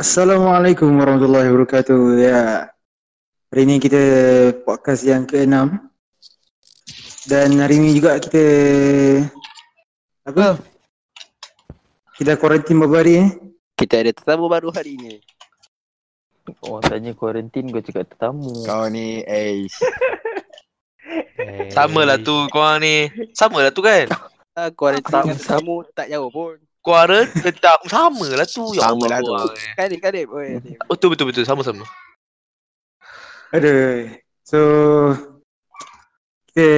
[0.00, 2.24] Assalamualaikum warahmatullahi wabarakatuh.
[2.24, 2.72] Ya.
[3.52, 4.00] Hari ini kita
[4.64, 5.76] podcast yang ke-6.
[7.28, 8.44] Dan hari ini juga kita
[10.24, 10.56] apa?
[12.16, 13.28] Kita kuarantin beberapa hari eh.
[13.76, 15.20] Kita ada tetamu baru hari ini.
[16.64, 18.56] Orang tanya kuarantin kau cakap tetamu.
[18.64, 19.68] Kau ni, eh.
[21.76, 23.04] Sama lah tu korang ni.
[23.36, 24.08] Sama lah tu kan?
[24.56, 26.56] Ah, kuarantin dengan tetamu tak jauh pun.
[26.80, 28.72] Kuara tetap sama lah tu.
[28.72, 29.32] Ya Sama lah tu.
[29.36, 29.52] Allah.
[29.76, 30.26] Kadip, kadip.
[30.32, 30.76] Oi, kadip.
[30.88, 31.84] Betul betul betul sama-sama.
[33.52, 34.08] Aduh.
[34.48, 34.60] So
[36.50, 36.68] kita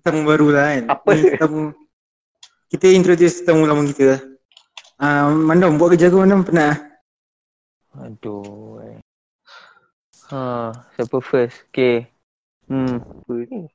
[0.00, 0.84] tetamu baru lah kan.
[0.88, 1.10] Apa?
[1.12, 1.62] Ni Tetamu
[2.72, 4.20] kita introduce tetamu lama kita lah.
[4.96, 6.72] Ah, Mandom buat kerja ke Mandom pernah?
[8.00, 8.80] Aduh.
[10.32, 11.68] Ha, siapa first?
[11.68, 12.08] Okay.
[12.64, 13.04] Hmm.
[13.04, 13.68] Apa ni?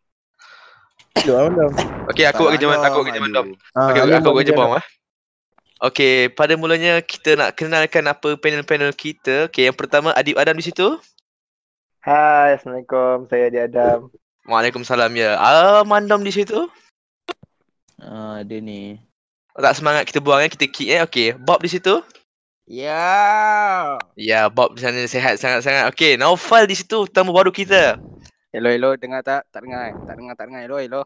[2.08, 3.48] Okey aku buat kerja aku buat kerja mandom.
[3.74, 4.86] Okey aku buat kerja bawang ah.
[5.78, 9.46] Okey, pada mulanya kita nak kenalkan apa panel-panel kita.
[9.46, 10.98] Okey, yang pertama Adib Adam di situ.
[12.02, 13.30] Hai, Assalamualaikum.
[13.30, 14.00] Saya Adi Adam.
[14.50, 15.38] Waalaikumsalam ya.
[15.38, 16.66] Ah, Mandom di situ.
[18.02, 18.98] Ah, dia ni.
[19.54, 21.06] Tak semangat kita buang eh, kita kick eh.
[21.06, 22.02] Okey, Bob di situ.
[22.66, 24.02] Ya.
[24.18, 25.94] Ya, Bob di sana sihat sangat-sangat.
[25.94, 28.02] Okey, Naufal di situ, tetamu baru kita.
[28.54, 28.96] Hello, hello.
[28.96, 29.44] Dengar tak?
[29.52, 29.92] Tak dengar.
[29.92, 29.96] eh?
[30.08, 30.62] Tak dengar, tak dengar.
[30.64, 31.02] Hello, hello.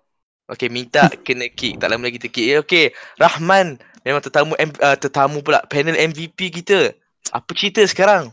[0.51, 1.79] Okey, minta kena kick.
[1.79, 2.47] Tak lama lagi kita kick.
[2.51, 2.85] Eh, Okey,
[3.17, 6.91] Rahman memang tetamu M- uh, tetamu pula panel MVP kita.
[7.31, 8.29] Apa cerita sekarang?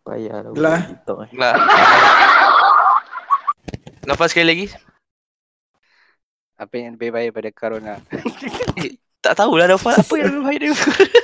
[0.01, 0.81] Payah lah.
[0.81, 1.29] TikTok eh.
[1.37, 1.55] Gelak.
[4.09, 4.65] Nafas sekali lagi.
[6.57, 7.93] Apa yang lebih baik daripada corona?
[9.21, 11.19] Tak tahulah Nafas apa yang lebih baik dari corona.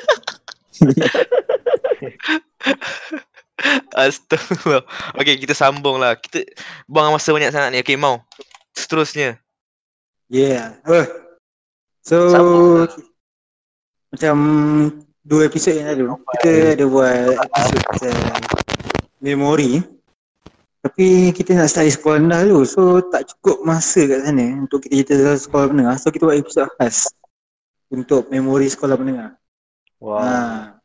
[3.98, 4.86] Astagfirullah.
[5.18, 6.14] Okey, kita sambung lah.
[6.14, 6.46] Kita
[6.86, 7.82] buang masa banyak sangat ni.
[7.82, 8.22] Okey, mau.
[8.78, 9.42] Seterusnya.
[10.30, 10.78] Yeah.
[10.86, 11.10] Apa?
[12.06, 12.90] So Sambung lah.
[14.14, 14.36] macam
[15.28, 18.16] dua episod yang lalu kita ada buat episod pasal
[19.20, 19.84] memori
[20.82, 24.80] tapi kita nak start dari sekolah rendah dulu so tak cukup masa kat sana untuk
[24.86, 27.18] kita cerita pasal sekolah menengah so kita buat episod khas
[27.88, 29.32] untuk memori sekolah menengah.
[30.00, 30.20] Wow.
[30.20, 30.76] Ha.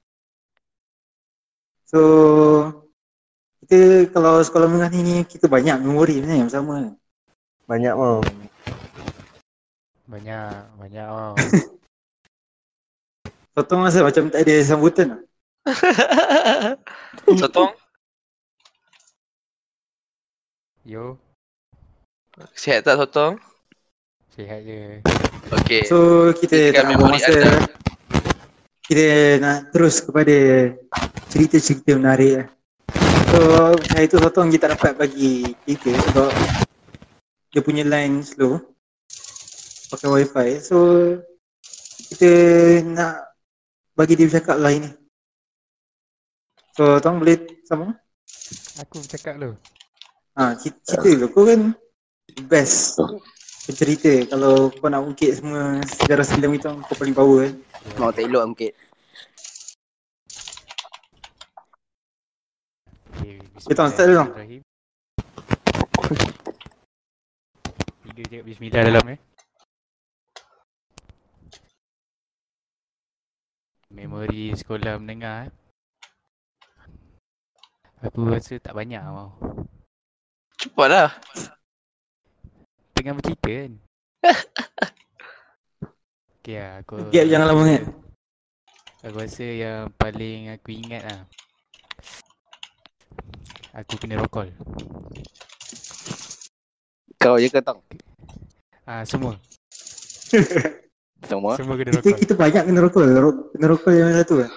[1.87, 2.01] So
[3.67, 6.95] kita kalau sekolah menengah ni kita banyak memori sebenarnya bersama.
[7.67, 8.19] Banyak mau.
[10.11, 11.35] Banyak, banyak oh.
[13.53, 15.21] Sotong rasa macam tak ada sambutan lah.
[17.41, 17.77] Sotong,
[20.83, 21.15] Yo,
[22.59, 23.39] sihat tak Sotong?
[24.35, 24.99] sihat je.
[25.55, 25.87] Okey.
[25.87, 27.71] So kita tak memori masa anda.
[28.83, 29.07] Kita
[29.39, 30.35] nak terus kepada
[31.31, 32.47] cerita-cerita menarik lah.
[33.31, 33.39] So
[33.95, 36.35] hari tu Sotong dia tak dapat bagi cerita sebab
[37.55, 38.59] dia punya line slow
[39.93, 40.77] pakai wifi so
[42.11, 42.31] kita
[42.91, 43.39] nak
[43.95, 44.91] bagi dia bercakap lah ini.
[46.75, 47.39] So Tong boleh
[47.69, 47.95] sama?
[48.83, 49.55] Aku bercakap lu.
[50.33, 51.77] Ha, cerita, cerita tu kau kan
[52.49, 52.97] best
[53.69, 57.55] pencerita kalau kau nak ungkit semua sejarah silam itu kau paling power kan.
[58.01, 58.57] Mau tak elok.
[58.57, 58.73] Okay,
[63.63, 64.25] Kita start dulu.
[68.03, 69.19] Tiga cakap bismillah dalam eh.
[73.95, 75.53] Memori sekolah menengah eh.
[78.03, 78.99] Aku rasa tak banyak
[80.63, 80.87] mau.
[80.87, 81.11] Cepatlah.
[82.95, 83.73] Tengah bercerita kan.
[86.39, 87.85] okay lah, aku Gap jangan lama sangat.
[89.03, 91.27] Aku rasa yang paling aku ingat lah
[93.75, 94.47] Aku kena rokol
[97.19, 97.83] Kau je ke tong?
[98.87, 99.35] Ah semua.
[101.23, 101.55] Semua.
[101.55, 102.19] Semua kena Kita, rokok.
[102.19, 103.03] kita banyak kena rokok.
[103.07, 104.51] Ro- Kena rokok yang satu lah.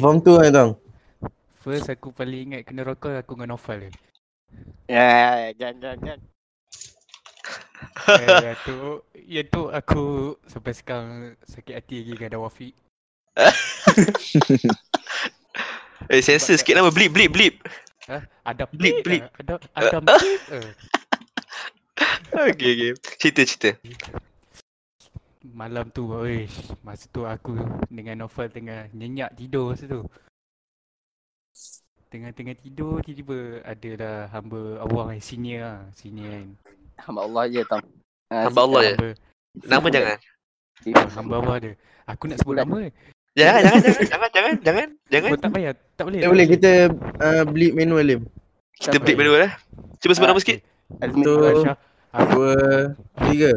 [0.00, 0.70] Form tu kan tong.
[1.60, 3.90] First aku paling ingat kena rokok aku dengan Novel je.
[4.88, 6.20] Ya, jangan jangan jangan.
[8.08, 8.76] eh, yang tu,
[9.36, 10.04] yang tu aku
[10.48, 11.10] sampai sekarang
[11.44, 12.68] sakit hati lagi dengan ada Wafi.
[16.08, 16.88] Eh, sensor sikit nama.
[16.88, 17.54] Blip, blip, blip.
[18.40, 20.40] Ada Blip, blip, Ada ada blip.
[20.48, 20.70] eh.
[22.32, 22.92] Okay, okay.
[23.20, 23.70] Cerita, cerita.
[25.44, 27.60] Malam tu, oish, masa tu aku
[27.92, 30.00] dengan Novel tengah nyenyak tidur masa tu.
[32.08, 36.48] Tengah-tengah tidur, tiba-tiba adalah hamba Allah yang senior lah, senior kan.
[37.04, 37.84] Hamba Allah je tong.
[38.28, 38.92] Ah, Hamba Allah je.
[38.92, 39.06] Hamba,
[39.68, 40.18] Nama jangan.
[41.12, 41.70] hamba Allah ada.
[42.08, 42.78] Aku nak sebut nama.
[43.36, 45.30] Jangan, jangan, jangan, jangan, jangan, jangan, jangan.
[45.30, 46.20] Oh, tak payah, tak boleh.
[46.24, 46.70] Tak boleh kita
[47.20, 48.20] uh, bleed manual Lim.
[48.74, 49.52] Kita blip dulu lah.
[50.00, 50.58] Cuba sebut Ah, nama sikit.
[50.98, 51.22] Admin.
[51.22, 51.76] Tu Aisyah.
[52.32, 52.54] dua
[53.28, 53.50] tiga.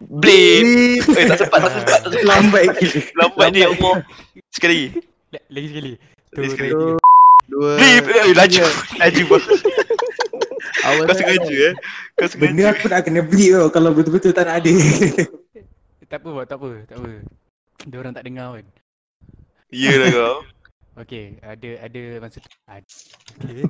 [0.00, 0.64] Blip.
[1.04, 1.98] Eh, tak sempat, tak sempat.
[2.24, 2.98] Lambat gila.
[3.20, 3.94] Lambat ni, Allah.
[4.48, 4.88] Sekali lagi.
[5.30, 5.92] La- Lagi sekali.
[6.30, 6.70] Tu, sekali.
[7.60, 8.04] Blip.
[8.08, 8.64] Eh, laju.
[9.04, 9.60] Laju banget.
[10.80, 11.74] Awal Kau sengaja eh.
[12.16, 12.40] Kau sengaja.
[12.40, 14.72] Benda aku nak kena beli tau kalau betul-betul tak nak ada.
[16.08, 17.10] Tak apa, tak apa, tak apa.
[17.84, 18.66] Dia orang tak dengar kan.
[19.68, 20.36] Ya lah kau.
[21.04, 22.88] Okey, ada ada masa tu ada.
[23.40, 23.62] Okay.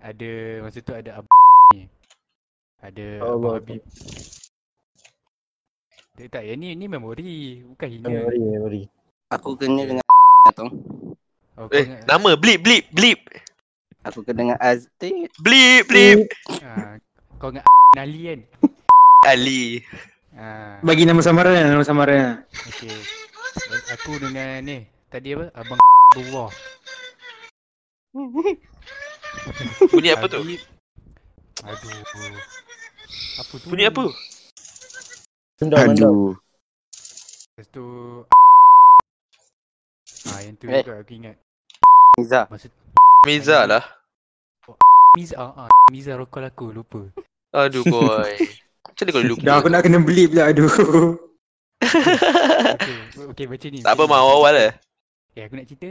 [0.00, 0.30] ada
[0.62, 1.28] masa tu ada Abu
[1.74, 1.88] ni.
[2.80, 3.52] Ada Abu Allah.
[3.58, 3.82] Habib.
[6.20, 8.06] Tak, tak, yang ni ni memori, bukan hina.
[8.12, 8.82] Memori, memori.
[9.32, 10.04] Aku kena dengan
[10.58, 10.72] tong.
[11.60, 13.20] Oh, Eh, ingat- nama blip, blip, blip.
[14.00, 15.28] Aku kena dengan Azti.
[15.36, 16.24] Blip, blip.
[16.64, 16.96] ah,
[17.36, 18.40] kau ingat Nali kan?
[19.28, 19.84] Ali.
[20.32, 22.40] Ah, Bagi nama samaran nama samaran.
[22.48, 22.96] okey.
[23.92, 25.52] Aku dengan ni, tadi apa?
[25.52, 25.76] Abang
[26.16, 26.48] Allah.
[29.86, 30.40] Bunyi apa tu?
[30.40, 30.56] Aduh.
[33.36, 33.66] Apa tu?
[33.68, 34.08] Bunyi apa?
[35.60, 36.16] Mandau, mandau.
[37.52, 37.84] Lepas tu
[40.26, 40.80] Ah yang tu Eh.
[40.80, 41.36] juga aku ingat.
[42.20, 42.40] Miza.
[42.52, 42.68] Masa
[43.24, 43.84] Miza lah.
[45.16, 47.00] Miza ah, ah Miza rokok aku lupa.
[47.56, 48.36] Aduh boy.
[48.86, 49.42] Macam mana kau lupa?
[49.42, 50.68] Dah aku nak kena beli pula aduh.
[51.80, 52.96] Okey,
[53.32, 53.80] okey baca ni.
[53.80, 54.72] Tak apa, mau awal-awal lah.
[55.34, 55.88] Eh aku nak cerita.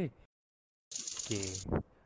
[1.26, 1.48] Okey.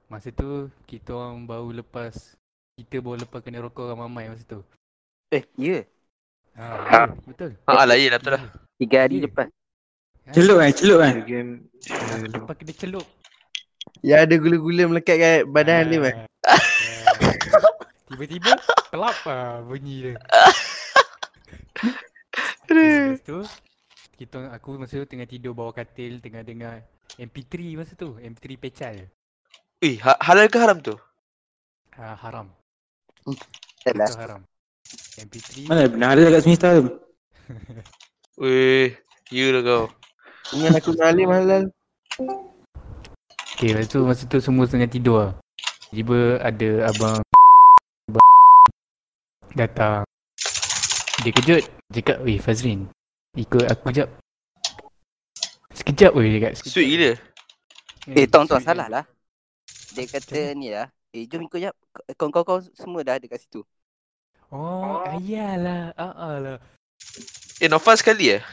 [0.08, 2.38] Masa tu kita orang baru lepas
[2.80, 4.64] kita baru lepas kena rokok dengan mamai masa tu.
[5.30, 5.84] Eh, ya.
[6.54, 7.58] Ah, ya, betul.
[7.66, 8.44] Ha, lah, ya betul lah.
[8.78, 9.26] Tiga hari Ya.
[9.26, 9.48] lepas.
[10.32, 11.14] Celup kan, celup kan.
[12.30, 13.06] Lepas kena celup.
[14.04, 16.16] Ya ada gula-gula melekat kat badan Lim eh.
[16.44, 16.60] Ah, ah.
[18.12, 18.52] Tiba-tiba
[18.92, 20.14] kelap ah bunyi dia.
[22.68, 23.40] Lepas tu
[24.20, 26.84] kita aku masa tu tengah tidur bawah katil tengah dengar
[27.16, 28.96] MP3 masa tu, MP3 pecal.
[29.80, 31.00] Eh, ha- halal ke haram tu?
[31.96, 32.52] Ah, haram.
[33.88, 34.10] Tak lah.
[34.12, 34.42] Itu haram.
[35.16, 36.92] MP3 Mana benar ada kat semesta tu.
[38.44, 39.00] Weh,
[39.32, 39.84] ya lah kau.
[40.52, 41.72] Dengan aku Alim halal.
[43.64, 45.32] Okay, lepas tu masa tu semua tengah tidur lah.
[45.88, 47.24] Tiba ada abang,
[49.56, 50.04] datang.
[51.24, 51.64] Dia kejut.
[51.88, 52.92] Cakap, weh Fazrin,
[53.40, 54.12] ikut aku jap.
[55.80, 56.52] Sekejap weh dia cakap.
[56.60, 57.12] Eh, Sweet gila.
[58.28, 59.08] tong tong sweet salah lah.
[59.96, 60.92] Dia kata ni lah.
[61.16, 61.76] Eh, jom ikut jap.
[62.20, 63.64] Kau-kau semua dah ada kat situ.
[64.52, 65.96] Oh, ayalah.
[65.96, 66.58] Ah, ah lah.
[67.64, 68.44] Eh, Nofal sekali eh?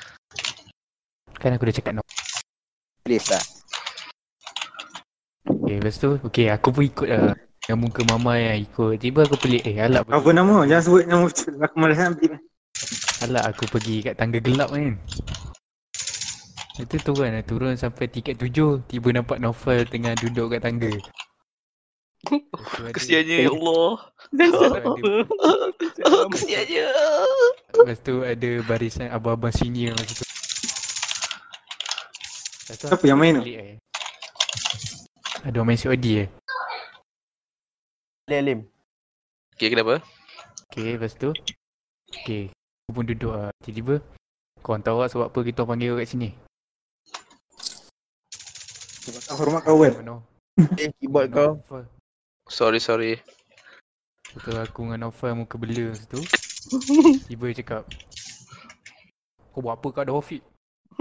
[1.43, 2.07] Kan aku dah cakap no.
[3.03, 3.43] Please lah.
[5.71, 7.31] Okay, lepas tu, okay, aku pun ikut lah.
[7.71, 8.99] Yang muka mama yang ikut.
[8.99, 10.67] Tiba aku pelik, eh alak, Apa nama?
[10.67, 11.55] Jangan sebut nama betul.
[11.63, 12.29] Aku malas nak beli.
[13.23, 14.99] alak aku pergi kat tangga gelap kan.
[16.75, 18.83] Itu turun lah, turun sampai tiket tujuh.
[18.91, 20.91] Tiba nampak Novel tengah duduk kat tangga.
[20.91, 21.07] Lepas
[22.75, 23.91] tu Kesiannya, ya Allah.
[24.35, 25.23] lepas tu ada-
[26.35, 26.87] Kesiannya.
[27.71, 30.27] Lepas tu ada barisan abang-abang senior masa tu.
[32.67, 33.47] Lepas tu Siapa yang main tu?
[33.47, 33.79] eh.
[35.41, 36.29] Ada orang main COD eh.
[38.29, 38.61] Alim Alim.
[39.57, 40.05] Okay, kenapa?
[40.69, 41.33] Okay, lepas tu.
[42.13, 42.53] Okay,
[42.85, 43.49] aku pun duduk lah.
[43.65, 44.05] Tiba-tiba,
[44.61, 46.29] korang tahu tak sebab apa kita orang panggil kau kat sini?
[49.09, 49.93] Sebab tak hormat kawan.
[49.97, 50.17] Mana?
[50.77, 51.51] Eh keyboard kau.
[52.53, 53.17] Sorry, sorry.
[54.37, 56.21] Betul aku dengan Novel muka bela masa tu.
[57.33, 57.89] Tiba dia cakap.
[59.57, 60.45] Kau buat apa kat ada Wafiq?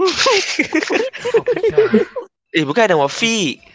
[1.30, 1.44] Kau.
[2.50, 3.69] Eh, bukan Adam Wafiq.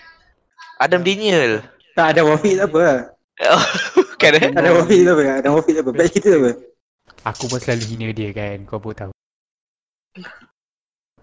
[0.80, 1.64] Adam Daniel.
[1.96, 3.00] Tak ada wafi tak apa lah.
[3.96, 4.50] Bukan eh?
[4.52, 5.24] Ada wafi tak apa.
[5.40, 5.92] Ada wafi tak apa.
[5.96, 6.52] Batch kita tak apa.
[7.26, 8.58] Aku pun selalu hina dia kan.
[8.70, 9.12] Kau pun tahu.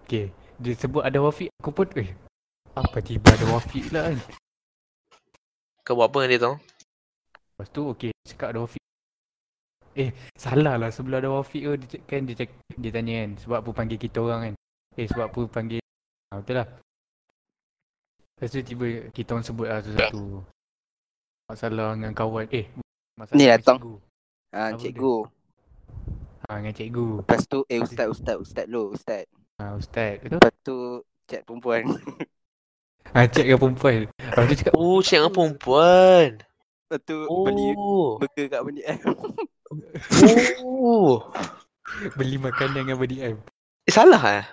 [0.03, 0.35] Okay.
[0.59, 1.49] Dia sebut ada Wafiq.
[1.63, 2.11] Aku pun eh.
[2.75, 4.17] Apa tiba ada Wafiq lah kan.
[5.83, 6.55] Kau buat apa dengan dia tau?
[7.55, 8.11] Lepas tu okay.
[8.27, 8.83] Cakap ada Wafiq.
[10.35, 13.69] Salah lah sebelum ada Wafiq tu dia, kan dia, cak, dia tanya kan sebab apa
[13.73, 14.53] panggil kita orang kan.
[14.97, 15.81] Eh sebab apa panggil
[16.29, 16.67] ha, betul lah.
[18.43, 18.85] Lepas tu tiba
[19.15, 20.43] kita orang sebut lah satu-satu.
[21.47, 22.43] Masalah dengan kawan.
[22.51, 22.67] Eh
[23.15, 23.79] masalah Ni datang.
[23.79, 23.95] cikgu.
[24.51, 25.15] Ha, Apa cikgu.
[26.43, 27.07] Ha dengan cikgu.
[27.23, 29.23] Lepas tu eh ustaz ustaz ustaz lu ustaz.
[29.63, 30.19] Ha ustaz.
[30.19, 30.35] Betul?
[30.35, 30.75] Lepas tu
[31.23, 31.87] chat perempuan.
[33.15, 34.11] Ha cik dengan perempuan.
[34.11, 36.29] Lepas tu cakap Oh, cik dengan perempuan.
[36.83, 38.19] Lepas tu beli Oh.
[38.19, 38.83] burger kat benda
[40.59, 41.31] Oh.
[42.19, 43.37] beli makanan dengan body M.
[43.87, 44.45] Eh, salah eh?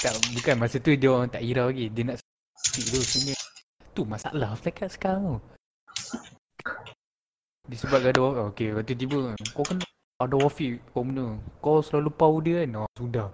[0.00, 1.92] Tak, bukan masa tu dia orang tak hirau lagi.
[1.92, 2.16] Dia nak
[2.72, 3.36] tu sebenarnya.
[3.96, 5.38] Tu masalah dekat sekarang tu.
[7.66, 8.46] Disebabkan ada orang.
[8.54, 9.34] Okay, lepas tu tiba.
[9.50, 9.82] Kau kena
[10.22, 11.34] ada wafi kau benda.
[11.58, 12.86] Kau selalu pau dia kan.
[12.86, 13.28] Oh, sudah.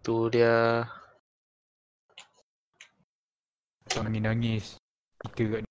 [0.00, 0.86] Tu dia.
[3.90, 4.78] Kau nangis-nangis.
[5.34, 5.62] Kita kat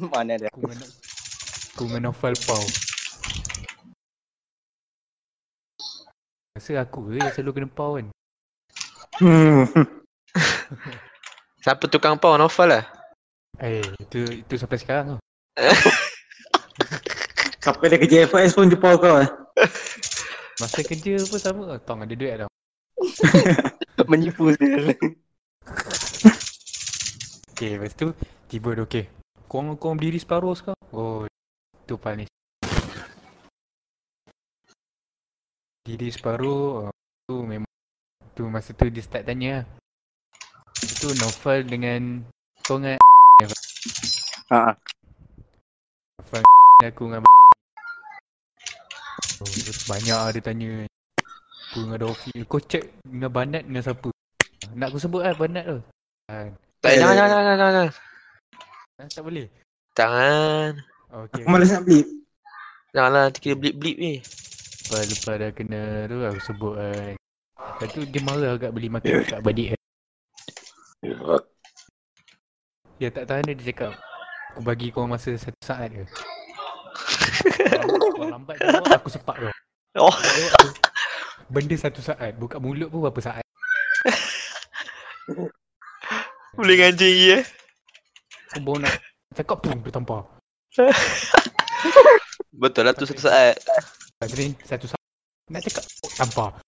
[0.12, 0.48] Mana ada.
[0.52, 0.88] aku dengan,
[1.74, 2.64] aku dengan Naufal pau.
[6.54, 8.06] Rasa aku ke yang selalu kena pau kan.
[9.20, 9.68] Hmm.
[11.64, 12.84] Siapa tukang pau Naufal lah?
[13.60, 15.16] Eh, itu itu sampai sekarang tu.
[17.60, 19.28] Sampai dia kerja FIS pun jumpa kau eh.
[20.64, 21.76] Masa kerja pun sama.
[21.84, 22.48] Tong ada duit tau.
[24.08, 24.96] Menipu dia.
[27.52, 28.16] Okay, lepas tu
[28.48, 29.04] tiba dia okay.
[29.44, 30.80] Korang, korang berdiri separuh sekarang.
[30.96, 31.28] Oh,
[31.84, 32.24] tu paling.
[35.84, 36.92] Diri separuh, uh,
[37.28, 37.69] tu memang
[38.40, 39.64] tu masa tu dia start tanya lah.
[40.80, 42.00] Itu Novel dengan
[42.64, 42.96] kau dengan
[44.50, 44.72] Ha.
[46.16, 46.42] Novel
[46.80, 47.22] aku dengan
[49.40, 49.48] Oh,
[49.88, 50.84] banyak lah dia tanya
[51.70, 54.12] Aku dengan Dofi Kau check dengan Banat dengan siapa
[54.76, 55.80] Nak aku sebut lah Banat tu
[56.28, 56.50] ha,
[56.84, 57.88] Tak, jangan, jangan, jangan, jangan, jangan.
[59.00, 59.46] ha, Tak boleh
[59.96, 60.70] Jangan.
[61.08, 62.00] Okay Aku malas nak beli.
[62.90, 64.14] Janganlah nanti kita blip-blip ni.
[64.22, 67.19] Lepas, lepas dah kena tu aku sebut kan
[67.80, 69.80] Lepas tu dia marah agak beli makan kat badik kan
[73.00, 73.96] Dia tak tahan dia, dia cakap
[74.52, 76.04] Aku bagi kau masa satu saat ke
[77.80, 79.48] Kau lambat kau aku sepak kau.
[79.96, 80.12] Oh.
[80.12, 80.68] Aku,
[81.48, 83.40] Benda satu saat, buka mulut pun berapa saat.
[86.60, 87.44] Boleh ngancing lagi eh.
[88.52, 88.94] Kau baru nak
[89.32, 90.28] cakap pun dia tampar.
[92.60, 93.56] Betul lah tu satu saat.
[94.68, 95.00] Satu saat.
[95.48, 96.60] Nak cakap oh, tampar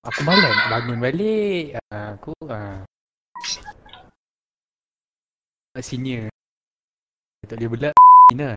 [0.00, 1.76] Aku malas nak bangun balik.
[1.92, 2.80] Ah, Aku ah.
[5.76, 6.32] Senior.
[7.44, 7.94] Tak boleh belak
[8.32, 8.56] Ina.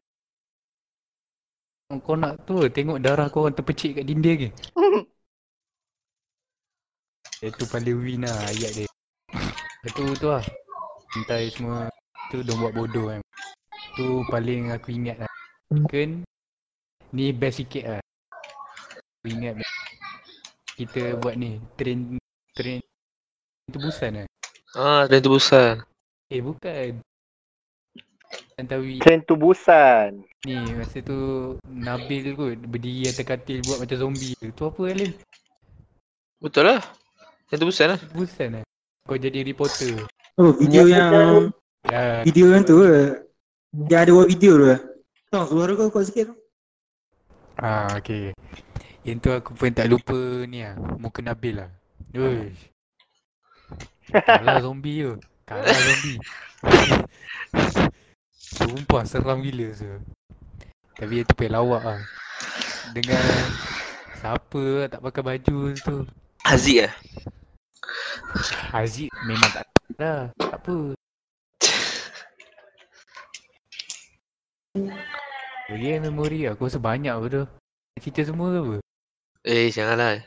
[1.99, 4.49] Kau nak tu tengok darah kau orang terpecik kat dinding ke?
[7.43, 8.87] Itu paling win lah ayat dia.
[9.83, 10.43] Itu tu lah.
[11.19, 11.91] Entai semua.
[12.31, 13.19] Tu dia buat bodoh kan.
[13.99, 15.31] Tu paling aku ingat lah.
[15.91, 16.23] Kan?
[17.11, 18.01] Ni best sikit lah.
[19.19, 19.59] Aku ingat
[20.73, 22.17] Kita buat ni Train
[22.57, 22.81] Train
[23.69, 24.27] Tebusan lah
[24.73, 25.85] Ah, dan tu bosan.
[26.33, 26.97] Eh bukan
[28.57, 30.25] Antawi Train to Busan.
[30.49, 34.49] ni masa tu Nabil kot berdiri atas katil buat macam zombie tu.
[34.49, 35.13] Tu apa Alim?
[36.41, 36.81] Betul lah.
[37.53, 37.99] Yang tu bosan lah.
[38.01, 38.63] Tebusan lah.
[39.05, 40.09] Kau jadi reporter.
[40.41, 41.13] Oh, video yang
[41.85, 43.21] Ya, video yang tu eh.
[43.69, 44.81] Dia ada buat video tu eh.
[45.29, 46.35] Tong suara kau kuat sikit tu.
[47.61, 48.33] ah okey.
[49.03, 50.79] Yang tu aku pun tak lupa ni lah.
[50.95, 51.69] Muka Nabil lah.
[52.15, 52.71] Uish.
[54.11, 55.19] Kalah zombie tu.
[55.43, 56.17] Kalah zombie.
[58.39, 59.99] Sumpah seram gila tu.
[60.95, 61.99] Tapi yang tu payah lawak lah.
[62.95, 63.19] Dengan
[64.23, 65.95] siapa lah tak pakai baju tu.
[66.47, 66.93] Haziq lah.
[68.71, 69.67] Haziq memang tak
[69.99, 70.31] dah.
[70.39, 70.95] Tak apa.
[75.67, 77.43] Bagi yang memori aku rasa banyak apa tu.
[77.99, 78.77] Cerita semua ke apa?
[79.43, 80.23] Eh, janganlah.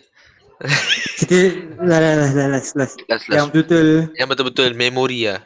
[1.16, 1.36] Kita
[1.80, 3.00] lah lah lah lah last last.
[3.08, 3.56] Last, Yang last.
[3.56, 5.40] betul Yang betul-betul memori lah.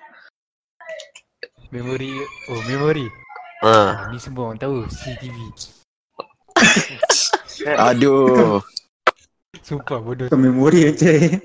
[1.70, 2.10] Memori
[2.50, 3.06] oh memori.
[3.62, 3.70] Ah.
[3.70, 5.38] Ah, ni semua orang tahu CCTV.
[7.94, 8.58] Aduh.
[9.62, 10.26] Sumpah bodoh.
[10.26, 11.38] kau memori je.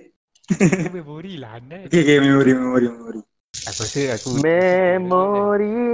[0.90, 1.94] memori lah Anat.
[1.94, 3.22] Okay, okay, memori, memori, memori.
[3.70, 5.94] Aku rasa aku Memori.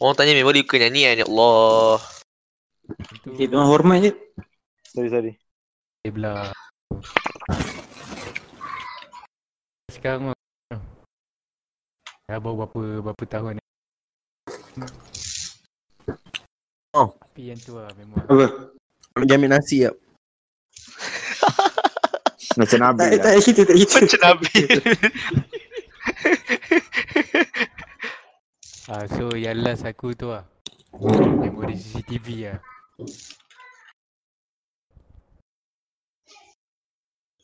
[0.00, 1.20] Orang tanya memori bukan nyanyian.
[1.20, 2.00] Ya Allah.
[3.36, 4.12] Itu Okay, hormat je.
[4.96, 5.32] Sorry, sorry.
[6.08, 6.56] belah.
[9.92, 10.36] Sekarang mah
[12.24, 13.60] Dah baru berapa berapa tahun
[16.96, 17.12] Oh.
[17.12, 18.72] Tapi yang tu lah memang Apa?
[19.20, 20.00] Nak ambil nasi tak?
[22.64, 23.20] Macam Nabi Tak, lah.
[23.20, 23.96] tak cerita, tak cerita.
[24.00, 24.54] Macam Nabi.
[28.88, 30.48] Ah, so yang last aku tu lah.
[30.96, 32.58] Memori CCTV lah.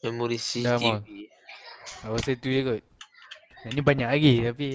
[0.02, 0.34] Memori
[0.66, 0.98] Dah, Mal.
[0.98, 1.30] CCTV.
[2.02, 2.82] Aku rasa tu je kot.
[3.62, 4.68] Yang ni banyak lagi tapi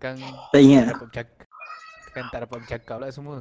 [0.00, 0.16] kan
[0.48, 0.96] Tak ingat.
[0.96, 1.46] dapat bercakap.
[2.16, 3.38] Kan tak dapat bercakap lah semua.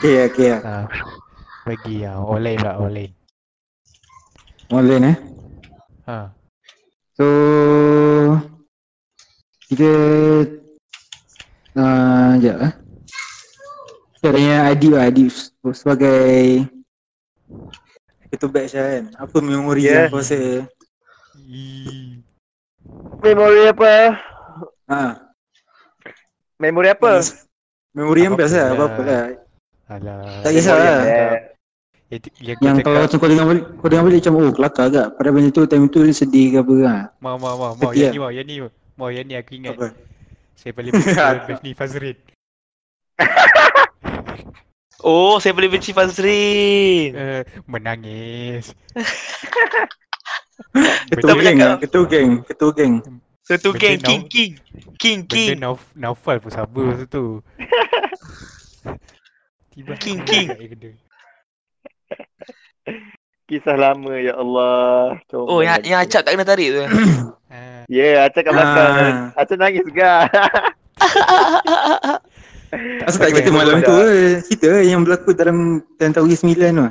[0.00, 0.56] Okay, okay.
[0.56, 0.88] Ha.
[1.68, 2.24] Bagi lah.
[2.24, 3.12] Online lah online.
[4.72, 5.16] Online eh.
[6.08, 6.16] Ha.
[7.20, 7.26] So
[9.68, 9.90] kita
[11.76, 12.72] uh, sekejap eh.
[14.16, 15.28] Kita tanya Adib lah, Adib
[15.76, 16.64] sebagai
[18.34, 19.04] ketua batch lah kan.
[19.18, 20.06] Apa memori Yeah.
[20.06, 20.38] yang kau rasa.
[23.24, 23.92] Memori apa?
[24.90, 25.00] ha,
[26.60, 27.22] Memori apa?
[27.94, 29.24] memori yang best lah, apa-apa lah.
[29.86, 30.42] Alah.
[30.42, 30.84] Tak kisah lah.
[30.84, 31.54] yang best.
[32.38, 33.06] Yang, kalau cakap.
[33.10, 35.06] macam kau dengar balik, kau dengar balik macam oh kelakar agak.
[35.18, 37.02] Pada benda tu time tu dia sedih ke apa kan.
[37.18, 37.90] Mau, mau, mau, mau.
[37.90, 38.10] Tapi Yang ya.
[38.10, 38.30] ni, mau.
[38.30, 38.54] Yang ni,
[38.94, 39.08] mau.
[39.10, 39.74] Yang ni aku ingat.
[39.74, 39.86] Apa?
[40.54, 42.16] Saya paling batch ni Fazrin.
[45.02, 47.10] Oh, saya boleh benci Fazrin.
[47.16, 48.70] Uh, menangis.
[51.10, 52.94] Ketua Betul geng ketua geng, ketua geng.
[53.44, 54.52] Satu Benda geng king king.
[54.98, 55.48] King king.
[55.54, 57.42] Benda Nauf, Naufal pun sabar masa tu.
[59.74, 60.48] Tiba King, king.
[63.50, 65.18] Kisah lama ya Allah.
[65.26, 66.82] Coba Oh, yang yang acap tak kena tarik tu.
[67.54, 68.90] Ah, Ya, yeah, Acap kat belakang.
[68.90, 69.30] Ah.
[69.38, 70.26] Acap nangis juga.
[73.02, 74.40] Asal tak cerita malam tu eh.
[74.42, 75.56] Cerita yang berlaku dalam
[75.94, 76.86] Tentang Wis 9 tu.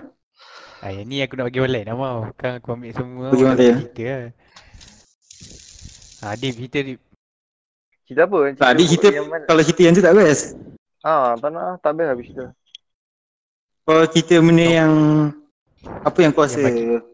[0.84, 2.18] ah, yang ni aku nak bagi online lah mau.
[2.34, 3.28] Kan aku ambil semua.
[3.32, 4.32] Bagi online, cerita lah.
[6.22, 7.00] Ah, Dim, cerita Dim.
[8.04, 8.38] Cerita apa?
[8.54, 9.44] Tak, adik cerita yang mana?
[9.48, 10.44] kalau cerita yang tu tak best.
[11.00, 11.80] Ah, tak nak.
[11.80, 12.46] Tak best habis cerita.
[13.84, 14.92] Kalau cerita benda yang
[15.84, 17.12] apa yang kau Yang rasa bagi-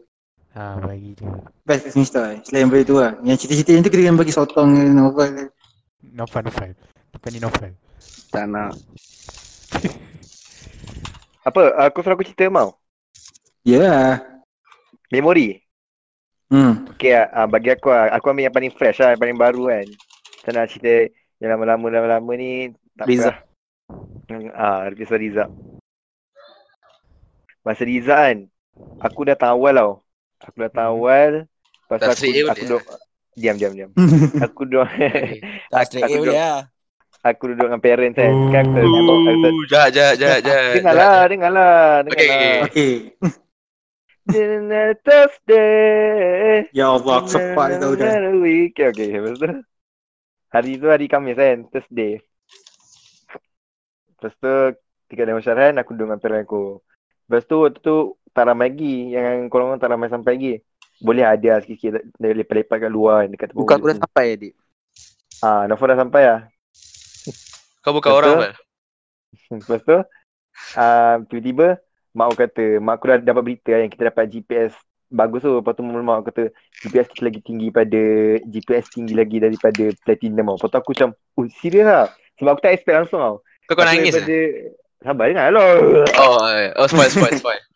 [0.50, 1.26] Ah, bagi je.
[1.62, 2.38] best kat semesta eh.
[2.42, 3.12] Selain daripada tu lah.
[3.22, 5.44] Yang cerita-cerita yang tu kita kena bagi sotong ke novel ke.
[6.10, 6.70] Novel, novel.
[7.10, 7.70] Bukan ni novel.
[8.30, 8.72] Tak nak.
[11.48, 11.60] Apa?
[11.84, 12.76] Aku suruh aku cerita mau.
[13.62, 14.12] Ya lah.
[15.08, 15.58] Memori.
[16.46, 16.86] Hmm.
[16.94, 17.14] Okay.
[17.16, 18.12] Ah, bagi aku lah.
[18.12, 19.14] Aku ambil yang paling fresh lah.
[19.14, 19.86] Yang paling baru kan.
[20.42, 22.70] Tak nak cerita yang lama-lama lama-lama ni.
[22.94, 23.32] Tak Riza.
[24.28, 25.44] Hmm, Ah, kisah Riza.
[27.60, 28.38] Masa Riza kan.
[29.00, 29.92] Aku datang awal tau.
[30.40, 30.94] Aku datang Hmm.
[30.96, 31.30] awal.
[31.88, 32.82] Tak aku, aku boleh duduk.
[33.34, 33.90] Diam, diam, diam.
[34.44, 34.86] Aku duduk.
[35.72, 36.58] Tak Aku- straight aku A boleh lah.
[37.20, 38.32] Aku duduk dengan parents kan.
[38.52, 40.74] Kan aku jahat jahat jahat jahat.
[40.80, 42.64] Dengarlah, dengarlah, dengarlah.
[42.68, 42.68] Okay.
[42.68, 42.94] Okay.
[45.04, 46.70] Thursday.
[46.70, 48.14] Ya Allah, aku sepak dia tahu dah.
[48.70, 49.08] Okay, okay.
[49.18, 49.48] Lepas tu,
[50.54, 52.22] hari tu hari Khamis kan, Thursday.
[54.20, 54.54] Lepas tu,
[55.08, 56.78] ketika ada masyarakat, aku duduk dengan parent aku.
[57.26, 57.96] Lepas tu, waktu tu,
[58.30, 59.10] tak ramai lagi.
[59.16, 60.54] Yang korang orang tak ramai sampai lagi.
[61.00, 64.52] Boleh ada sikit-sikit dia lepak-lepak kat luar kan, dekat Bukan aku dah sampai adik.
[65.40, 66.40] Ah, Nafal dah sampai lah.
[67.80, 68.54] Kau bukan orang Val.
[69.50, 69.98] Lepas tu,
[70.76, 74.74] uh, tiba-tiba mak aku kata, mak aku dah dapat berita yang kita dapat GPS
[75.08, 75.52] bagus tu.
[75.58, 76.44] Lepas tu mak aku kata,
[76.84, 78.02] GPS kita lagi tinggi pada,
[78.44, 80.56] GPS tinggi lagi daripada Platinum tau.
[80.58, 82.06] Lepas tu aku macam, oh serius lah?
[82.36, 83.36] Sebab aku tak expect langsung tau.
[83.70, 84.12] Kau kau nangis.
[84.12, 84.40] daripada, ke?
[85.00, 85.68] Sabar dengar lah.
[86.20, 86.36] Oh,
[86.76, 87.62] oh spoil spoil spoil.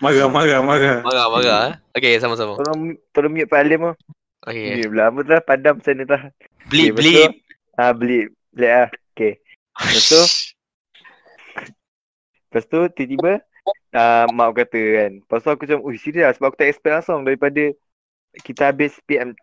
[0.00, 1.04] Marah, marah, marah.
[1.04, 1.60] Marah marah.
[1.68, 1.74] eh.
[1.92, 2.56] Okay, sama-sama.
[2.56, 3.96] Tolong, tolong mute Pak Alim lah.
[4.48, 4.80] Okay.
[4.80, 4.88] Okay.
[4.88, 6.32] Lama tu lah, padam sana tu lah.
[6.72, 7.30] Bleep Okay, bleep.
[7.76, 8.32] Ah, bleep.
[8.56, 8.88] Bleep lah.
[9.12, 9.36] Okay.
[9.80, 10.22] Lepas tu,
[12.50, 13.46] Lepas tu tiba-tiba
[13.94, 15.12] uh, mak aku kata kan.
[15.22, 17.62] Lepas tu aku macam, ui serius lah sebab aku tak expect langsung daripada
[18.42, 19.38] kita habis PM.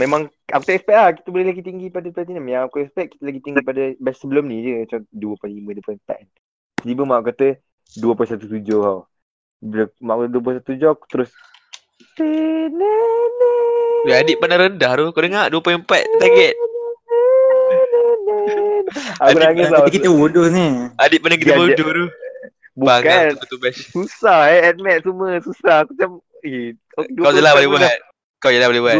[0.00, 2.48] Memang aku tak expect lah kita boleh lagi tinggi pada platinum.
[2.48, 4.74] Yang aku expect kita lagi tinggi pada batch sebelum ni je.
[4.88, 6.24] Macam 2.5, 2.4 kan.
[6.80, 7.48] Tiba-tiba mak aku kata
[8.00, 9.00] 2.17 tau.
[9.60, 10.24] Bila mak aku
[10.64, 11.30] 2.17 aku terus
[14.08, 15.12] Ya, adik pandang rendah tu.
[15.12, 15.84] Kau dengar 2.4
[16.16, 16.56] target.
[19.18, 19.82] Aku Adik- nangis tau.
[19.82, 20.66] Tapi kita bodoh ni.
[20.96, 22.06] Adik pandang kita bodoh tu.
[22.76, 23.26] Bukan.
[23.40, 23.80] Betul bash.
[23.88, 25.82] Susah eh admit semua susah.
[25.82, 26.10] Aku macam
[26.44, 27.82] eh Kau je lah boleh buat.
[28.38, 28.98] Kau je lah boleh buat.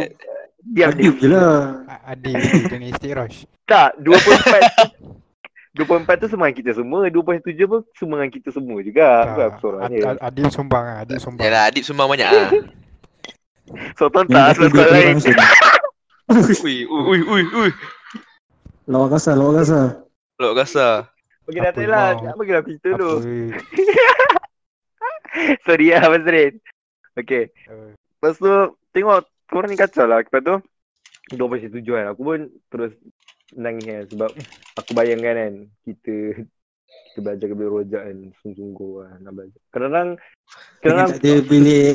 [0.66, 1.86] Diam Adib je lah.
[2.02, 3.38] Adik, adik jangan istiqrosh.
[3.66, 9.06] Tak, 24 24 tu semua dengan kita semua, 27 pun semua dengan kita semua juga.
[9.26, 10.02] Bukan aku seorang Ad- je.
[10.02, 11.44] ad- Adik sumbang ah, adik sumbang.
[11.46, 12.50] Yalah, adik sumbang banyak ah.
[13.94, 15.16] So tonton Yang tak kata sekolah lain.
[16.26, 17.70] Ui, ui, ui, ui.
[18.86, 19.86] Lawak kasar, lawak kasar.
[20.38, 21.10] Lok kasar.
[21.42, 22.22] Bagi Apa datang lah, mau?
[22.22, 23.12] nak bagi lah cerita dulu.
[23.18, 23.26] Apa?
[25.66, 26.54] Sorry lah Mazrin.
[27.18, 27.50] Okay.
[27.50, 27.92] Eh.
[27.98, 28.54] Lepas tu,
[28.94, 30.22] tengok korang ni kacau lah.
[30.22, 30.56] Lepas tu,
[31.34, 32.14] 27 kan.
[32.14, 32.94] Aku pun terus
[33.58, 34.04] nangis kan.
[34.06, 34.30] Sebab
[34.78, 36.46] aku bayangkan kan, kita
[36.86, 38.18] kita belajar kepada rojak kan.
[38.38, 39.60] Sungguh-sungguh lah nak belajar.
[39.74, 40.10] Kadang-kadang,
[40.78, 41.94] kadang-kadang tak ada bilik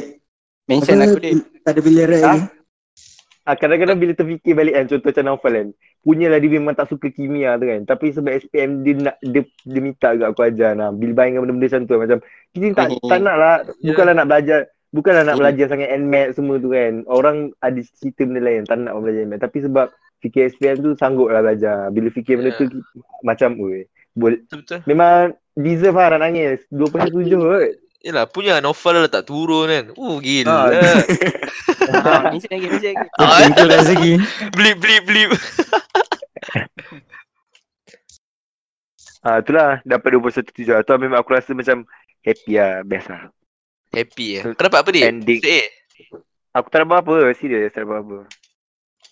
[0.67, 1.35] Mention aku dik.
[1.63, 2.39] Tak ada bilik rek ni.
[3.41, 5.67] Ah, kadang-kadang bila terfikir balik kan, contoh macam Naufal kan.
[6.05, 7.81] Punyalah dia memang tak suka kimia tu kan.
[7.89, 10.93] Tapi sebab SPM dia nak, dia, dia minta agak aku ajar nah.
[10.93, 12.19] Bila bayangkan benda-benda macam tu macam,
[12.53, 14.59] kita tak, tak nak lah, bukanlah nak belajar,
[14.93, 16.93] bukanlah nak belajar sangat NMAT semua tu kan.
[17.09, 19.41] Orang ada cerita benda lain, tak nak belajar NMAT.
[19.41, 19.85] Tapi sebab
[20.21, 21.89] fikir SPM tu sanggup lah belajar.
[21.89, 22.69] Bila fikir benda tu,
[23.25, 24.45] macam, oi, boleh.
[24.85, 26.61] Memang deserve lah nak nangis.
[26.69, 27.71] 2.7 kot.
[28.01, 29.85] Yelah, punya novel dah tak turun kan.
[29.93, 30.49] Uh, gila.
[30.49, 30.65] Ah.
[32.33, 33.61] Mention lagi, mention lagi.
[33.61, 34.13] Dah segi.
[34.57, 35.29] blip, blip, blip.
[39.21, 40.65] Ah, itulah dapat 21.7.
[40.65, 41.85] Tu memang aku rasa macam
[42.25, 43.29] happy lah, best lah.
[43.93, 44.49] Happy ya.
[44.57, 45.01] Kau dapat apa ni?
[45.05, 45.41] Ending.
[45.45, 45.69] Eh,
[46.57, 48.17] Aku tak dapat apa, serius tak dapat apa.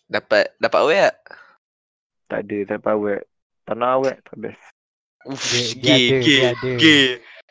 [0.09, 1.15] dapat dapat awet tak?
[2.25, 3.21] Tak ada, tak dapat awet.
[3.63, 4.63] Tak nak awet, tak best.
[5.29, 7.05] Uff, Dia- dia gay, ada, gay, dia gay,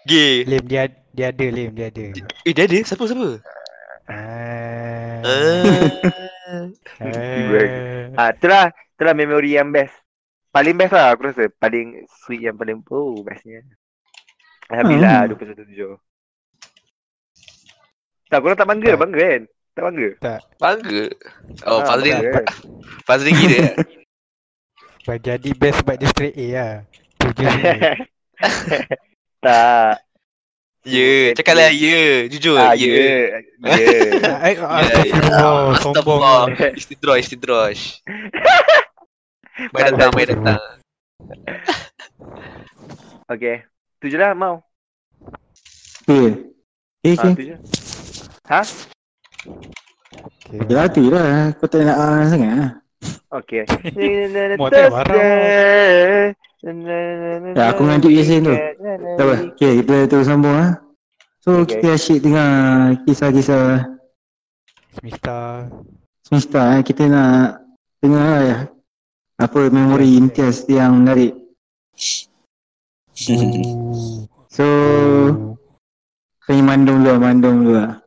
[0.07, 0.45] gay.
[0.47, 2.07] Lim dia dia ada Lim dia ada.
[2.47, 2.77] Eh, dia ada?
[2.85, 3.41] Siapa, siapa?
[4.09, 5.21] Ah.
[5.25, 6.69] Ah.
[6.99, 8.15] Ah.
[8.17, 9.95] Ah, itulah, itulah memori yang best.
[10.49, 11.47] Paling best lah aku rasa.
[11.53, 13.63] Paling sweet yang paling, oh bestnya.
[14.69, 15.37] Alhamdulillah, Hmm.
[15.37, 15.97] 21.7.
[18.29, 19.01] Tak, korang tak bangga, Tak.
[19.01, 19.43] bangga kan?
[19.73, 20.09] Tak bangga?
[20.61, 21.05] Bangga.
[21.65, 22.45] Oh, Ah, Fazlin, bangga kan?
[23.33, 23.65] Gila.
[25.09, 26.73] Bagi jadi best sebab dia straight A lah.
[27.17, 27.73] Tujuh je.
[29.49, 29.95] tak.
[30.89, 32.29] Ya, cakap lah ya.
[32.33, 32.89] Jujur, Ah, ya.
[32.89, 33.17] ya.
[33.61, 34.33] Ya.
[34.45, 36.23] Ay, Astagfirullah, sombong.
[36.25, 36.73] Astagfirullah.
[36.77, 37.83] Istidrosh, istidrosh.
[39.75, 40.63] Baik datang, baik datang.
[43.27, 43.67] Okay.
[43.99, 44.63] Tu je lah, mau.
[46.07, 46.47] Okay.
[47.03, 47.35] Eh, Ah, okay.
[47.35, 47.57] tu je.
[48.47, 48.63] Ha?
[50.47, 50.59] Okay.
[50.71, 51.53] Ya, tu je lah.
[51.59, 52.71] Kau tak nak ah, sangat lah.
[53.43, 53.67] Okay.
[54.57, 56.33] Muat tak marah.
[56.59, 58.51] Ya, aku mengantuk je tu.
[58.51, 59.37] Tak apa.
[59.55, 60.75] Okay, kita terus sambung lah.
[61.39, 61.79] So, Okay.
[61.79, 62.51] kita asyik dengar
[63.07, 63.87] kisah-kisah
[64.99, 65.39] Semesta.
[66.27, 66.83] semesta eh.
[66.83, 67.63] Kita nak
[68.03, 68.59] dengar lah ya.
[69.39, 71.39] Apa memori imtiaz yang menarik.
[74.51, 74.67] So,
[76.43, 78.03] saya mandung dulu lah, mandung dulu lah.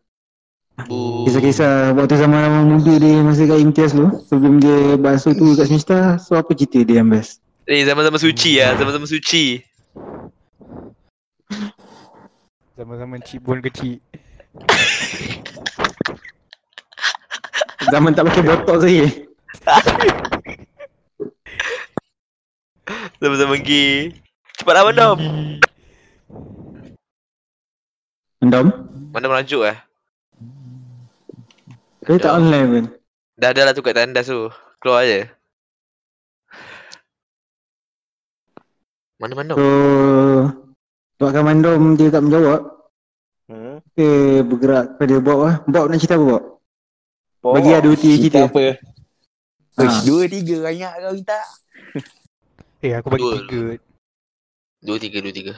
[0.92, 1.24] Oh.
[1.24, 4.12] Kisah-kisah waktu zaman muda dia masa kat imtiaz tu.
[4.28, 6.20] Sebelum dia basuh tu kat semesta.
[6.20, 7.40] So, apa cerita dia yang best?
[7.70, 9.62] Eh, zaman-zaman suci lah, zaman-zaman suci.
[12.82, 14.02] Zaman-zaman cik bon kecil.
[17.94, 19.30] Zaman tak pakai botok lagi.
[23.22, 24.18] Zaman-zaman gay.
[24.58, 25.22] Cepatlah mandam.
[28.42, 28.74] Mendam?
[29.14, 29.78] Mana merajuk eh?
[32.10, 32.90] Dia tak online pun.
[33.38, 34.50] Dah ada lah tu kat tandas tu.
[34.82, 35.30] Keluar je.
[39.22, 39.54] Mana mandam?
[39.54, 39.66] So,
[41.16, 42.62] buatkan mandom dia tak menjawab.
[43.46, 43.78] Hmm.
[43.86, 44.08] Kita
[44.42, 45.56] bergerak pada Bob lah.
[45.64, 46.44] Bob nak cerita apa Bob?
[47.42, 48.50] Oh, Bagi ada uti cerita.
[48.50, 48.82] apa?
[49.78, 49.82] Ha.
[49.82, 51.40] Uish, dua tiga banyak kau minta.
[52.82, 53.38] Eh aku bagi Dua.
[53.38, 53.62] tiga.
[54.82, 55.54] Dua, tiga, dua, tiga.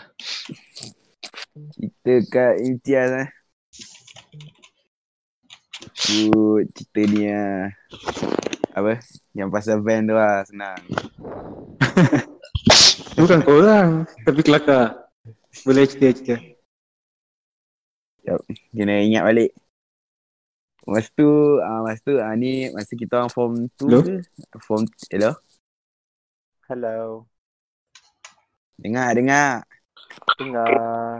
[1.72, 3.30] Kita kat imtiaz eh.
[5.96, 6.28] Tu
[6.76, 7.72] cerita ni lah.
[8.76, 9.00] Apa?
[9.32, 10.76] Yang pasal van tu lah senang.
[13.14, 13.90] Bukan korang.
[14.26, 15.10] Tapi kelakar.
[15.64, 16.42] Boleh cerita-cerita.
[18.74, 19.52] Kena ingat balik.
[20.84, 24.00] Masa tu, ah masa tu, ah ni masa kita orang form 2 Hello?
[24.04, 24.16] ke?
[24.68, 24.84] Form,
[25.16, 25.32] hello?
[26.68, 27.00] Hello.
[28.76, 29.64] Dengar, dengar.
[30.36, 30.68] Dengar.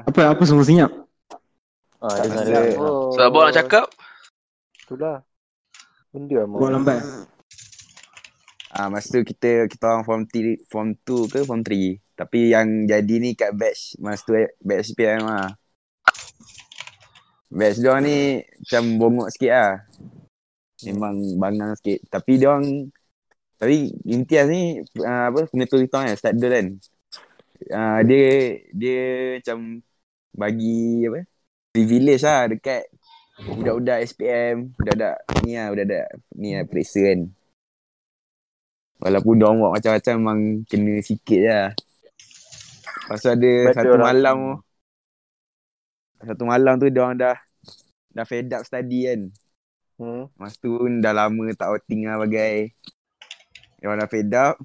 [0.04, 0.92] Apa apa semua senyap?
[2.04, 2.76] Ah, Tak dengar dia.
[2.76, 3.16] Oh.
[3.16, 3.86] Sebab nak cakap,
[4.84, 5.24] Itulah.
[6.12, 6.60] Benda mau.
[6.60, 7.00] Bob lambat.
[8.74, 12.18] Ah masa tu kita kita orang form 3, form 2 ke form 3.
[12.18, 15.54] Tapi yang jadi ni kat batch masa tu eh, batch PM lah.
[17.54, 19.74] Batch dia ni macam bongok sikit lah.
[20.90, 22.02] Memang bangang sikit.
[22.10, 22.90] Tapi dia orang
[23.62, 26.68] tapi imtiaz ni uh, apa pengetul kita kan start dulu kan.
[27.70, 28.26] Uh, dia
[28.74, 29.04] dia
[29.38, 29.86] macam
[30.34, 31.30] bagi apa
[31.70, 32.90] privilege lah dekat
[33.38, 36.08] budak-budak SPM, budak-budak ni lah, budak-budak
[36.42, 37.20] ni lah periksa kan.
[39.04, 41.72] Walaupun dia buat macam-macam memang kena sikit je lah.
[43.04, 44.08] Lepas tu ada satu orang.
[44.08, 44.54] malam tu.
[46.24, 47.36] Satu malam tu dia orang dah
[48.16, 49.22] dah fed up study kan.
[50.00, 50.32] Hmm.
[50.40, 52.72] Masa tu dah lama tak outing lah bagai.
[53.78, 54.56] Dia orang dah fed up.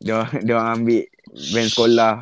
[0.00, 1.02] Dia, orang- dia orang ambil
[1.54, 2.14] van sekolah.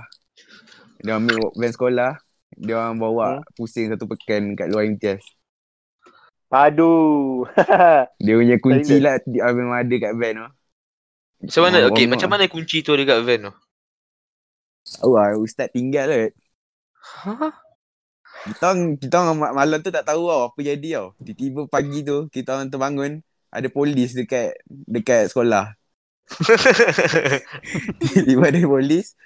[1.01, 2.13] Dia orang ambil van sekolah.
[2.53, 3.45] Dia orang bawa Hmm.
[3.57, 5.25] pusing satu pekan kat luar imtiaz.
[6.49, 7.45] Aduh.
[8.25, 10.49] Dia punya kunci lah dia memang ada kat van tu.
[11.43, 11.77] Macam mana?
[11.79, 13.53] Ah, Okay, bongok macam mana kunci tu ada kat van tu?
[15.05, 16.21] Oh, ah, ustaz tinggal lah.
[17.25, 17.51] Ha?
[18.49, 21.07] Kita orang, kita orang ma- malam tu tak tahu tau apa jadi tau.
[21.21, 23.13] Tiba-tiba pagi tu kita orang terbangun.
[23.49, 25.73] ada polis dekat dekat sekolah.
[28.29, 29.17] Tiba ada polis.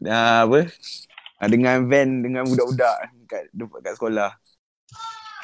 [0.00, 0.60] Uh, apa?
[1.36, 2.96] Uh, dengan van dengan budak-budak
[3.28, 4.40] kat dekat sekolah.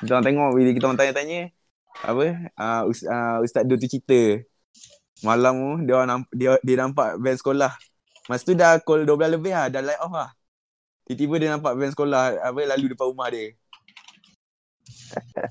[0.00, 1.40] Kita orang tengok bila kita orang tanya-tanya
[2.00, 2.24] apa?
[2.56, 4.40] Uh, us, uh, ustaz dia tu cerita.
[5.24, 7.72] Malam tu dia orang nampak, dia dia nampak van sekolah.
[8.26, 10.30] Masa tu dah call 12 lebih lah, dah light off lah.
[11.06, 13.54] Tiba-tiba dia nampak van sekolah apa lalu depan rumah dia.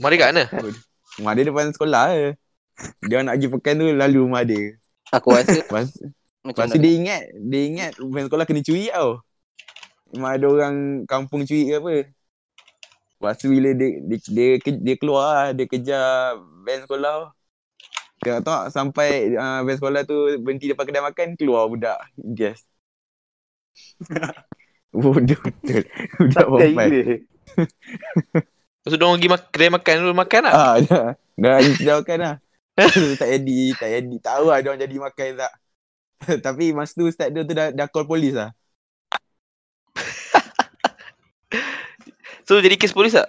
[0.04, 0.43] Mari kat mana?
[1.15, 2.30] Rumah dia depan sekolah je.
[3.08, 4.75] Dia nak pergi pekan tu lalu rumah dia.
[5.15, 5.95] Aku rasa Lepas,
[6.43, 9.23] macam lepas tu dia ingat, dia ingat van sekolah kena curi tau.
[10.12, 10.75] Memang ada orang
[11.08, 11.95] kampung curi ke apa.
[13.15, 16.36] Lepas tu bila dia dia, dia, dia, dia keluar lah, dia kejar
[16.67, 17.32] van sekolah.
[18.25, 22.01] Tengok tak sampai uh, van sekolah tu berhenti depan kedai makan, keluar budak.
[22.17, 22.65] Yes.
[24.89, 25.85] Bodoh betul.
[26.17, 26.89] Budak Tak perempuan.
[28.81, 30.53] Lepas tu diorang pergi mak- kedai makan dulu makan lah.
[30.57, 31.07] Ah, dah.
[31.38, 32.35] Dah dah makan lah.
[33.21, 34.15] tak jadi, tak jadi.
[34.25, 35.53] Tahu lah dia orang jadi makan tak.
[36.45, 38.49] Tapi masa tu ustaz dia tu dah, dah call polis lah.
[42.45, 43.25] So jadi kes polis tak?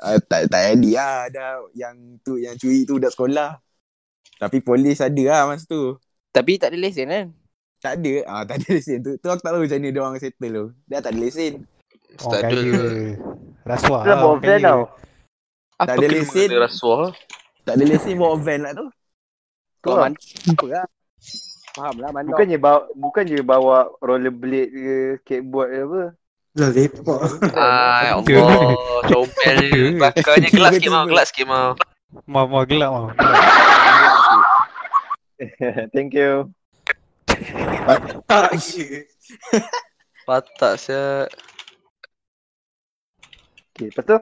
[0.00, 1.16] Uh, tak tak jadi lah.
[1.28, 3.60] Dah yang tu yang curi tu budak sekolah.
[4.40, 6.00] Tapi polis ada lah masa tu.
[6.32, 7.26] Tapi tak ada lesen kan?
[7.84, 8.14] Tak ada.
[8.24, 9.12] Ah tak ada lesen tu.
[9.20, 10.66] Tu aku tak tahu macam mana dia orang settle tu.
[10.88, 11.52] Dia tak ada lesen.
[12.16, 12.56] Ustaz kaya.
[12.56, 12.80] dia.
[13.68, 14.16] Rasuah Dah lah.
[14.16, 14.80] bawa orang van tau.
[15.76, 16.48] Tak Apa ada kena lesen.
[16.56, 17.04] rasuah?
[17.68, 18.86] Tak ada lesen bawa van lah tu.
[19.80, 20.86] Kau mana apa lah.
[21.70, 22.28] Faham lah mana.
[22.32, 26.02] Bukannya bawa bukannya bawa rollerblade ke skateboard ke apa.
[26.58, 27.20] Lah lepak.
[27.54, 28.18] Ada.
[28.18, 28.74] Allah,
[29.06, 29.94] comel Ada.
[29.94, 31.78] Belakarnya gelap sikit mau, gelap sikit mau.
[32.26, 33.06] Mau mau gelap mau.
[35.94, 36.50] Thank you.
[38.26, 39.06] Tak gila.
[40.26, 41.30] Patak siap.
[43.70, 44.18] Okay, lepas tu?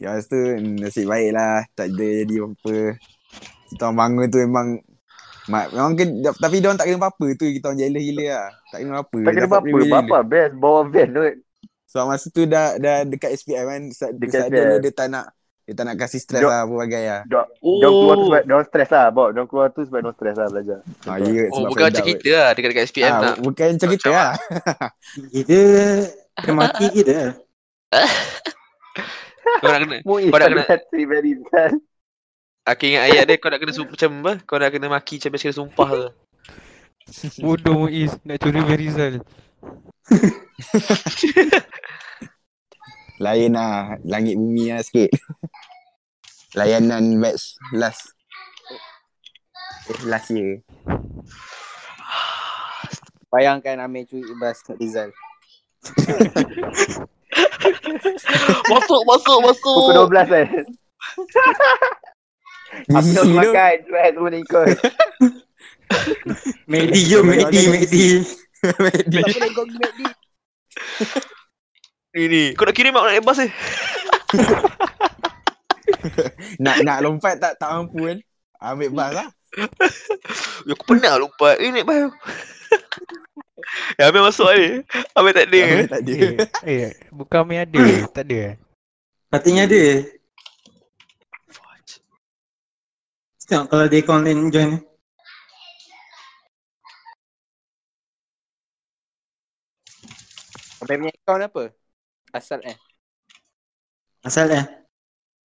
[0.00, 0.40] Ya lepas tu
[0.80, 1.68] nasib baik lah.
[1.76, 2.96] Tak ada jadi apa-apa.
[3.68, 4.68] Kita orang bangun tu memang
[5.44, 6.04] Mak, memang ke,
[6.36, 8.46] tapi dia orang tak kena apa-apa tu kita orang jealous gila lah.
[8.64, 9.18] Tak kena apa-apa.
[9.18, 9.64] Tak kena apa-apa.
[9.64, 11.22] privilege Bapa best bawa van tu.
[11.84, 13.82] So masa tu dah dah dekat SPM kan.
[13.84, 14.54] Dekat Dekat SPM.
[14.54, 14.80] SPM.
[14.80, 15.26] dia tak nak
[15.62, 17.20] dia tak nak kasih stres lah apa bagai lah.
[17.22, 17.42] Dia
[17.84, 19.06] keluar tu Oh, sebab dia stres lah.
[19.10, 20.78] Bawa dia keluar tu sebab dia stres lah belajar.
[20.82, 23.34] Ha, ya, oh bukan macam kita lah dekat-dekat SPM ah, tak.
[23.40, 24.30] Bukan macam kita lah.
[25.28, 25.58] Kita
[26.38, 27.16] kena mati kita.
[29.60, 31.72] Kau nak kena Kau nak kena- hati very bad.
[32.62, 34.32] Aku ingat ayat dia kau nak kena sumpah macam apa?
[34.46, 36.06] Kau nak kena maki macam biasa kena sumpah tu.
[37.42, 39.18] Bodoh Muiz nak curi Verizal.
[43.24, 43.98] Lain lah.
[44.06, 45.10] Langit bumi lah sikit.
[46.58, 48.14] Layanan batch last.
[49.90, 50.62] Eh, last year.
[53.26, 55.10] Bayangkan Amir curi ibas kat Rizal.
[58.70, 59.76] Masuk, masuk, masuk.
[59.82, 60.46] Pukul 12 kan.
[62.88, 63.36] Ambil aku tu.
[63.36, 63.72] makan.
[63.84, 64.66] Cuba semua ni ikut.
[66.70, 68.06] Medi jom, Medi, Medi.
[68.62, 69.64] Pergi McD.
[72.12, 72.42] Ni ni.
[72.54, 73.50] Kau nak kirim mak nak naik bas eh?
[76.62, 78.18] nak nak lompat tak tak mampu kan.
[78.62, 79.28] Ambil bas lah.
[80.62, 81.58] Ya, aku pernah lompat.
[81.60, 82.08] Eh naik bas.
[83.98, 84.80] ya, Amir masuk ni.
[85.12, 85.58] Amir tak ada.
[85.60, 86.16] Ambil tak ada.
[86.64, 87.82] Eh, eh bukan Amir ada.
[88.12, 88.38] tak ada.
[88.38, 88.54] eh?
[89.28, 89.82] Katanya ada.
[93.52, 94.80] Tengok kalau dia online join.
[100.80, 101.62] Sampai punya account apa?
[102.32, 102.80] Asal eh.
[104.24, 104.64] Asal eh.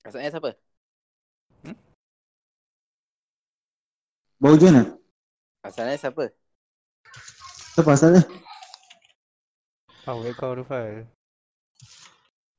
[0.04, 0.52] Asal eh siapa?
[4.36, 4.86] Bawa join lah.
[5.64, 6.28] Asal eh siapa?
[7.72, 8.24] Siapa asal eh?
[10.04, 11.08] Awak kau Rufal.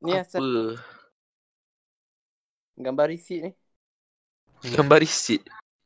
[0.01, 0.81] Ni asal
[2.81, 3.64] gambar receipt ni.
[4.63, 5.44] Gambar receipt.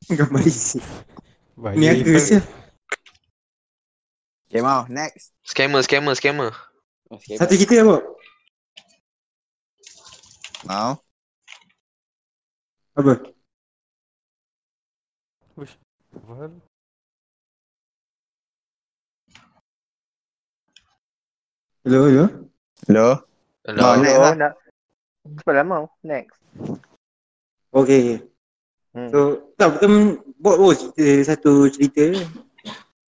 [0.10, 0.80] Gambar isi.
[1.60, 1.76] Baik.
[1.76, 2.44] Ni aku siap.
[4.50, 5.36] Okay mau next.
[5.46, 6.50] Scammer, scammer, scammer.
[7.10, 7.98] Okay, Satu cerita apa?
[10.66, 10.92] Mau.
[12.98, 13.14] Apa?
[15.54, 16.52] Rufal.
[21.84, 22.26] Hello, hello.
[22.88, 23.08] Hello.
[23.66, 23.82] Hello.
[23.82, 24.34] Mau next Oh, lah.
[24.36, 24.54] nak.
[25.40, 25.84] Cepat lah mau.
[26.02, 26.38] Next.
[27.70, 28.18] Okay, okay.
[29.00, 29.10] Hmm.
[29.16, 29.20] So,
[29.56, 29.88] tak, kita
[30.44, 32.04] buat buat cerita satu cerita.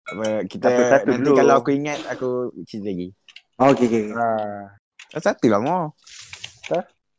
[0.07, 1.37] Apa, kita Satu-satu nanti dulu.
[1.39, 2.29] kalau aku ingat aku
[2.63, 3.07] cerita lagi.
[3.59, 4.03] Oh, okay, okay.
[4.07, 4.15] okay.
[4.15, 4.27] Ha.
[5.15, 5.83] Oh, satu lah mau.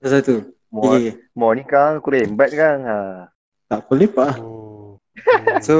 [0.00, 0.34] Satu.
[0.72, 2.80] Mau, Okay, mau ni kang aku rembat kang.
[2.88, 3.28] Ha.
[3.68, 4.40] Tak boleh pak.
[4.40, 4.96] Oh.
[5.60, 5.76] So,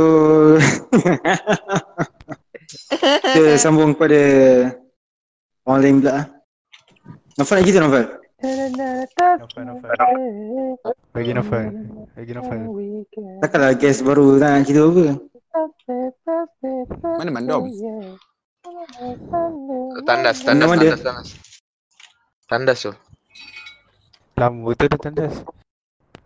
[3.33, 4.21] kita sambung kepada
[5.65, 6.29] orang lain pula.
[7.41, 8.22] Nafal nak cerita Nafal?
[8.43, 9.95] Nafal, Nafal.
[11.15, 11.65] Bagi Nafal.
[12.19, 12.59] Bagi Nafal.
[13.39, 15.05] Takkanlah guest baru nak cerita apa.
[17.23, 17.71] Mana mandom?
[20.03, 21.29] Tandas, tandas, Mana tandas, tandas.
[22.51, 22.93] Tandas tu.
[24.35, 25.35] Lama betul dah tandas.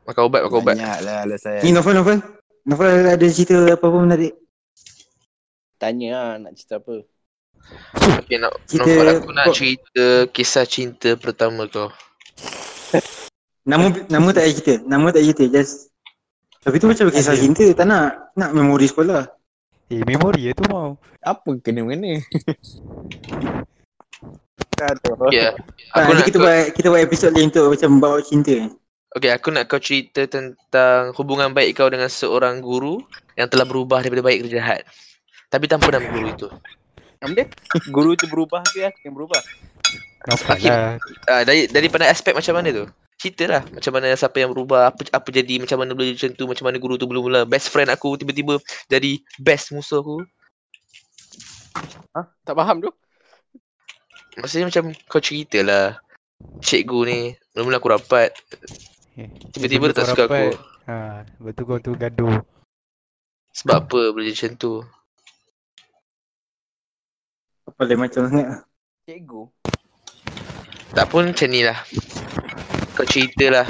[0.08, 0.74] Makan ubat, makan ubat.
[0.78, 1.60] Banyak lah alasan.
[1.60, 2.18] Ni Novel, Novel.
[2.64, 4.32] Novel ada cerita apa-apa menarik.
[5.76, 7.04] Tanya lah nak cerita apa.
[8.26, 11.90] Okay, nak, Cerita- Novel aku nak cerita kisah cinta pertama kau.
[13.66, 14.74] Nama nama tak payah cerita.
[14.86, 15.44] Nama tak payah cerita.
[15.58, 15.90] Just
[16.66, 17.66] tapi tu macam kisah cinta.
[17.74, 18.34] Tak nak.
[18.34, 19.30] Nak memori sekolah.
[19.86, 20.98] Eh, memori ya tu mau.
[21.22, 22.18] Apa kena-mengena?
[24.76, 25.46] Okay,
[25.96, 28.68] Ah, aku nanti nak kita kau, buat kita buat episod lain untuk macam bawa cinta.
[29.16, 33.00] okay, aku nak kau cerita tentang hubungan baik kau dengan seorang guru
[33.40, 34.84] yang telah berubah daripada baik ke jahat.
[35.48, 36.48] Tapi tanpa nama guru itu.
[37.22, 37.46] Apa dia?
[37.88, 39.40] Guru tu berubah ke aku yang berubah?
[40.26, 40.66] Okey.
[40.66, 40.98] lah.
[41.30, 42.84] Ah, dari daripada aspek macam mana tu?
[43.16, 46.64] Ceritalah macam mana siapa yang berubah, apa apa jadi, macam mana boleh macam tu, macam
[46.68, 48.60] mana guru tu mula-mula best friend aku tiba-tiba
[48.92, 50.16] jadi best musuh aku.
[52.12, 52.20] Ha?
[52.44, 52.90] Tak faham tu?
[54.36, 55.96] Maksudnya macam kau ceritalah.
[56.60, 57.20] Cikgu ni,
[57.56, 58.36] mula-mula aku rapat,
[59.16, 60.52] Eh, tiba-tiba dia tak suka rapat.
[60.52, 60.60] aku.
[60.92, 62.36] Ha, betul kau tu gaduh.
[63.56, 64.72] Sebab apa boleh jadi macam tu?
[67.66, 68.62] Apa lain macam sangat.
[69.04, 69.42] Cikgu.
[70.92, 71.78] Tak pun macam ni lah.
[72.94, 73.66] Kau ceritalah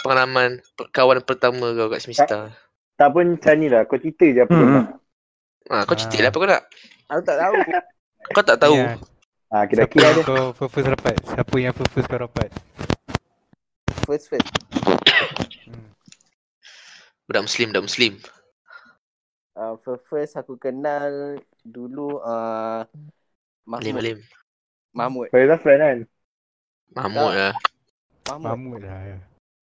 [0.00, 2.54] pengalaman pe- kawan pertama kau kat semester.
[2.96, 3.82] Tak pun macam ni lah.
[3.84, 4.84] Kau cerita je apa Hmm.
[5.68, 6.62] Ha, kau cerita lah apa kau nak.
[7.06, 7.54] Aku tak tahu.
[8.30, 8.76] Kau tak tahu.
[8.76, 8.96] Ni lah,
[9.50, 10.22] Ah, kita Siapa
[10.54, 11.16] kau first rapat?
[11.24, 12.52] Siapa yang first kau rapat?
[14.06, 14.46] First first.
[15.66, 15.90] Hmm.
[17.24, 18.12] Budak Muslim, budak Muslim.
[19.60, 22.80] Uh, first first aku kenal dulu uh,
[23.68, 24.00] Mahmud.
[24.00, 24.18] alim.
[24.96, 25.28] Mahmud.
[25.28, 25.98] Faizal friend kan?
[26.96, 27.54] Mahmud lah.
[28.24, 28.48] Mahmud.
[28.48, 29.00] Mahmud lah.
[29.04, 29.18] ya.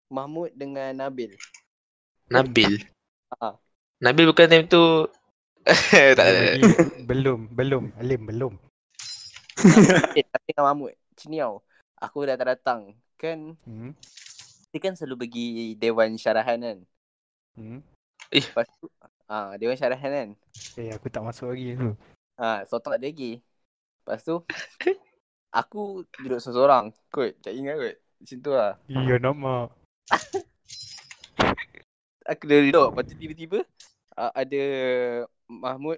[0.09, 1.37] Mahmud dengan Nabil.
[2.33, 2.81] Nabil.
[3.37, 3.61] Ah.
[4.01, 5.05] Nabil bukan time tu.
[6.17, 6.57] tak ada.
[7.05, 7.93] Belum, belum.
[8.01, 8.53] Alim belum.
[10.17, 10.97] Eh, tapi dengan Mahmud.
[11.13, 11.61] Ciniau.
[12.01, 12.97] Aku dah datang.
[13.21, 13.93] Kan Hmm.
[14.73, 16.77] dia kan selalu pergi Dewan Syarahan kan.
[17.53, 17.79] Hmm.
[18.33, 18.89] Lepas tu
[19.25, 20.29] ah Dewan Syarahan kan.
[20.77, 21.91] Eh, aku tak masuk lagi tu.
[22.35, 23.41] Ha, Sotong tak ada lagi.
[24.05, 24.35] Lepas tu
[25.55, 26.91] aku duduk seorang.
[27.09, 27.95] Kot, tak ingat kot.
[28.21, 28.71] Macam tu lah.
[28.91, 29.67] Iya nak mak.
[32.31, 32.87] Aku dah duduk.
[32.89, 33.59] Lepas tu tiba-tiba
[34.17, 34.63] uh, ada
[35.45, 35.97] Mahmud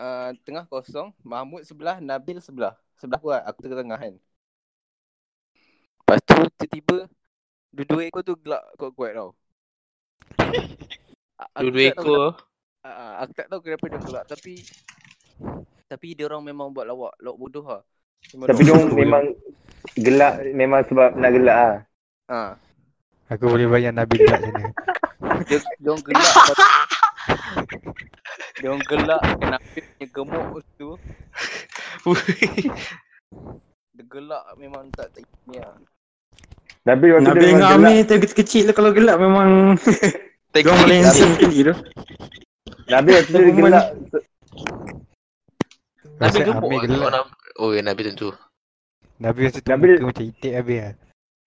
[0.00, 1.12] uh, tengah kosong.
[1.20, 2.74] Mahmud sebelah, Nabil sebelah.
[2.96, 3.42] Sebelah aku lah.
[3.44, 4.14] Aku tengah-tengah kan.
[6.00, 6.96] Lepas tu tiba-tiba
[7.76, 9.30] dua-dua ekor tu gelak kuat-kuat tau.
[11.60, 12.40] Dua-dua ekor.
[12.94, 14.54] Ah, aku tak tahu kenapa dia gelak tapi
[15.86, 17.82] tapi dia orang memang buat lawak, lawak bodoh lah.
[18.34, 19.24] Memang Tapi dia memang
[19.94, 21.74] gelak memang sebab nak gelak ah.
[22.26, 22.58] Ha.
[23.30, 24.66] Aku boleh bayar Nabil kat sana.
[25.46, 26.34] Dia, dia orang gelak
[28.58, 30.90] Dia orang gelak Kenapa punya gemuk tu
[33.94, 35.76] Dia gelak memang tak tak ni lah
[36.86, 37.78] Nabil waktu Nabil dia dengan gelak.
[37.82, 39.74] Amir tu kecil lah kalau gelak memang
[40.54, 41.74] paling handsome sekali tu.
[42.86, 43.86] Nabil waktu dia gelak.
[46.16, 46.82] Nabil Rasa gemuk lah.
[46.84, 47.08] gelak.
[47.10, 48.36] Orang- Oh, ya Nabil tentu.
[49.16, 50.94] Nabil rasa tu muka macam itik habis lah.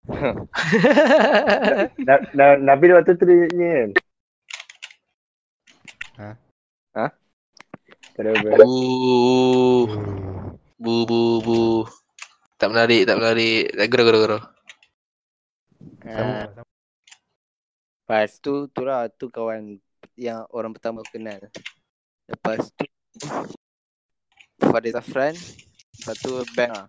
[2.07, 3.89] Na, na, Nabil waktu tu dia ni kan.
[6.17, 6.29] Ha?
[6.97, 7.05] Ha?
[8.17, 8.49] Tak apa.
[10.75, 11.59] Bu, bu, bu.
[12.57, 13.69] Tak menarik, tak menarik.
[13.87, 14.43] Gerah, gerah.
[16.01, 16.43] Sama, ha.
[16.49, 16.67] sama.
[18.01, 19.77] Lepas tu tu lah Tu kawan
[20.19, 21.39] Yang orang pertama aku kenal
[22.27, 22.83] Lepas tu
[24.59, 26.87] Fadil Zafran Lepas tu Bang lah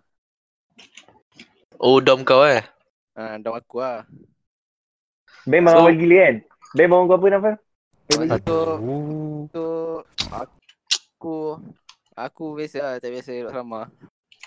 [1.79, 2.61] Oh, dom kau eh.
[3.15, 4.03] ha, Dom aku lah
[5.47, 6.35] Ben bangun So- awal gila kan?
[6.75, 7.55] Ben bangun kau apa Nafal?
[8.11, 8.59] Lepas tu
[9.49, 9.67] tu
[10.27, 11.37] Aku
[12.13, 13.87] Aku biasa lah Tak biasa duduk sama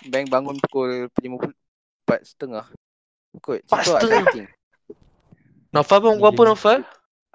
[0.05, 1.57] Bang bangun pukul lima puluh
[2.05, 2.65] Empat setengah
[3.41, 4.47] Kot Empat Situ lah setengah?
[5.73, 6.79] Nofal bangun pukul apa, Nofal?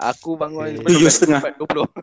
[0.03, 1.41] Aku bangun Eh, tujuh setengah.
[1.41, 1.87] Empat dua puluh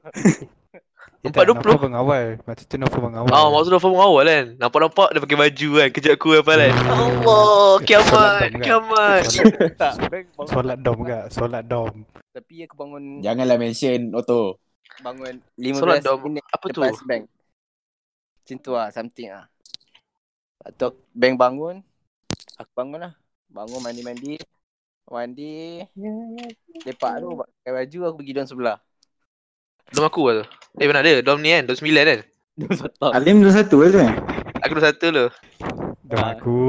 [1.18, 1.74] Eh, Empat tak, dua puluh.
[1.74, 2.24] Nafal pengawal.
[2.46, 3.32] Masa tu Nafal pengawal.
[3.34, 4.46] Ah, maksud Nofal bangun awal kan?
[4.56, 5.90] Nampak-nampak dia pakai baju kan.
[5.90, 6.72] Kejap aku apa kan?
[6.72, 6.94] Hmm.
[7.26, 9.22] Allah, kiamat, Solat dom kiamat.
[9.26, 9.94] Solat,
[10.38, 11.20] Bang solat dom ke?
[11.28, 11.94] Solat dom.
[12.32, 14.62] Tapi aku bangun Janganlah mention Otto.
[15.02, 15.42] Bangun
[15.74, 16.20] Solat 15 dom.
[16.22, 16.82] minit Apa tu?
[16.82, 17.24] bank
[18.38, 19.46] Macam tu lah Something lah
[20.58, 21.76] Lepas tu bank bangun
[22.56, 23.14] Aku bangun lah
[23.48, 24.38] Bangun mandi-mandi
[25.08, 25.80] Mandi
[26.84, 28.78] Lepak tu Pakai baju aku pergi dom sebelah
[29.88, 30.46] Dom aku lah tu.
[30.84, 31.24] Eh, mana ada?
[31.24, 31.64] Dom ni kan?
[31.64, 32.20] Dom sembilan kan?
[32.60, 34.14] Dom satu Alim tu satu lah tu kan?
[34.60, 35.26] Aku dah satu tu.
[36.04, 36.36] Dom Ah.
[36.36, 36.60] aku.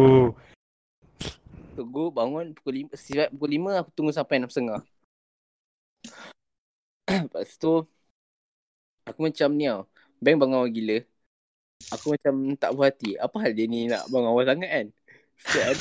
[1.74, 2.94] Tunggu bangun pukul 5.
[2.94, 4.86] Siap pukul 5 aku tunggu sampai 6.30.
[7.26, 7.82] Lepas tu
[9.02, 9.82] aku macam ni tau.
[10.22, 10.98] Bang bangun awal gila.
[11.98, 13.18] Aku macam tak puas hati.
[13.18, 14.86] Apa hal dia ni nak bangun awal sangat kan?
[15.54, 15.74] Kan?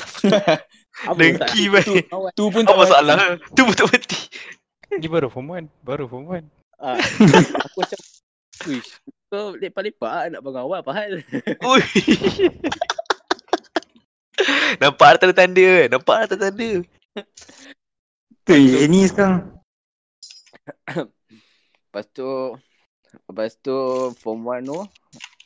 [1.18, 1.86] Dengki bang.
[1.86, 1.94] Tu,
[2.34, 3.14] Tu pun Apa masalah?
[3.54, 4.22] Tu betul betul.
[4.98, 5.68] Dia baru form 1.
[5.84, 6.42] Baru form 1.
[6.78, 6.98] Ah,
[7.66, 7.98] aku macam
[8.66, 8.98] Wish,
[9.30, 11.22] kau lepak-lepak lah nak bangun awal apa hal?
[11.62, 11.82] Ui.
[14.82, 15.86] Nampak ada tanda-tanda kan?
[15.94, 16.70] Nampak ada tanda-tanda.
[18.42, 18.54] Tu
[18.90, 19.58] ni sekarang.
[21.88, 22.28] Lepas tu
[23.08, 23.76] Lepas tu
[24.20, 24.80] form 1 tu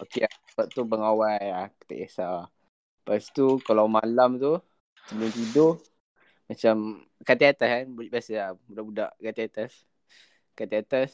[0.02, 2.50] Okay Lepas tu pengawal lah Aku tak kisah
[3.02, 4.58] Lepas tu kalau malam tu
[5.08, 5.72] Sebelum tidur
[6.46, 6.76] Macam
[7.22, 9.72] Katil atas kan biasa lah Budak-budak katil atas
[10.54, 11.08] Katil atas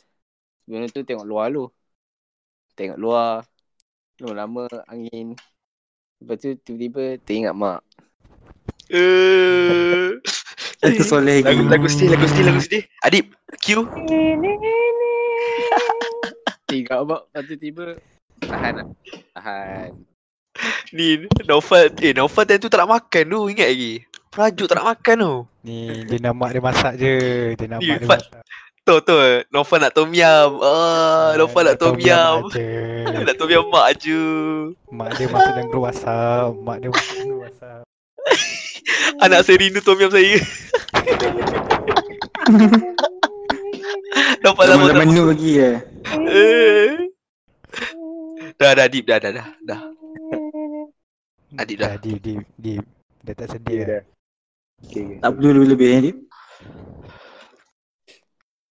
[0.64, 1.68] Sebelum tu tengok luar lu
[2.74, 3.44] Tengok luar
[4.18, 5.38] Lama-lama angin
[6.18, 7.80] Lepas tu tiba-tiba teringat mak
[8.88, 10.16] Eh.
[10.80, 11.68] Itu soleh Lagu lagi.
[11.68, 12.82] lagu sedih, lagu sedih, lagu sedih.
[13.04, 13.84] Adib, Q.
[16.64, 17.86] Teringat mak Lepas tu tiba
[18.40, 18.86] Tahan lah
[19.36, 19.90] Tahan
[20.96, 23.94] Ni Naufal, eh Naufal time tu tak nak makan tu, ingat lagi.
[24.28, 25.34] Perajuk tak nak makan tu.
[25.64, 27.14] Ni dia nak mak dia masak je.
[27.56, 28.42] Dia nak mak dia masak.
[28.88, 29.16] Tu tu,
[29.52, 30.50] Naufal nak tom yum.
[30.64, 31.96] Ah, Naufal nak tom.
[31.96, 32.08] Je.
[33.28, 34.20] Nak tom yum mak je.
[34.88, 36.52] Mak dia masuk dalam grup WhatsApp.
[36.64, 37.82] Mak dia masuk dalam grup WhatsApp.
[39.24, 40.40] Anak saya rindu tom yum saya.
[44.44, 45.76] Naufal lama Dalam tak menu lagi eh.
[46.28, 46.88] Eh.
[48.58, 49.80] Dah dah deep dah dah dah dah.
[51.54, 51.88] Adik dah.
[51.88, 52.84] Dah, deep, deep, deep.
[53.20, 53.88] Dah tak sedih Okay, lah.
[53.88, 54.02] dah.
[54.78, 55.18] Okay, okay.
[55.18, 56.16] Tak perlu lebih-lebih eh, Dip.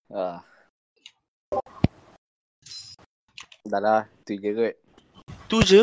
[0.09, 0.38] ah.
[3.63, 4.73] Dah lah Tu je kot
[5.47, 5.82] Tu je.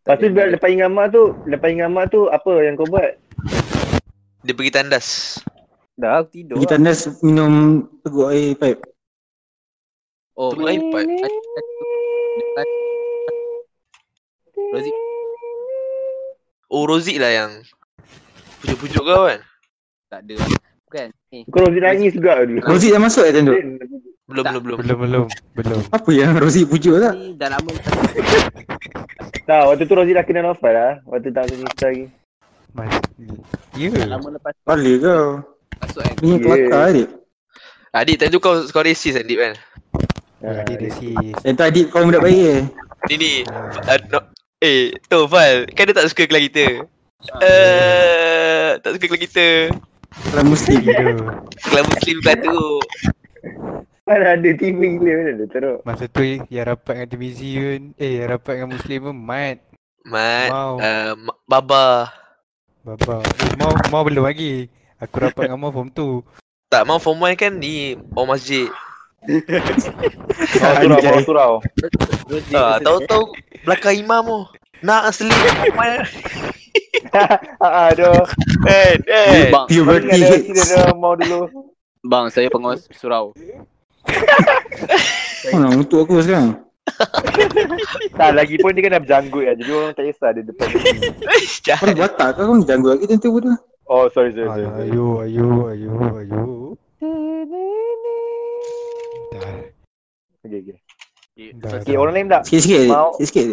[0.00, 3.20] Lepas tu bila lepas ingat mak tu, lepas ingat mak tu apa yang kau buat?
[4.40, 5.36] Dia pergi tandas.
[5.94, 6.88] Dah aku tidur Kita lah.
[6.88, 8.80] nas minum teguk air pipe.
[10.32, 11.04] Oh Tunggu iPad.
[14.72, 14.96] Rozik
[16.70, 17.50] Oh Rozik lah yang
[18.62, 19.42] pujuk-pujuk kau kan?
[20.10, 20.34] tak ada
[20.90, 22.58] Bukan ni Kau Rozi nangis juga dulu.
[22.66, 23.54] Rozi dah masuk eh time tu?
[24.26, 24.78] Belum belum belum.
[24.82, 25.26] Belum, belum.
[25.54, 25.80] Belum.
[25.94, 27.14] Apa yang Rozi pujuk tak?
[27.14, 27.94] Ni dah lama tak
[29.46, 30.92] Tak, waktu tu Rozi dah kenal Nofal lah.
[31.06, 32.10] Waktu tak ada Insta lagi.
[32.74, 32.90] Mas.
[33.78, 33.90] Ya.
[34.06, 35.26] lama lepas Balik kau.
[35.78, 36.42] masuk kan Ni Yeah.
[36.42, 37.08] kelakar Dip.
[37.90, 39.54] Adik time tu kau kau racist kan Dip kan?
[40.42, 41.34] Ya, dia resis.
[41.46, 42.62] Yang tu Adib kau budak baik eh.
[43.10, 43.32] Ni ni.
[43.46, 43.94] Ah.
[43.94, 44.18] Uh, no,
[44.60, 46.66] eh, tu Fal, kan dia tak suka kelas kita.
[47.40, 49.48] Eh, tak suka kelas kita.
[50.30, 50.78] Kalau Muslim.
[50.82, 51.12] Gila.
[51.70, 52.58] Kelas Muslim kelas tu.
[54.10, 55.78] Mana ada TV gila mana dia teruk.
[55.86, 59.58] Masa tu yang rapat dengan Timizi pun Eh yang rapat dengan Muslim pun Mat
[60.02, 62.10] Mat, Mau uh, Ma- Baba.
[62.82, 64.66] Baba eh, Mau Mau belum lagi
[64.98, 66.26] Aku rapat dengan Mau form 2
[66.74, 68.66] Tak mau form 1 kan ni orang masjid.
[69.20, 69.36] Oh,
[70.80, 71.52] surau, bawa surau.
[72.26, 73.22] Rozik Ah, rasa tahu-tahu
[73.62, 74.40] belakang imam tu.
[74.80, 75.76] Nak asli form
[77.12, 77.12] 1.
[77.60, 78.24] Ah, aduh.
[78.64, 79.50] Eh, eh.
[79.50, 80.48] Bang, Puberty hits.
[80.66, 81.48] dia mau dulu.
[82.00, 83.36] bang saya pengawas surau
[85.46, 86.56] Oh nak untuk aku sekarang.
[88.16, 89.54] Tak, lagi pun dia kan dah berjanggut kan.
[89.54, 90.64] Jadi orang tak kisah dia depan.
[90.64, 90.80] Kau
[91.60, 91.92] Jahat.
[91.92, 93.52] batak kau kau janggut lagi tentu bodoh.
[93.84, 94.64] Oh, sorry, sorry, sorry.
[94.64, 94.88] sorry.
[94.88, 95.92] Ayo ayo ayo
[96.24, 96.42] ayo
[99.30, 99.62] Dah
[100.40, 100.78] Okay, okay.
[101.60, 102.42] Dah Okay, orang lain tak?
[102.48, 102.88] Sikit-sikit.
[102.90, 103.14] Mau.
[103.16, 103.46] Sikit-sikit.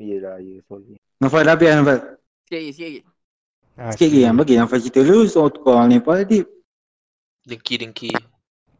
[0.00, 0.98] Yelah, ya, sorry.
[1.22, 1.98] Nafal dah habis lah, Nafal.
[2.44, 3.00] Sikit lagi, sikit lagi
[3.74, 5.24] Ah, Sikit lagi yang bagi Nafal cerita dulu.
[5.30, 6.46] So tukar orang Nepal Adib.
[7.44, 8.10] Dengki, dengki.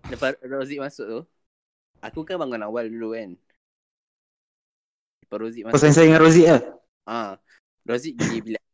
[0.05, 1.21] Lepas Rozik masuk tu
[2.05, 3.33] Aku kan bangun awal dulu kan
[5.25, 6.63] Lepas Rozik Kau masuk sayang-sayang dengan Rozik lah.
[7.09, 7.31] Ah,
[7.89, 8.65] Rozik pergi bilik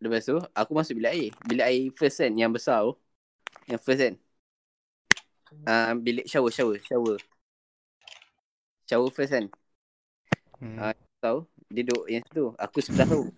[0.00, 2.92] Lepas tu Aku masuk bilik air Bilik air first kan Yang besar tu
[3.68, 4.14] Yang first kan
[5.62, 7.16] Ah, Bilik shower Shower Shower.
[8.84, 9.46] Shower first kan?
[10.60, 10.76] Hmm.
[10.76, 10.96] Ah.
[11.24, 12.52] Tahu Dia duduk yang situ.
[12.60, 13.32] Aku sebelah tu.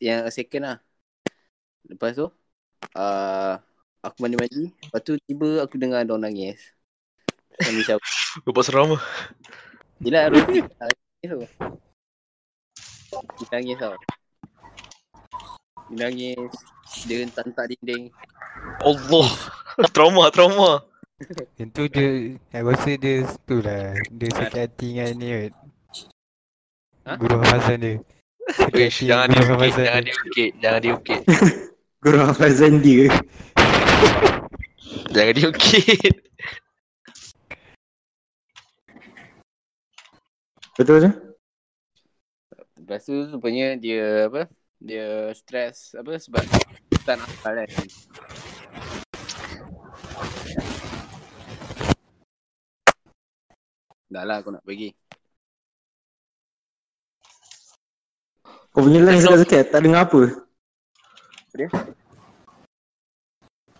[0.00, 0.78] Yang second lah.
[1.84, 2.26] Lepas tu
[2.96, 3.54] uh,
[4.02, 4.72] Aku mandi-mandi.
[4.72, 6.58] Lepas tu tiba aku dengar dia nangis.
[7.60, 8.02] Sambil shower.
[8.48, 9.04] Lupa seram lah.
[10.02, 11.38] Yelah Rozi nangis tu.
[13.12, 13.94] Dia nangis tau.
[15.92, 16.52] Dia nangis.
[17.04, 18.08] Dia hentak-hentak dinding.
[18.82, 19.28] Allah.
[19.94, 20.91] trauma, trauma.
[21.60, 22.08] Yang tu dia
[22.56, 23.14] Aku rasa dia
[23.46, 25.54] tu lah Dia sakit hati dengan ni kot
[27.02, 27.18] Ha?
[27.18, 27.94] Guru hafazan dia
[28.70, 31.20] Wish, jangan guru diukit, hafazan jangan dia diukit, jangan diukit.
[32.02, 33.06] Guru Hafazan dia.
[35.14, 36.14] Jangan diukit.
[40.74, 41.10] Betul tu?
[42.82, 44.50] Lepas tu rupanya dia apa
[44.82, 46.42] Dia stres apa sebab
[47.06, 47.86] tak nak hafal kan.
[54.12, 54.92] Dah lah aku nak pergi.
[58.72, 60.20] Kau punya line sekat-sekat, tak dengar apa.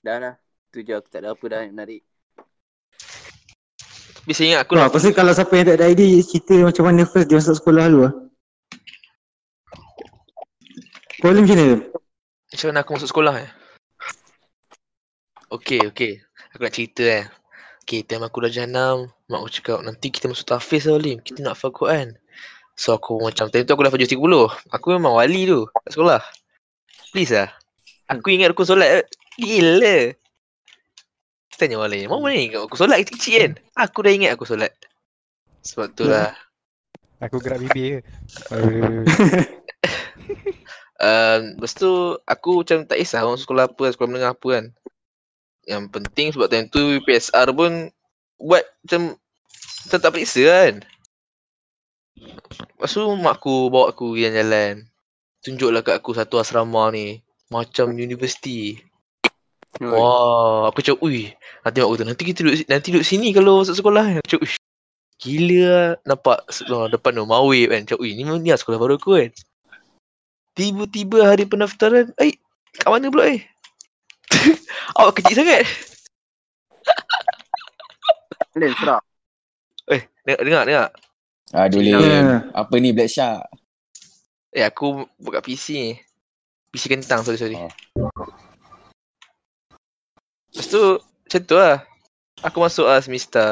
[0.01, 0.35] Dah lah.
[0.72, 2.01] Tu je aku tak ada apa dah nak narik.
[4.24, 7.05] Tapi saya ingat aku nak pasal kalau siapa yang tak ada ID, cerita macam mana
[7.05, 8.12] first dia masuk sekolah dulu lah.
[11.20, 11.76] Kau Lim macam mana?
[12.49, 13.51] Macam mana aku masuk sekolah eh?
[15.53, 16.24] Okay, okay.
[16.57, 17.24] Aku nak cerita eh.
[17.83, 21.18] Okay, time aku dah jahanam, mak aku cakap nanti kita masuk tafiz lah Lim.
[21.18, 22.14] Kita nak hafal Quran.
[22.78, 24.22] So aku macam, time tu aku dah juz 30.
[24.70, 26.22] Aku memang wali tu kat sekolah.
[27.11, 27.51] Please lah.
[28.09, 29.03] Aku ingat aku solat.
[29.03, 29.05] eh.
[29.37, 30.14] Gila.
[31.51, 32.07] Kita tanya orang lain.
[32.09, 33.53] Mau mana ingat aku solat kecil-kecil kan?
[33.76, 34.72] Aku dah ingat aku solat.
[35.66, 36.33] Sebab tu lah.
[37.20, 38.01] Aku gerak bibir je.
[41.03, 44.64] Um, lepas tu aku macam tak kisah orang sekolah apa, sekolah menengah apa kan.
[45.66, 47.90] Yang penting sebab time tu PSR pun
[48.38, 49.14] buat macam
[49.86, 50.74] macam tak periksa kan.
[52.52, 54.86] Lepas tu mak aku bawa aku jalan-jalan.
[55.42, 57.22] Tunjuklah kat aku satu asrama ni.
[57.50, 58.78] Macam universiti.
[59.80, 61.32] Wah, aku cakap, ui.
[61.64, 64.20] Nanti mak aku kata, nanti kita duduk, nanti duduk sini kalau masuk sekolah.
[64.20, 64.58] Aku cakap, uish.
[65.22, 65.88] Gila lah.
[66.06, 67.82] Nampak sekolah depan tu, mawib kan.
[67.86, 69.30] Cakap, ui, ni ni lah sekolah baru aku kan.
[70.52, 72.36] Tiba-tiba hari pendaftaran, eh,
[72.76, 73.40] kat mana pula eh?
[74.99, 75.64] Awak kecil sangat.
[78.53, 79.01] Lim serah.
[79.89, 80.89] Eh, dengar, dengar, dengar.
[81.53, 81.80] Aduh.
[81.80, 82.53] Lim.
[82.53, 83.49] Apa ni Black Shark?
[84.53, 85.91] Eh, aku buka PC ni.
[86.72, 87.57] PC kentang, sorry, sorry.
[87.57, 88.09] Oh.
[90.53, 91.80] Lepas tu, macam tu lah.
[92.45, 93.49] Aku masuk lah semester.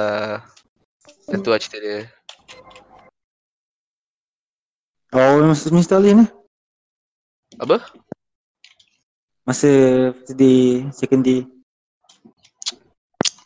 [1.24, 1.98] Macam tu lah cerita dia.
[5.16, 6.30] Oh, masa semester lain lah.
[7.58, 7.76] Apa?
[9.50, 9.66] Masa
[10.14, 11.42] first day, second day.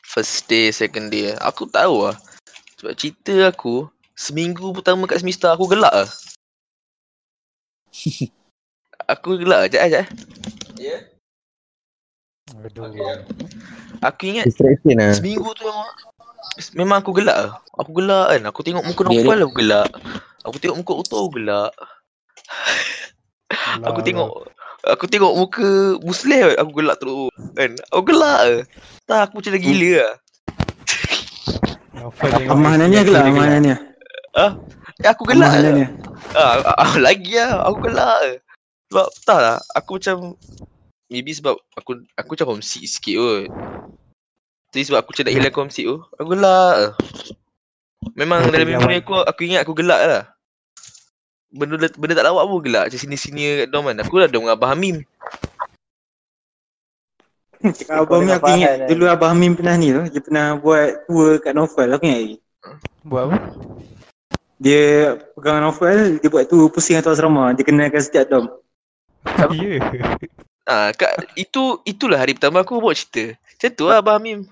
[0.05, 1.33] First day, second day.
[1.41, 2.17] Aku tahu lah.
[2.77, 6.05] Sebab cerita aku, seminggu pertama kat semester aku gelak lah.
[9.17, 9.73] aku gelak.
[9.73, 10.05] Sekejap, sekejap.
[10.77, 10.97] Ya?
[12.53, 12.85] Aduh.
[14.05, 15.17] Aku ingat Distraction lah.
[15.17, 15.65] seminggu tu
[16.77, 17.53] memang, aku gelak lah.
[17.81, 18.43] Aku gelak kan.
[18.53, 19.89] Aku tengok muka Dia- Nopal aku gelak.
[20.45, 21.73] Aku tengok muka Otto aku gelak.
[23.89, 24.54] Aku tengok
[24.93, 27.71] Aku tengok muka Muslim aku gelak terus kan.
[27.89, 28.57] Aku gelak je.
[29.09, 30.15] Tak aku macam dah gila lah.
[32.53, 33.77] Amah Nania ke lah, Amah Nania.
[34.37, 34.53] Eh,
[35.09, 35.57] aku gelak.
[35.57, 35.89] Nania.
[36.37, 37.65] Ah, ah, ah, lagi lah.
[37.69, 38.35] Aku gelak je.
[38.93, 39.59] Sebab tak lah.
[39.73, 40.37] Aku macam
[41.13, 43.47] Maybe sebab aku aku macam homesick sikit kot.
[44.75, 45.99] Jadi sebab aku macam nak hilang homesick tu.
[46.19, 46.99] Aku gelak.
[48.19, 50.23] Memang dalam memori aku aku ingat aku gelak lah.
[51.55, 52.91] Benda benda tak lawak pun gelak.
[52.91, 54.03] Macam sini-sini kat dorm kan.
[54.03, 55.07] Aku dah ada dengan Abah Hamim.
[57.87, 60.03] Abah Hamim aku ingat dulu Abah Hamim pernah ni tu.
[60.11, 61.89] Dia pernah buat tour kat Novel.
[61.95, 62.37] Aku ingat lagi.
[63.07, 63.37] Buat apa?
[64.59, 64.85] Dia
[65.39, 67.55] pegang Novel, dia buat tour pusing atau asrama.
[67.55, 68.51] Dia kenalkan setiap dorm.
[69.55, 69.79] Ya.
[70.65, 73.37] Ah, kat, itu itulah hari pertama aku buat cerita.
[73.37, 74.49] Macam tu lah Abah Hamim.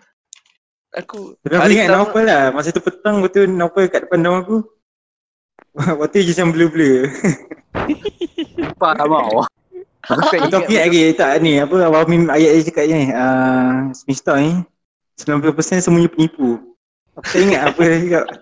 [0.92, 2.54] Aku Tapi aku ingat Novel lah.
[2.54, 4.58] Masa tu petang betul Novel kat depan dorm aku.
[6.00, 7.08] Waktu tu je macam blur-blur.
[8.60, 9.48] Lupa tak mau.
[10.02, 13.08] Aku ingat lagi tak ni apa Abah Hamim ayat dia cakap ni.
[13.08, 14.60] Uh, semester ni
[15.16, 16.60] 90% semuanya penipu.
[17.16, 18.26] Aku tak ingat apa dia cakap.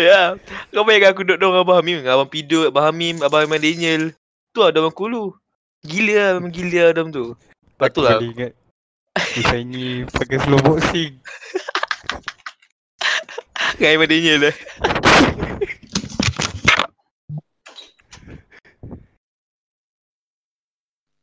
[0.00, 0.32] Ya.
[0.72, 4.16] Kau bayangkan aku duduk dengan Abah Hamim, Abang Pido, Abah Hamim, Abah Iman Daniel.
[4.56, 5.36] Tu lah Abang Kulu.
[5.84, 7.36] Gila lah, memang gila lah Adam tu.
[7.76, 8.16] Lepas tu lah.
[8.16, 8.52] Kali ingat.
[9.36, 11.20] Kisah ni pakai slow boxing.
[13.76, 14.54] Dengan Iman Daniel lah.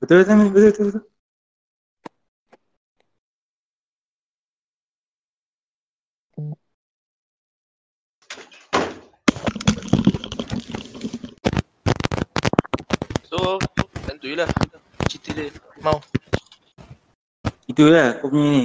[0.04, 0.86] Betul betul betul betul.
[0.92, 1.04] betul.
[13.32, 13.58] So,
[14.04, 14.44] tentu je.
[15.08, 15.50] Cerita dia.
[15.80, 16.04] Mau.
[17.66, 18.64] Itulah kau punya ni.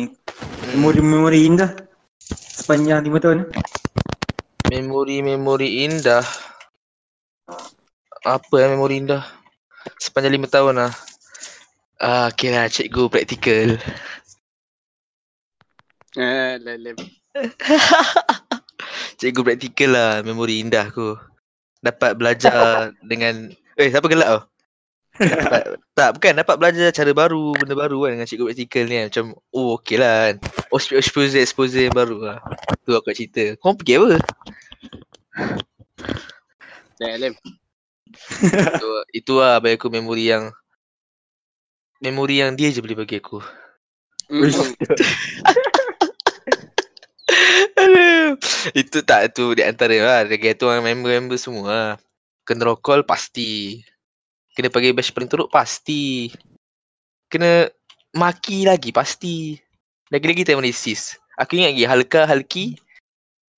[0.75, 1.71] Memori-memori indah.
[2.35, 3.39] Sepanjang 5 tahun.
[4.69, 6.21] Memori-memori indah.
[8.21, 9.25] Apa yang memori indah?
[9.97, 10.93] Sepanjang lima tahun lah.
[11.97, 13.81] Ah, okay lah, cikgu praktikal.
[16.21, 16.97] Eh, lem.
[19.19, 21.17] cikgu praktikal lah, memori indah aku.
[21.81, 23.49] Dapat belajar dengan...
[23.81, 24.41] Eh, siapa gelak tau?
[25.19, 25.63] Dapat,
[25.99, 26.33] tak, bukan.
[26.39, 29.07] Dapat belajar cara baru, benda baru kan dengan cikgu praktikal ni kan.
[29.11, 30.35] Macam, oh okey lah kan.
[30.71, 32.39] Oh, exp- exposure, exposure yang baru lah.
[32.87, 33.59] Tu aku cerita.
[33.59, 34.09] Kau pergi apa?
[36.99, 37.35] Lem, lem.
[38.75, 40.51] itu, itu lah bagi aku memori yang
[42.03, 43.43] memori yang dia je boleh bagi aku.
[44.29, 44.49] Hmm.
[48.77, 50.21] Itu tak tu di antara lah.
[50.29, 51.91] Dia tu member-member semua lah.
[52.45, 53.83] Kena call pasti.
[54.59, 56.35] Kena bagi bash paling teruk pasti.
[57.31, 57.71] Kena
[58.19, 59.55] maki lagi pasti.
[60.11, 61.15] Lagi-lagi time sis.
[61.39, 62.75] Aku ingat lagi Halka, Halki.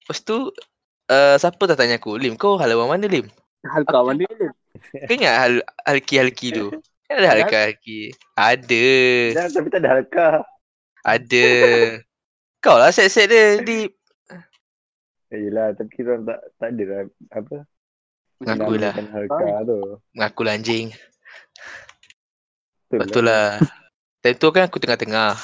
[0.04, 0.52] Lepas tu
[1.08, 3.32] uh, siapa tak tanya aku, Lim kau halaman mana Lim?
[3.64, 4.52] Hal kawan dia ni.
[5.08, 5.52] Kau ingat Hal,
[5.88, 6.68] Halki, Halki tu?
[7.08, 8.12] Kan ada Halka, Halki.
[8.36, 8.88] Ada.
[9.40, 10.36] Dah, tapi tak ada halkah.
[11.00, 11.48] Ada.
[12.60, 13.88] Kau lah set-set dia di
[15.30, 17.00] Eh, yelah, tapi kita tak, tak ada lah,
[17.32, 17.56] apa,
[18.40, 18.96] Mengaku lah.
[18.96, 19.78] menamakan halkah tu.
[20.16, 20.86] Mengaku lah anjing.
[22.88, 23.60] Betul, Betul lah.
[24.24, 25.36] Time tu kan aku tengah-tengah.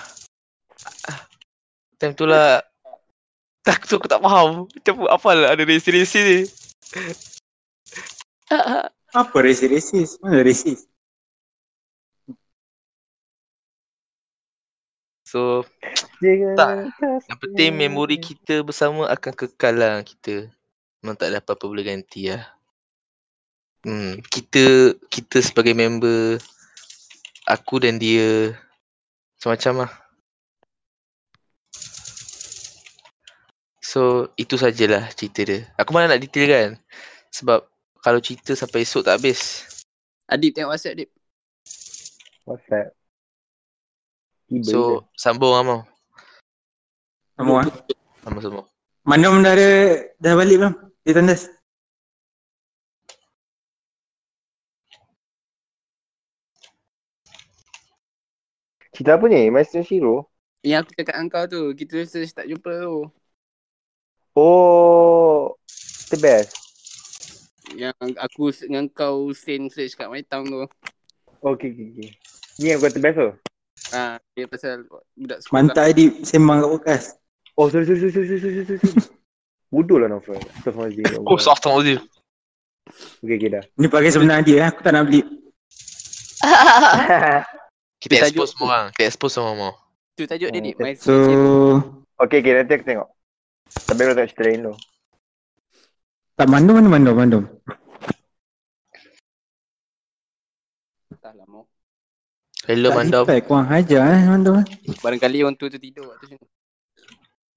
[2.00, 2.64] Time tu lah.
[3.60, 4.64] Tak tu aku tak faham.
[4.64, 6.38] Macam apa lah ada resi-resi ni.
[9.12, 10.16] Apa resis-resis?
[10.24, 10.88] Mana resis?
[15.26, 15.66] So
[16.22, 16.68] Jangan Tak.
[16.96, 20.48] kasih yang penting memori kita bersama akan kekal lah kita.
[21.04, 22.55] Memang tak ada apa-apa boleh ganti lah.
[23.86, 26.42] Hmm, kita kita sebagai member
[27.46, 28.50] aku dan dia
[29.38, 29.92] macam-macam lah.
[33.78, 35.70] So itu sajalah cerita dia.
[35.78, 36.70] Aku mana nak detail kan.
[37.30, 37.62] Sebab
[38.02, 39.62] kalau cerita sampai esok tak habis.
[40.26, 41.10] Adib tengok WhatsApp Adib.
[42.42, 42.90] WhatsApp.
[44.50, 44.70] Tiba je.
[44.74, 45.80] So sambung lah mau.
[47.38, 47.66] Kamu ah.
[48.26, 48.66] Sama-sama.
[49.06, 49.70] Mandom dah ada
[50.18, 50.74] dah balik belum?
[51.06, 51.55] Dia tandas.
[58.96, 59.52] Cerita apa ni?
[59.52, 60.32] Master Shiro?
[60.64, 63.12] Yang aku cakap dengan kau tu, kita search tak jumpa tu.
[64.32, 65.52] Oh,
[66.08, 66.56] the best.
[67.76, 70.64] Yang aku dengan kau send search kat My Town tu.
[71.44, 72.08] Okay, okay, okay.
[72.56, 73.28] Ni yang kata best tu?
[73.92, 75.56] Ah, dia pasal budak sekolah.
[75.60, 77.06] Mantap Adib sembang kat podcast.
[77.52, 78.80] Oh, sorry, sorry, sorry, sorry, sorry, sorry.
[79.76, 80.40] Bodoh lah Naufal.
[80.40, 81.20] Astaghfirullahaladzim.
[81.20, 82.00] Oh, Astaghfirullahaladzim.
[83.20, 83.64] Okay, okay dah.
[83.76, 84.66] Ni pakai sebenar dia eh.
[84.72, 85.20] Aku tak nak beli.
[87.96, 88.86] Kita Kita expose semua orang.
[88.92, 89.72] Kita expose semua mau.
[90.14, 90.72] Tu tajuk dia ni.
[90.72, 91.12] Hmm, So
[92.18, 93.08] okay, okay, nanti aku tengok.
[93.84, 94.74] Tapi aku tengok cerita lain tu.
[96.34, 97.44] tak mandom mana mandom mandom.
[101.08, 101.64] Entahlah mau.
[102.66, 103.22] Hello tak Mandam.
[103.24, 104.54] reply kurang hajar eh mandom.
[104.58, 104.66] eh.
[104.98, 106.36] Barangkali orang tu tertidur kat sini.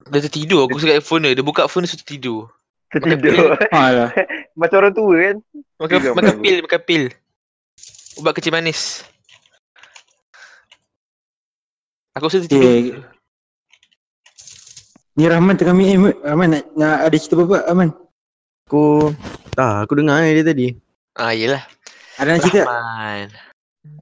[0.06, 0.60] Dia tertidur.
[0.64, 1.36] Aku cakap phone dia.
[1.36, 2.42] Dia buka phone dia sudah tidur.
[2.90, 3.58] Tertidur.
[3.70, 4.10] Alah.
[4.60, 5.36] Macam orang tua kan?
[5.80, 6.36] Makan makan.
[6.40, 7.04] pil, makan pil.
[8.16, 9.04] Ubat kecil manis.
[12.18, 12.64] Aku rasa tertidur.
[12.64, 12.84] Okay.
[15.16, 16.16] Ni Rahman tengah meet eh.
[16.24, 17.90] Rahman nak, nak ada cerita apa-apa Rahman?
[18.66, 19.12] Aku
[19.52, 20.68] tak, aku dengar eh dia tadi.
[21.14, 21.62] Ah, yelah.
[22.16, 22.60] Ada nak cerita?
[22.64, 22.68] tak?
[22.70, 23.26] Rahman.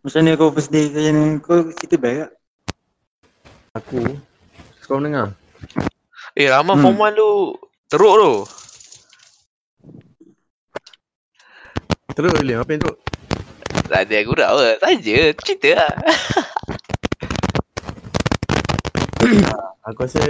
[0.04, 1.24] Macam mana kau first day macam mana?
[1.42, 2.32] Kau cerita baik tak?
[3.76, 4.00] Aku
[4.86, 5.36] kau dengar.
[6.34, 6.84] Eh, Rahman Hmm.
[6.86, 7.30] form 1 tu.
[7.88, 8.34] Teruk tu.
[12.14, 12.98] Teruk William, apa yang teruk?
[13.88, 14.68] Tak ada aku tak apa.
[14.82, 15.18] Saja.
[15.38, 15.92] Cerita lah.
[19.84, 20.24] Aku rasa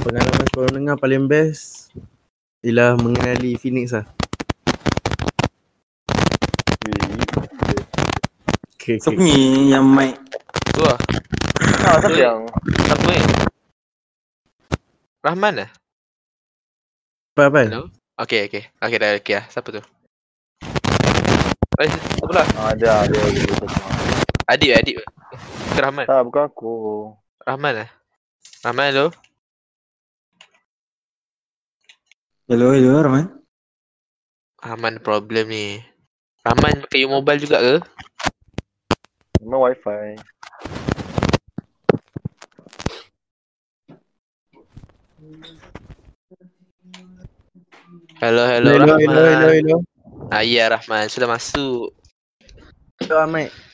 [0.00, 1.92] pengalaman sekolah menengah paling best
[2.64, 4.08] ialah mengenali Phoenix lah.
[8.80, 9.20] Okay, So okay.
[9.20, 10.16] ni yang mic.
[10.72, 10.96] Tu lah.
[11.84, 12.48] Ah, siapa yang?
[12.88, 13.20] Siapa ni?
[15.20, 15.70] Rahman lah?
[17.36, 17.60] Apa apa?
[17.68, 17.92] Hello?
[18.16, 18.72] Okay, okay.
[18.80, 19.44] Okay dah, okay lah.
[19.52, 19.84] Siapa tu?
[21.76, 22.46] Eh, siapa lah?
[22.56, 23.40] Ah, ada, ada, ada.
[24.48, 25.04] Adib.
[25.76, 26.08] Ke Rahman?
[26.08, 26.72] Tak, bukan aku.
[27.44, 27.97] Rahman lah?
[28.64, 29.06] Rahman, hello?
[32.48, 33.26] Hello, hello Rahman.
[34.58, 35.78] Rahman ada problem ni.
[36.42, 37.74] Rahman pakai mobile juga ke?
[39.44, 40.18] Memang wifi.
[48.18, 48.98] Hello, hello, hello, Rahman.
[49.06, 49.76] hello, hello, hello.
[50.34, 51.94] Ah, ya Rahman, sudah masuk.
[52.98, 53.67] Hello, Ahmad.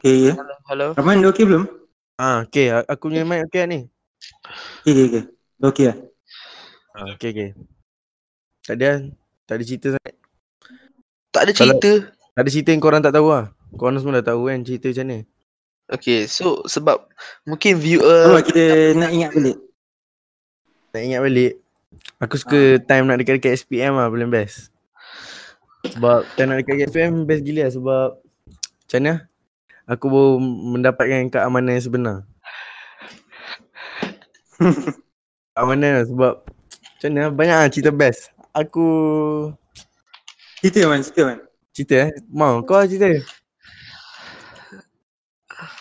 [0.00, 0.32] Okay ya.
[0.32, 0.86] Hello, hello.
[0.96, 1.68] Rahman dah okay belum?
[2.16, 2.72] Ah, okay.
[2.88, 3.84] Aku punya mic okay ni.
[4.80, 5.22] Okay, okay, okay.
[5.60, 5.96] Dah okay lah.
[6.96, 7.48] Ah, okay, okay.
[8.64, 8.90] Tak ada,
[9.44, 10.14] tak ada cerita sangat.
[11.28, 11.92] Tak ada Kalau- cerita.
[12.32, 13.52] Tak ada cerita yang korang tak tahu lah.
[13.76, 15.18] Korang semua dah tahu kan cerita macam ni.
[15.92, 17.04] Okay, so sebab
[17.44, 19.58] mungkin viewer kita nak ingat balik?
[20.96, 21.52] Nak ingat balik.
[22.24, 24.72] Aku suka time nak dekat-dekat SPM lah paling best.
[25.92, 29.14] Sebab time nak dekat KFM best gila lah sebab macam mana?
[29.90, 30.38] Aku baru
[30.78, 32.16] mendapatkan keamanan yang sebenar.
[35.50, 37.28] keamanan lah sebab macam mana?
[37.34, 38.30] Banyak lah cerita best.
[38.54, 38.86] Aku
[40.62, 41.38] Cerita man, cerita man.
[41.74, 42.10] cerita eh.
[42.30, 43.08] Mau kau lah cerita.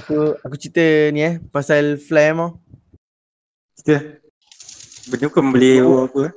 [0.01, 2.57] Aku aku cerita ni eh pasal fly mau.
[3.77, 4.17] Cerita.
[5.11, 6.33] Benda bukan beli apa eh.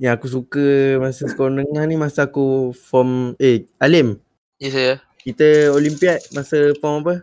[0.00, 0.66] Yang aku suka
[0.98, 4.18] masa sekolah menengah ni masa aku form eh Alim.
[4.58, 4.94] Ya saya.
[5.20, 7.14] Kita Olimpiad masa form apa?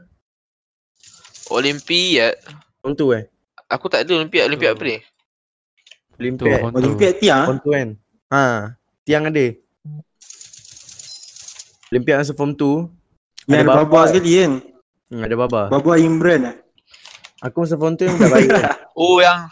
[1.50, 2.36] Olimpiad.
[2.80, 3.26] Form tu eh.
[3.68, 4.46] Aku tak ada Olimpiad.
[4.48, 4.98] Olimpiad apa ni?
[4.98, 6.60] Tu Olimpiad.
[6.62, 6.78] tu.
[6.78, 7.88] Olimpiad tiang Form tu kan.
[8.30, 8.42] Ha,
[9.04, 9.46] tiang ada.
[11.88, 12.92] Olimpiad masa form tu
[13.48, 14.02] Yang ada Ada baba baba.
[14.12, 14.52] sekali kan.
[15.08, 15.62] hmm, ada baba.
[15.72, 16.56] Baba Imran lah.
[17.42, 18.66] Aku masa form tu dah baik kan.
[18.98, 19.46] Oh yang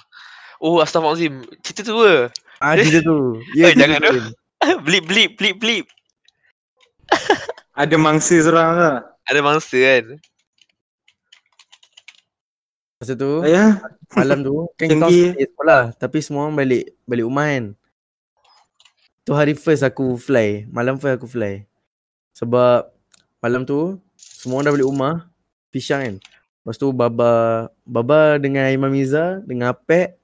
[0.58, 3.38] Oh Astaghfirullahaladzim Cerita tu ke Ah cerita tu.
[3.54, 4.14] Eh, cerita jangan tu.
[4.86, 5.86] Blip blip blip blip
[7.76, 8.96] Ada mangsa seorang lah.
[9.28, 10.06] Ada mangsa kan
[12.96, 13.84] Masa tu Ya.
[14.16, 17.66] malam tu kan kita sekolah tapi semua orang balik balik rumah kan.
[19.26, 20.64] Tu hari first aku fly.
[20.70, 21.66] Malam first aku fly.
[22.32, 22.88] Sebab
[23.42, 25.16] malam tu semua orang dah balik rumah.
[25.74, 26.16] Pisang kan.
[26.64, 27.32] Lepas tu Baba
[27.84, 30.16] Baba dengan Imam Miza dengan Apek.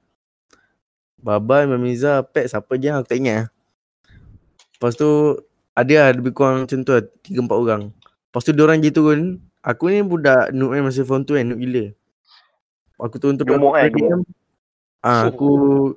[1.21, 3.45] Baba, Imam Miza, Apek siapa je aku tak ingat.
[4.73, 5.37] Lepas tu
[5.77, 7.03] ada lah lebih kurang macam tu lah.
[7.23, 7.81] Tiga empat orang.
[7.91, 9.21] Lepas tu diorang pergi turun.
[9.61, 11.45] Aku ni budak noob kan masa form tu kan.
[11.45, 11.85] Noob gila.
[13.01, 14.21] Aku turun tu Gemuk kan, gemuk.
[15.01, 15.49] Ah, aku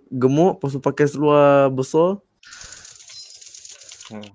[0.09, 2.17] gemuk lepas tu pakai seluar besar.
[4.09, 4.33] Hmm.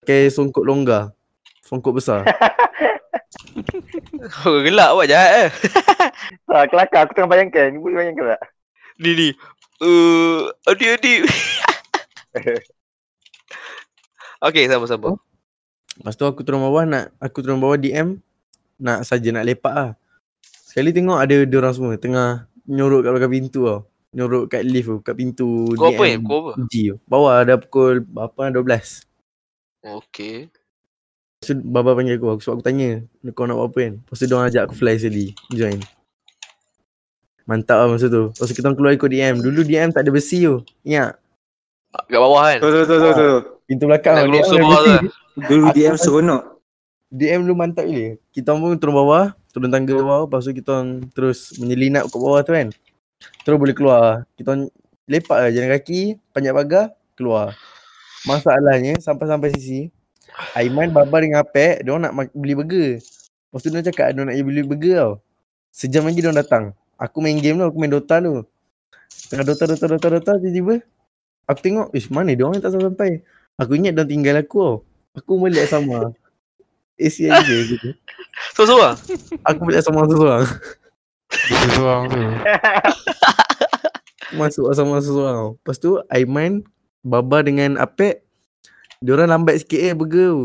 [0.00, 1.12] Pakai songkok longgar.
[1.64, 2.24] Songkok besar.
[4.44, 5.50] Oh gelak awak jahat eh
[6.50, 7.78] Tak, kelakar aku tengah bayangkan.
[7.80, 8.42] Boleh bayangkan tak?
[9.00, 9.28] Ni ni
[9.80, 11.20] Uh, adik adik
[14.40, 15.20] Okay sama sama
[16.00, 18.16] Lepas tu aku turun bawah nak aku turun bawah DM
[18.80, 19.90] nak saja nak lepak lah.
[20.64, 23.80] Sekali tengok ada orang semua tengah nyorok kat belakang pintu tau.
[24.10, 26.16] Nyorok kat lift tu, kat pintu Kau apa ni?
[26.16, 26.22] DM.
[26.24, 26.52] Kau apa?
[26.66, 26.96] G tu.
[27.04, 29.04] Bawah ada pukul berapa 12.
[29.80, 30.48] Okay
[31.40, 33.00] Lepas tu Baba panggil aku, aku sebab aku tanya
[33.32, 33.94] kau nak buat apa kan.
[34.00, 35.80] Lepas tu dia orang ajak aku fly sekali, join.
[37.48, 38.28] Mantap lah masa tu.
[38.32, 39.34] Lepas tu kita keluar ikut DM.
[39.40, 40.60] Dulu DM tak ada besi tu.
[40.84, 41.16] Ingat?
[41.90, 43.30] Kat bawah kan Tu tu tu tu tu.
[43.70, 44.58] Pintu belakang Nak ada bawah besi.
[44.58, 46.42] tu Dulu DM seronok.
[47.06, 48.18] DM dulu mantap gila.
[48.34, 50.74] Kita pun turun bawah, turun tangga bawah, lepas tu kita
[51.14, 52.74] terus menyelinap kat bawah tu kan.
[53.46, 54.26] Terus boleh keluar.
[54.34, 54.58] Kita
[55.06, 57.54] lepak lah jalan kaki, panjat pagar, keluar.
[58.26, 59.86] Masalahnya sampai-sampai sisi,
[60.58, 62.98] Aiman, Baba dengan Apek, dia orang nak beli burger.
[62.98, 65.12] Lepas tu dia cakap dia nak beli burger tau.
[65.70, 66.74] Sejam lagi dia datang.
[66.98, 68.42] Aku main game tu, aku main Dota tu.
[69.30, 70.82] Tengah Dota, Dota, Dota, Dota, tiba-tiba
[71.50, 73.22] aku tengok, ish mana dia orang tak sampai.
[73.60, 74.74] Aku ingat dia tinggal aku tau.
[75.20, 76.16] Aku balik sama.
[76.96, 77.88] Eh sial je gitu.
[78.56, 78.96] Seorang-seorang
[79.44, 80.44] Aku balik sama seseorang.
[81.28, 82.20] Dia seorang tu.
[84.40, 85.60] Masuk sama tau.
[85.60, 86.64] Lepas tu Aiman,
[87.04, 88.24] Baba dengan Apek,
[89.04, 90.44] diorang lambat sikit eh burger tu.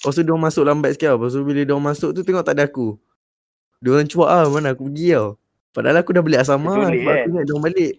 [0.00, 1.16] Lepas tu diorang masuk lambat sikit tau.
[1.20, 2.96] Lepas tu bila diorang masuk tu tengok tak ada aku.
[3.84, 5.36] Diorang cuak ah mana aku pergi tau.
[5.76, 6.88] Padahal aku dah balik asrama lah.
[6.96, 7.20] Sebab eh?
[7.20, 7.94] aku ingat diorang balik.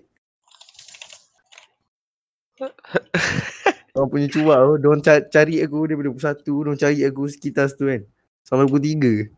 [3.96, 4.74] Diorang punya cuak tu.
[4.84, 6.44] Diorang ca- cari aku daripada pukul 1.
[6.44, 8.02] Diorang cari aku sekitar situ kan.
[8.44, 9.32] Sampai pukul 3.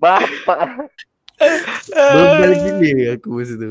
[0.00, 0.88] Bapak.
[1.92, 3.70] Bebal gila aku masa tu.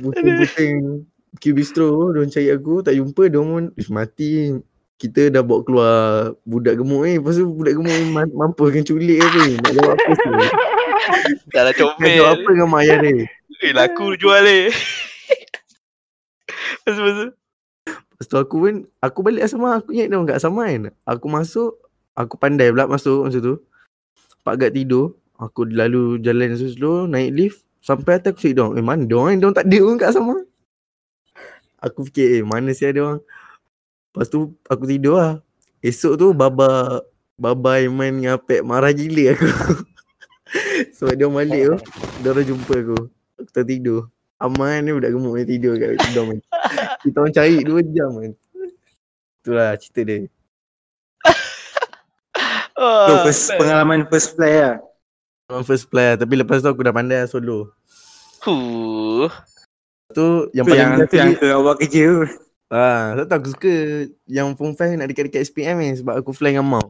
[0.00, 1.04] Pusing-pusing
[1.38, 4.52] Q Bistro Diorang cari aku Tak jumpa Diorang pun "Ish, Mati
[4.98, 5.94] Kita dah bawa keluar
[6.42, 9.72] Budak gemuk ni Lepas tu budak gemuk ni ma- Mampu dengan culik apa ni Nak
[9.78, 10.30] jawab apa tu
[11.54, 13.14] Dah lah Nak jawab comel apa dengan mak ayah dia
[13.62, 14.44] Eh laku jual
[16.86, 17.30] ni Lepas-lepas
[17.86, 20.82] Lepas tu aku pun Aku balik asrama Aku ingat diorang kat asrama kan.
[21.06, 21.70] Aku masuk
[22.12, 23.56] Aku pandai pula masuk masa tu.
[24.44, 25.16] Pak agak tidur.
[25.38, 27.58] Aku lalu jalan slow-slow Naik lift.
[27.82, 30.36] Sampai atas aku cari diorang Eh mana diorang Diorang tak ada pun kat asrama.
[31.82, 33.20] Aku fikir eh mana sih ada orang?
[34.12, 35.32] Lepas tu aku tidur lah.
[35.82, 37.02] Esok tu Baba
[37.34, 39.50] Baba Iman dengan Apek marah gila aku.
[41.00, 41.76] Sebab dia orang balik tu
[42.22, 42.98] Dia orang jumpa aku.
[43.42, 44.12] Aku tertidur.
[44.38, 46.38] Aman ni budak gemuk ni tidur kat dorm.
[47.02, 48.32] Kita orang cari 2 jam kan
[49.42, 50.16] Itulah cerita dia
[53.08, 54.76] Tu first pengalaman first play lah.
[55.50, 57.74] Memang first player Tapi lepas tu aku dah pandai lah solo
[58.46, 59.30] Huh
[60.12, 62.24] Tu yang Tu paling yang tu yang ke awak kerja tu.
[62.72, 63.74] Ah, sebab tu aku suka
[64.28, 66.86] yang Form 5 nak dekat-dekat SPM ni sebab aku fly dengan Mau.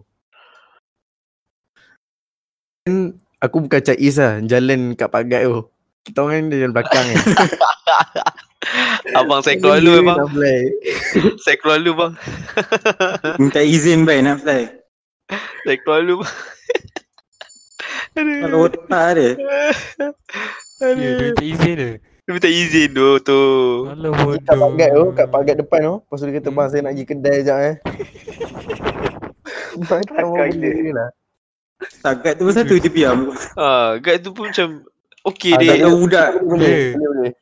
[2.82, 5.70] Dan aku bukan Cak lah, jalan kat pagat tu.
[6.02, 7.18] Kita orang kan jalan belakang kan.
[9.18, 10.18] Abang saya keluar dulu bang.
[11.44, 12.12] Saya keluar dulu bang.
[13.36, 14.62] Minta izin baik nak fly.
[15.62, 16.34] Saya keluar dulu bang.
[18.14, 19.30] Kalau otak dia.
[20.78, 21.90] Ya, dia minta izin dia.
[22.22, 23.42] Dia minta izin tu tu.
[23.88, 24.56] Alah Kat bodoh.
[24.62, 25.94] pagat tu, kat pagat depan tu.
[25.98, 27.74] Lepas tu dia kata, bang saya nak pergi kedai sekejap eh.
[29.74, 31.10] Macam orang benda lah.
[31.98, 33.18] Takat tu pun satu dia diam.
[33.54, 34.86] Ah, guide tu pun macam
[35.26, 35.82] okey Ah, Tak dia.
[35.82, 36.28] tahu budak.
[36.40, 36.88] Boleh, Eh.
[36.94, 37.32] boleh, boleh.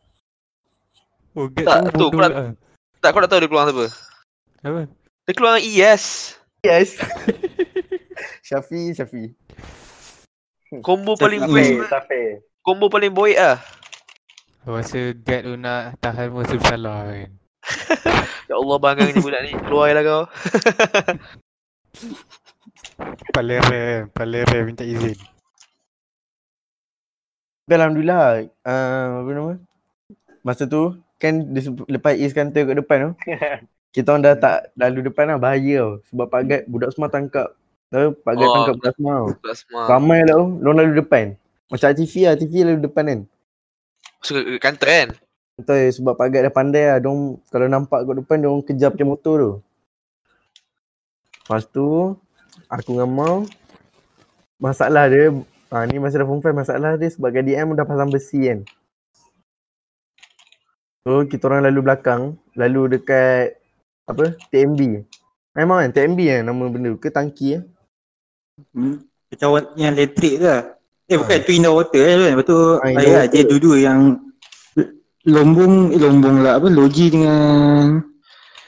[1.32, 2.52] Oh, Gad Tak, tu tu, pernah- lah.
[2.98, 3.86] Tak kau tak tahu dia keluar siapa?
[4.60, 4.80] Apa?
[5.24, 6.04] Dia keluar dengan ES.
[6.60, 6.88] Yes.
[8.46, 9.22] Syafi, Syafi.
[10.82, 12.42] Combo paling fair.
[12.60, 13.56] Combo paling boy ah.
[14.62, 17.30] Aku rasa Gad tu nak tahan masa bersalah kan.
[18.50, 19.54] Ya Allah banggang ni budak ni.
[19.54, 20.22] Keluar lah kau.
[23.30, 24.02] Paling rare kan.
[24.10, 25.14] Paling rare minta izin.
[27.70, 29.54] Alhamdulillah, uh, apa nama?
[30.42, 33.10] Masa tu, kan dia lepas East Counter kat depan tu,
[33.94, 35.92] kita orang dah tak lalu depan lah, bahaya tau.
[36.08, 37.48] Sebab Pak Gad, budak semua tangkap.
[37.92, 39.28] Tahu, Pak Gad Oh, tangkap budak semua tau.
[39.52, 39.82] Semua.
[39.90, 41.24] Ramai lah tu, diorang lalu depan.
[41.68, 43.20] Macam TV lah, TV lalu depan kan.
[44.24, 45.08] Masuk ke kantor kan?
[45.60, 46.98] Betul, sebab Pak Gad dah pandai lah.
[47.02, 47.20] Diorang,
[47.52, 49.52] kalau nampak kat depan, diorang kejar pakai motor tu.
[51.44, 52.14] Lepas tu,
[52.70, 53.36] aku dengan Mau,
[54.62, 55.34] masalah dia,
[55.74, 58.62] ha, ni masa dah form 5, masalah dia sebab DM dah pasang besi kan.
[61.00, 63.56] So, kita orang lalu belakang, lalu dekat,
[64.04, 65.06] apa, TMB.
[65.56, 67.62] Memang kan, TMB kan nama benda tu, ke tangki eh.
[68.76, 69.02] Hmm.
[69.30, 69.48] Macam
[69.78, 70.76] yang elektrik lah.
[71.10, 72.30] Eh bukan tu indah water eh kan.
[72.38, 73.26] Lepas tu Ah, air lah.
[73.26, 74.00] Dia dua-dua yang
[75.26, 77.98] lombong, eh, lombong lah apa, logi dengan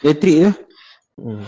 [0.02, 0.52] elektrik tu.
[1.22, 1.46] Hmm.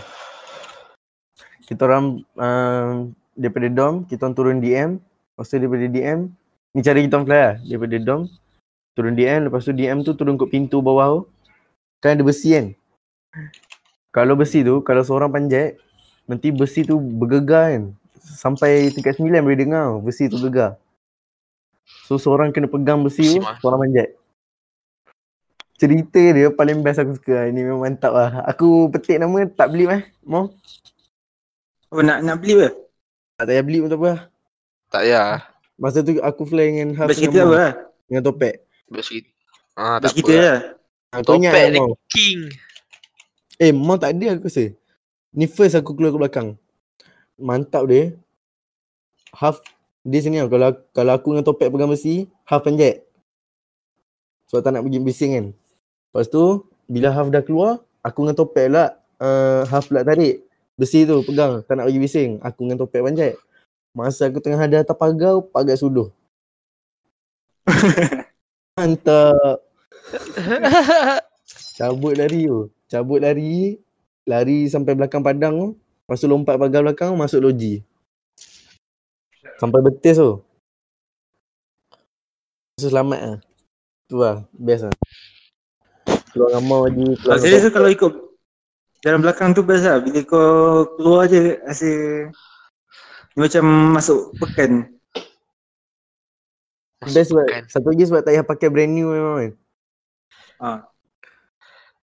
[1.65, 4.89] Kita orang uh, daripada dom, kita orang turun DM.
[5.35, 6.19] Lepas tu daripada DM,
[6.71, 7.55] ni cara kita orang fly lah.
[7.65, 8.21] Daripada dom,
[8.95, 9.51] turun DM.
[9.51, 11.21] Lepas tu DM tu turun kat pintu bawah tu.
[11.99, 12.71] Kan ada besi kan.
[14.15, 15.75] Kalau besi tu, kalau seorang panjat,
[16.25, 17.83] nanti besi tu bergegar kan.
[18.23, 20.79] Sampai tingkat 9 boleh dengar besi tu gegar.
[22.09, 23.59] So seorang kena pegang besi tu, mah.
[23.61, 24.09] seorang panjat.
[25.75, 27.51] Cerita dia paling best aku suka.
[27.51, 28.41] Ini memang mantap lah.
[28.47, 30.03] Aku petik nama tak beli eh.
[30.23, 30.55] Mau?
[31.91, 32.67] Apa nak nak beli apa?
[33.35, 34.11] Tak payah beli pun tak apa.
[34.87, 35.23] Tak ya.
[35.75, 37.73] Masa tu aku fly dengan half Best kita dengan, apa lah?
[38.07, 38.64] dengan topek.
[38.89, 39.29] Best kita.
[39.75, 40.43] Ah, Best tak kita lah.
[40.43, 41.23] lah.
[41.23, 41.95] Topek Mau?
[42.11, 42.51] king.
[43.57, 44.75] Eh, Mau tak ada aku rasa.
[45.35, 46.47] Ni first aku keluar ke belakang.
[47.39, 48.15] Mantap dia.
[49.35, 49.59] Half
[50.05, 50.51] dia sini tau.
[50.51, 53.03] Kalau, kalau aku dengan topek pegang besi, half panjat.
[54.51, 55.45] Sebab tak nak pergi bising kan.
[55.51, 60.45] Lepas tu, bila half dah keluar, aku dengan topek lah uh, half pula tarik.
[60.75, 62.29] Besi tu pegang, tak nak pergi bising.
[62.43, 63.33] Aku dengan topek panjat.
[63.95, 66.11] Masa aku tengah ada atas pagar, pagar suduh.
[68.75, 69.63] Mantap.
[71.79, 72.67] Cabut lari tu.
[72.91, 73.79] Cabut lari.
[74.27, 75.67] Lari sampai belakang padang tu.
[75.79, 77.87] Lepas tu lompat pagar belakang masuk loji.
[79.55, 80.43] Sampai betis tu.
[82.75, 83.37] So selamat lah.
[84.11, 84.43] Tu lah.
[84.51, 84.95] Best lah.
[86.35, 87.15] Keluar Mau lagi.
[87.15, 88.11] Keluar Kalau saya rasa kalau ikut
[88.99, 90.03] dalam belakang tu best lah.
[90.03, 91.91] Bila kau keluar je rasa
[93.39, 94.94] macam masuk pekan.
[97.11, 97.45] Best sebab.
[97.69, 99.51] Satu lagi sebab tak payah pakai brand new memang kan.
[100.61, 100.69] Ha.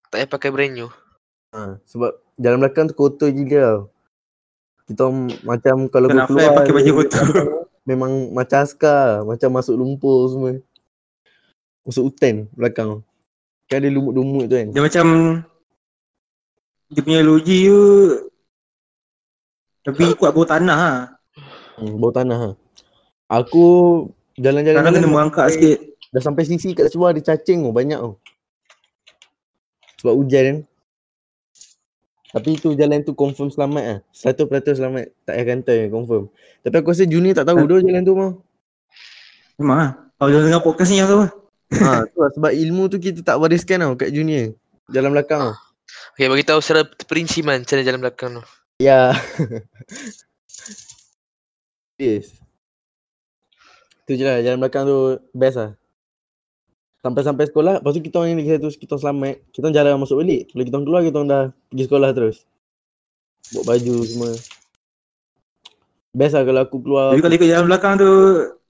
[0.07, 0.89] Tak payah pakai brand new.
[1.53, 3.81] Ha, sebab dalam belakang tu kotor gila tau.
[4.83, 7.25] Kita orang macam kalau fly keluar pakai baju kotor.
[7.89, 10.55] Memang macam askar, macam masuk lumpur semua.
[11.83, 12.99] Masuk hutan belakang tu.
[13.67, 14.67] Kan ada lumut-lumut tu kan.
[14.71, 15.05] Dia macam
[16.93, 17.81] dia punya logi tu
[19.83, 20.93] lebih kuat bau tanah ha.
[21.75, 22.49] Hmm, bau tanah ha.
[23.27, 23.65] Aku
[24.37, 25.79] jalan-jalan Kadang kena jalan merangkak sampai- sikit.
[26.13, 28.13] Dah sampai sisi kat seluar ada cacing tu banyak tu.
[30.01, 30.57] Sebab hujan kan.
[32.33, 33.99] Tapi tu jalan tu confirm selamat ah.
[34.13, 35.09] 100% selamat.
[35.25, 36.29] Tak payah kantai confirm.
[36.61, 38.31] Tapi aku rasa junior tak tahu dah jalan tu mah.
[39.57, 39.91] Memang lah.
[40.17, 41.31] Kalau dia dengar podcast ni yang tahu lah.
[41.73, 44.53] Ha, tu lah sebab ilmu tu kita tak wariskan tau kat junior.
[44.93, 45.55] Jalan belakang tau.
[46.13, 48.43] Okay, bagi tahu secara perincian cara jalan belakang tu.
[48.81, 49.13] Ya.
[52.01, 52.42] yes.
[54.03, 55.71] Tu je lah jalan belakang tu best lah.
[57.03, 60.17] Sampai-sampai sekolah, lepas tu kita orang yang lagi satu kita selamat, kita orang jalan masuk
[60.23, 60.41] balik.
[60.55, 62.37] Bila kita orang keluar, kita orang dah pergi sekolah terus.
[63.51, 64.31] Bawa baju semua.
[66.15, 67.05] Best lah kalau aku keluar.
[67.11, 68.11] Tapi kalau ikut jalan belakang tu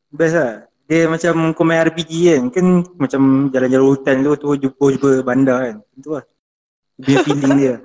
[0.09, 0.51] best lah.
[0.83, 2.43] Dia macam kau main RPG kan.
[2.49, 2.65] Kan
[2.97, 3.21] macam
[3.53, 5.75] jalan-jalan hutan tu tu jumpa-jumpa bandar kan.
[5.93, 6.25] Itu lah.
[6.97, 7.75] Dia feeling dia.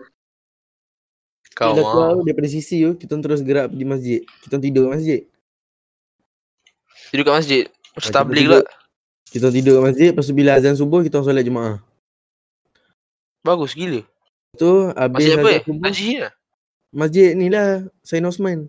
[1.52, 2.22] Kau Bila keluar ah.
[2.24, 4.20] daripada sisi tu, kita terus gerak pergi masjid.
[4.46, 5.20] Kita tidur kat masjid.
[7.10, 7.62] Tidur kat masjid.
[7.96, 8.60] Macam kita tabligh tidur.
[8.60, 8.64] lah.
[9.28, 11.76] Kita tidur kat masjid, lepas tu bila azan subuh, kita solat jemaah.
[13.44, 14.00] Bagus gila.
[14.56, 15.62] Tu habis Masjid apa azan eh?
[15.64, 16.32] subuh, lah.
[16.88, 18.68] Masjid ni lah Sain Osman.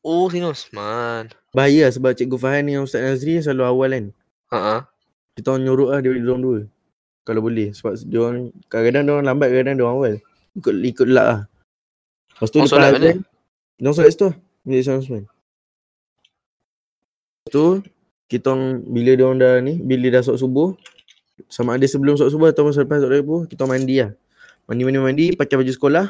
[0.00, 1.28] Oh, Sayyidina Osman.
[1.52, 4.04] Bahaya lah sebab Cikgu Fahan dengan Ustaz Nazri selalu awal kan.
[4.48, 4.88] Ha
[5.36, 6.58] Kita orang nyuruh lah dia orang dua.
[7.28, 7.76] Kalau boleh.
[7.76, 10.14] Sebab dia orang kadang-kadang dia orang lambat, kadang-kadang dia orang awal.
[10.56, 11.44] Ikut ikut lah.
[12.32, 12.96] Lepas tu Oh, lepas solat mana?
[12.96, 13.16] azan,
[13.76, 14.34] dia orang solat situ lah.
[14.64, 15.22] Masjid Sain Osman.
[17.40, 17.80] Lepas tu
[18.28, 20.76] kita orang bila dia orang dah ni, bila dah solat subuh,
[21.48, 24.10] sama ada sebelum solat subuh atau selepas solat subuh, kita orang mandi lah.
[24.68, 26.06] Mandi mandi mandi pakai baju sekolah.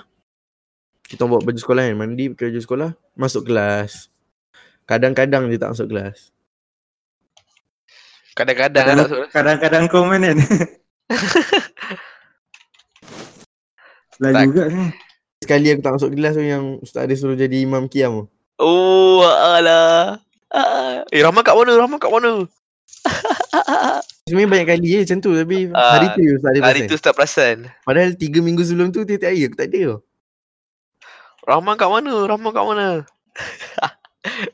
[1.06, 4.10] Kita orang bawa baju sekolah kan, mandi pakai baju sekolah, masuk kelas.
[4.84, 6.34] Kadang-kadang dia tak masuk kelas.
[8.34, 9.20] Kadang-kadang Kadang- tak masuk.
[9.30, 10.38] Kadang-kadang kau mana kan?
[14.18, 14.44] Selalu Tak.
[14.50, 14.84] juga ni.
[15.40, 18.24] Sekali aku tak masuk kelas tu yang Ustaz ada suruh jadi imam kiam tu.
[18.60, 20.20] Oh, alah.
[20.50, 21.06] Ah.
[21.14, 21.72] Eh, Rahman kat mana?
[21.78, 22.46] Rahman kat mana?
[24.26, 26.94] Sebenarnya banyak kali je macam tu tapi Ah, hari tu je Ustaz ada Hari tu
[26.98, 27.70] start perasan.
[27.86, 29.98] Padahal tiga minggu sebelum tu tiap-tiap hari aku tak ada tau.
[31.46, 32.14] Rahman kat mana?
[32.26, 32.86] Rahman kat mana?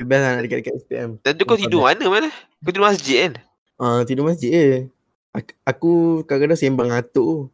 [0.00, 1.10] Best lah nak dekat-dekat SPM.
[1.20, 2.28] Dan tu kau tidur mana mana?
[2.64, 3.32] Kau tidur masjid kan?
[3.76, 4.88] Ah, tidur masjid je.
[5.30, 5.92] Aku, aku
[6.26, 7.46] kadang-kadang sembang ngatuk tu.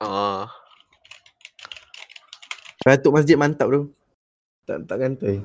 [0.00, 0.48] Ah.
[2.88, 3.92] Ngatuk masjid mantap tu.
[4.70, 5.42] Tak tak kantoi.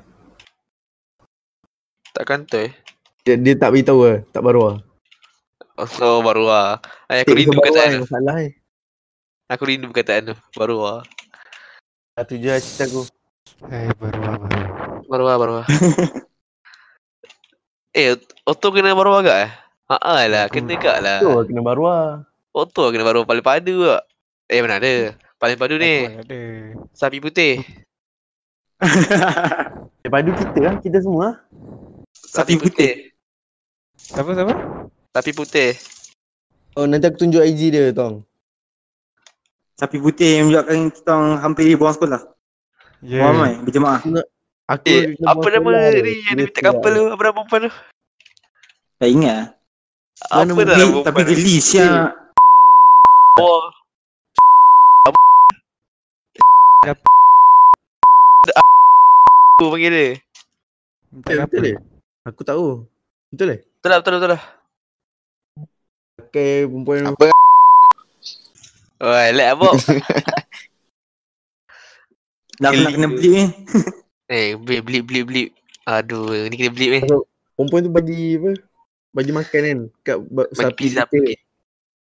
[2.13, 2.69] Tak kantoi.
[3.26, 4.17] Dia, dia tak beritahu lah.
[4.30, 4.78] Tak baru lah.
[5.82, 6.78] Oh, baru lah.
[7.09, 8.05] Ay, aku Tik rindu baru lah perkataan yang tu.
[8.05, 8.51] masalah eh.
[9.49, 10.36] Aku rindu perkataan tu.
[10.53, 10.78] Baru.
[10.86, 13.01] Ah, tu je lah cerita aku.
[13.73, 14.61] Eh, baru lah, baru.
[15.09, 15.65] Baru lah, baru lah.
[17.97, 18.13] eh,
[18.45, 19.51] Otto kena baru agak eh?
[19.89, 21.17] Haa lah, kena kak lah.
[21.17, 22.05] Tu lah kena baru lah.
[22.53, 24.05] Otto kena baru paling padu kak.
[24.53, 25.17] Eh, mana ada?
[25.41, 26.13] Paling padu ni.
[26.13, 26.41] Ada.
[26.93, 27.65] Sapi putih.
[30.06, 30.76] Daripada kita lah.
[30.80, 31.36] Kita semua lah.
[32.14, 33.10] Sapi putih.
[33.96, 34.54] Siapa, siapa?
[35.12, 35.72] Sapi putih.
[36.76, 38.28] Oh nanti aku tunjuk IG dia tong.
[39.76, 42.22] Sapi putih yang menyebabkan kita orang hampir buang sekolah.
[43.00, 43.20] Ya.
[43.20, 43.24] Yeah.
[43.26, 44.00] Ramai berjemaah.
[44.66, 46.14] Aku Eh, apa nama sekolah ni dia.
[46.26, 47.04] yang dia minta kapal tu?
[47.08, 47.72] Apa nama perempuan tu?
[48.96, 49.46] Tak ingat.
[50.26, 51.32] Apa nama Tapi, tapi perempuan tu?
[51.32, 52.12] geli siap.
[53.36, 53.62] Oh.
[56.86, 57.14] Aku
[59.58, 60.08] panggil dia.
[61.10, 61.47] Minta Eh, apa?
[61.47, 61.78] betul eh?
[62.26, 62.68] Aku tahu.
[63.32, 63.60] Betul eh?
[63.64, 64.41] Betul lah, betul lah, betul lah.
[66.18, 67.26] Pakai perempuan Apa?
[68.97, 69.76] Oh, elak abang.
[72.56, 73.45] Dah aku nak kena beli ni.
[74.34, 75.49] eh, blip, blip, blip, blip.
[75.86, 77.01] Aduh, ni kena blip ni.
[77.53, 78.51] perempuan tu bagi apa?
[79.14, 81.38] Bagi makan kan kat ba- Bagi sapi pizza putih.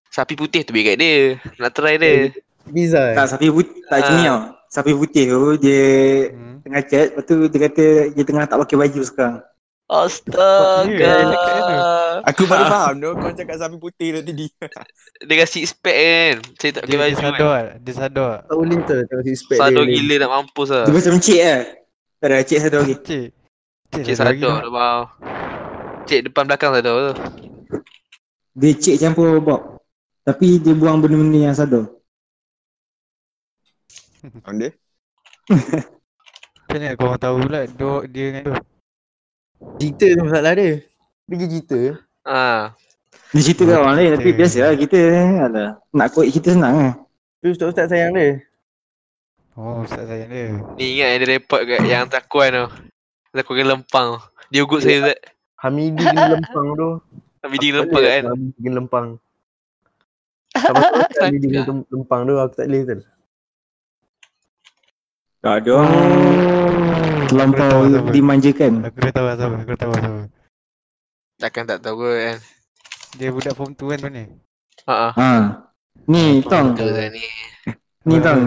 [0.08, 1.14] Sapi putih tu baik kat dia.
[1.58, 2.30] Nak try dia.
[2.64, 3.14] Pizza eh?
[3.14, 3.82] Tak sapi putih.
[3.84, 4.06] Tak Ah.
[4.08, 4.38] tau.
[4.68, 5.86] Sapi putih tu dia
[6.32, 6.53] Hmm.
[6.64, 7.06] Tengah chat.
[7.12, 9.38] Lepas tu dia kata dia tengah tak pakai baju sekarang.
[9.84, 11.12] Astaga.
[12.24, 14.46] Aku baru faham tu kau cakap sapi putih tu tadi.
[15.28, 16.34] Dia kasi spek kan.
[16.56, 17.44] Saya tak pakai Dia, dia baju sadar kan.
[17.44, 17.64] tak?
[17.84, 18.40] Dia sadar tak?
[18.48, 19.92] Tak boleh tu tengok si spek Sadar dia.
[19.92, 20.84] gila nak mampus lah.
[20.88, 21.60] Dia macam cik lah.
[22.16, 22.94] Tak ada cik satu lagi.
[23.04, 23.26] Cik.
[23.94, 25.00] Cik, sadar sadar bau.
[26.08, 27.12] Cik depan belakang sadar tu.
[28.56, 29.60] Dia cik campur bob.
[30.24, 31.84] Tapi dia buang benda-benda yang sadar.
[34.56, 34.72] Dia.
[36.64, 38.54] Macam mana korang tahu pula dia, dia dengan tu?
[39.76, 40.70] Cerita tu masalah dia.
[41.24, 41.80] Pergi cerita.
[42.24, 42.62] Ah.
[43.30, 44.98] Dia cerita kat orang lain tapi Kita- biasa lah kita
[45.42, 46.94] alah, nak quote kita senang lah.
[47.38, 48.40] Tu ustaz-ustaz sayang dia.
[49.54, 50.46] Oh, Ustaz sayang dia.
[50.74, 52.66] Ni ingat yang dia report kat yang takuan tu.
[53.30, 54.20] Takuan lempang tu.
[54.50, 55.18] Dia ugut saya Zat.
[55.60, 56.90] Hamidi dengan lempang tu.
[57.38, 58.22] Tapi dia lempang kan.
[58.34, 59.06] Hamidi dengan lempang.
[60.54, 62.96] Ustaz Hamidi tem- lempang tu aku tak boleh tu.
[65.44, 66.00] Tak ada orang
[67.28, 68.10] terlampau Aku dah tahu siapa.
[68.10, 68.72] dimanjakan.
[68.80, 69.56] Aku dah tahu siapa.
[69.60, 70.20] Aku dah tahu siapa.
[71.36, 72.38] Takkan tak tahu kan.
[73.14, 74.24] Dia budak form 2 kan tu ni?
[74.88, 75.12] Ha ah.
[75.14, 75.30] Ha.
[76.04, 77.24] Ni tong, Betul Zat ni.
[78.04, 78.40] ni tong.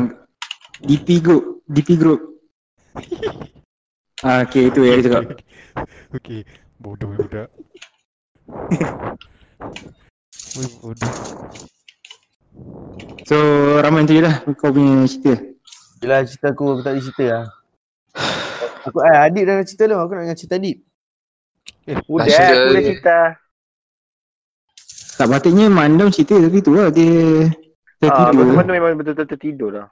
[0.80, 2.22] DP group, DP group.
[4.22, 5.38] Ah, okay, itu yang dia cakap.
[6.18, 6.42] Okey.
[6.78, 7.50] Bodoh ni budak.
[10.58, 11.14] Ui, bodoh.
[13.26, 13.38] So,
[13.82, 15.57] ramai tu je lah kau punya cerita.
[16.00, 17.46] Yelah cerita aku aku tak ada cerita lah.
[18.84, 19.96] Aku eh, adik dah nak cerita lu.
[19.96, 20.78] Aku nak dengar cerita adik.
[22.06, 23.18] Udah Asyik aku dah cerita.
[25.18, 27.50] Tak patutnya mandam cerita tapi tu lah dia
[27.98, 28.54] Ah, tertidur.
[28.54, 29.88] mana memang betul-betul tertidur lah.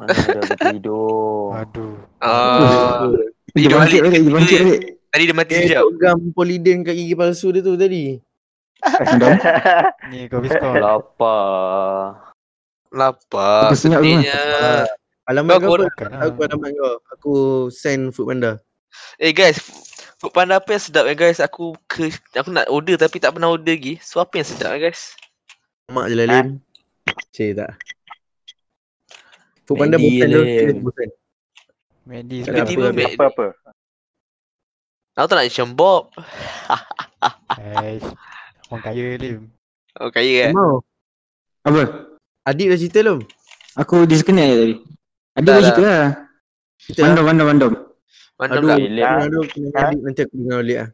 [0.00, 1.52] Mana dah bertidur.
[1.52, 1.94] Aduh.
[2.18, 3.04] Ah.
[3.52, 4.12] Dia Dia bangkit balik.
[4.18, 4.80] dia bangkit balik.
[5.06, 5.84] Tadi dia mati Dia sekejap.
[5.94, 8.16] gam poliden kat gigi palsu dia tu tadi.
[8.82, 9.36] Mandam.
[10.10, 10.72] Ni kau habis kau.
[10.72, 12.32] Lapar.
[12.88, 13.68] Lapar.
[13.70, 14.40] Senyap Sedihnya.
[15.24, 15.84] Alamat Kau kau apa?
[15.88, 16.20] Bukan lah.
[16.28, 16.94] Aku alamat kau.
[17.16, 17.32] Aku
[17.72, 18.60] send food panda.
[19.16, 19.56] Eh guys,
[20.20, 21.40] food panda apa yang sedap ya guys?
[21.40, 23.96] Aku ke aku nak order tapi tak pernah order lagi.
[24.04, 25.16] So apa yang sedap ya guys?
[25.88, 26.48] Mak je lah Lim.
[27.32, 27.72] Cik tak.
[29.64, 29.96] Food Panda.
[29.96, 30.84] Lim.
[30.84, 31.08] Bosan.
[32.04, 32.68] Medi sedap.
[32.68, 33.04] apa, apa.
[33.16, 33.46] Apa-apa.
[35.14, 36.02] Aku tak nak macam Bob.
[37.80, 38.04] Eish.
[38.68, 39.48] Orang kaya Lim.
[40.04, 40.52] Oh kaya kan?
[40.52, 40.84] Mau.
[41.64, 42.12] Apa?
[42.44, 43.24] Adik dah cerita belum?
[43.80, 44.76] Aku disconnect je tadi.
[45.34, 45.62] Ada dah lah.
[45.66, 46.08] cerita lah.
[46.78, 47.06] Cerita lah.
[47.10, 47.72] Mandom, mandom, mandom.
[48.34, 48.78] Mandam Aduh, tak?
[48.82, 49.80] Lim, aduh, kena Ha?
[49.90, 50.88] adik nanti aku dengar balik lah.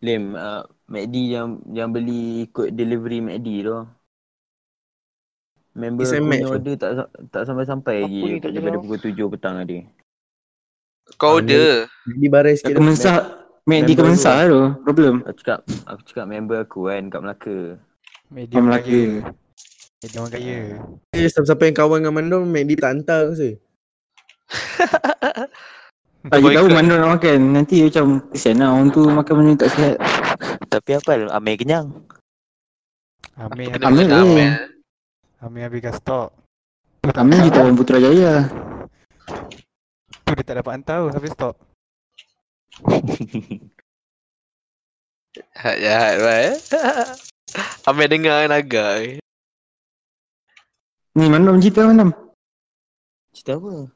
[0.00, 3.76] Lim, uh, MACD yang yang beli kod delivery MACD tu.
[5.70, 6.54] Member aku MX punya tu?
[6.56, 6.90] order tak
[7.30, 9.78] tak sampai-sampai Apa lagi ni tak daripada pukul 7 petang tadi.
[11.14, 11.86] Kau order.
[12.10, 12.80] Di barai sikit tu.
[12.82, 13.18] Kemensah.
[13.68, 14.62] Mek di member Kemensah tu.
[14.82, 15.14] Problem.
[15.30, 17.58] Aku cakap aku cakap member aku kan kat Melaka.
[18.34, 19.02] Orang Melaka.
[20.00, 20.08] Kaya.
[20.08, 20.58] Medi orang kaya.
[21.12, 23.54] Eh, siapa-siapa yang kawan dengan Mandom, Mac tak hantar ke saya?
[26.20, 27.38] Bagi tahu mandom nak makan.
[27.56, 28.76] Nanti macam kesian lah.
[28.76, 29.96] Orang tu makan benda tak sihat.
[30.68, 31.32] Tapi apa?
[31.32, 31.88] Amir kenyang.
[33.40, 34.12] Amir Amir ni.
[34.12, 34.52] Amir.
[35.40, 36.28] Amir habiskan stok.
[37.08, 38.44] Kami kita orang Putrajaya.
[40.28, 41.56] Tu dia tak dapat hantar tu habis stok.
[45.30, 46.54] Jahat jahat baik.
[47.88, 49.22] Amir dengar kan agak.
[51.18, 52.14] Ni mandom cerita mandom.
[53.34, 53.90] Cerita apa?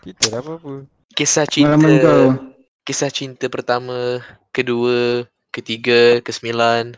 [0.00, 0.88] Kita dah apa-apa.
[1.12, 1.76] Kisah cinta.
[1.76, 2.56] Kau.
[2.80, 6.96] Kisah cinta pertama, kedua, ketiga, kesembilan.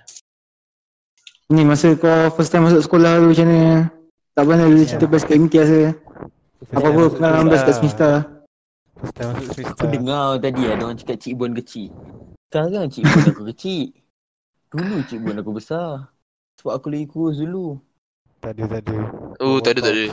[1.50, 3.90] Ni masa kau first time masuk sekolah tu macam mana?
[4.32, 5.90] Tak pernah dulu cerita best kat imtiaz ke?
[5.90, 8.12] First Apa-apa time masuk pengalaman best kat semester?
[8.94, 9.74] First time masuk semester.
[9.74, 11.90] Aku dengar tadi ada orang cakap Cik Bon kecil.
[12.46, 13.84] Sekarang Cik Bon aku kecil.
[14.70, 16.14] Dulu Cik Bon aku besar.
[16.62, 17.82] Sebab aku lagi kurus dulu.
[18.42, 18.96] Tak ada, tak ada.
[19.38, 20.06] Oh, tak ada tak ada.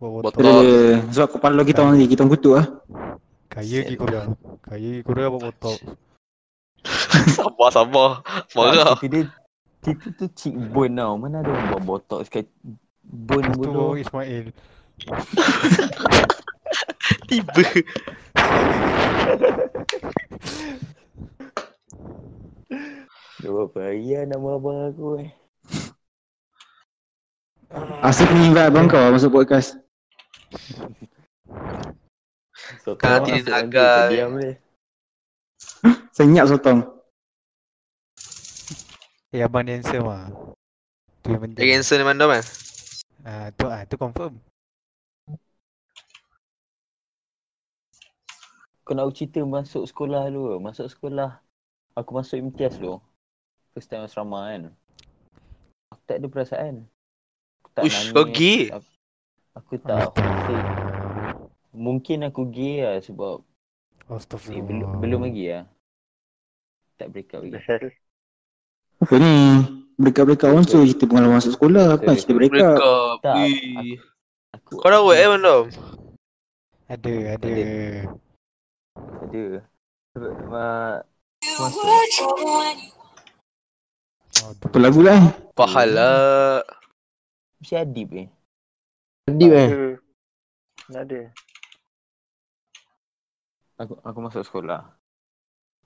[0.00, 0.40] Buat Botak.
[0.40, 0.40] botak.
[0.40, 0.76] Tak ada.
[1.12, 2.66] Sebab kepala kita orang ni, kita orang kutuk lah.
[3.52, 4.28] Kaya lagi korang.
[4.64, 5.78] Kaya lagi korang buat botak.
[7.36, 8.10] sabar sabar.
[8.56, 8.96] Marah.
[8.96, 9.22] Cerita dia
[9.84, 11.12] Cerita tu Cik Bon tau.
[11.20, 12.48] Mana ada orang buat botak sekali.
[13.04, 14.44] Bon Lepas tu Ismail.
[17.28, 17.62] Tiba.
[23.38, 25.30] Dah berapa hari lah nama abang aku eh.
[27.68, 29.76] Asal ni invite abang kau masuk podcast.
[32.88, 34.00] Kan kau nanti dia nak agak.
[34.08, 34.56] diam boleh.
[36.16, 36.80] Senyap sotong.
[39.36, 40.32] Eh, abang dia handsome lah.
[41.20, 41.60] Tu yang penting.
[41.60, 42.44] Lagi handsome ni mandam kan?
[43.28, 44.40] Ah, tu ah, tu confirm.
[48.88, 50.56] Kau nak cerita masuk sekolah dulu.
[50.64, 51.44] Masuk sekolah.
[51.92, 53.04] Aku masuk imtiaz dulu.
[53.76, 54.72] First time asrama kan.
[55.92, 56.88] Aku tak ada perasaan.
[57.78, 58.14] Aku tak Uish, nangis.
[58.14, 58.58] kau gay?
[58.74, 58.88] Aku,
[59.54, 60.64] aku tak homesick.
[61.70, 64.66] Mungkin aku gay lah sebab eh, Astaghfirullah.
[64.66, 65.64] belum, belum lagi lah.
[66.98, 67.54] Tak break up lagi.
[68.98, 69.34] Apa ni?
[69.98, 71.94] Breakup-breakup orang so cerita pengalaman masuk sekolah.
[71.98, 72.78] Apa cerita Break breakup?
[72.82, 73.14] up.
[73.22, 73.54] Tak, Ui.
[74.58, 75.62] Aku, Kau dah buat eh mandam?
[76.88, 77.46] Ada, ada.
[77.46, 77.68] Ada.
[79.22, 79.62] Aduh.
[84.66, 85.26] Apa lagu lah eh?
[85.54, 86.10] Pahala.
[87.58, 88.28] Mesti Adib eh.
[89.26, 89.68] Adib eh.
[90.88, 91.20] Tak ada.
[93.78, 94.82] Aku aku masuk sekolah.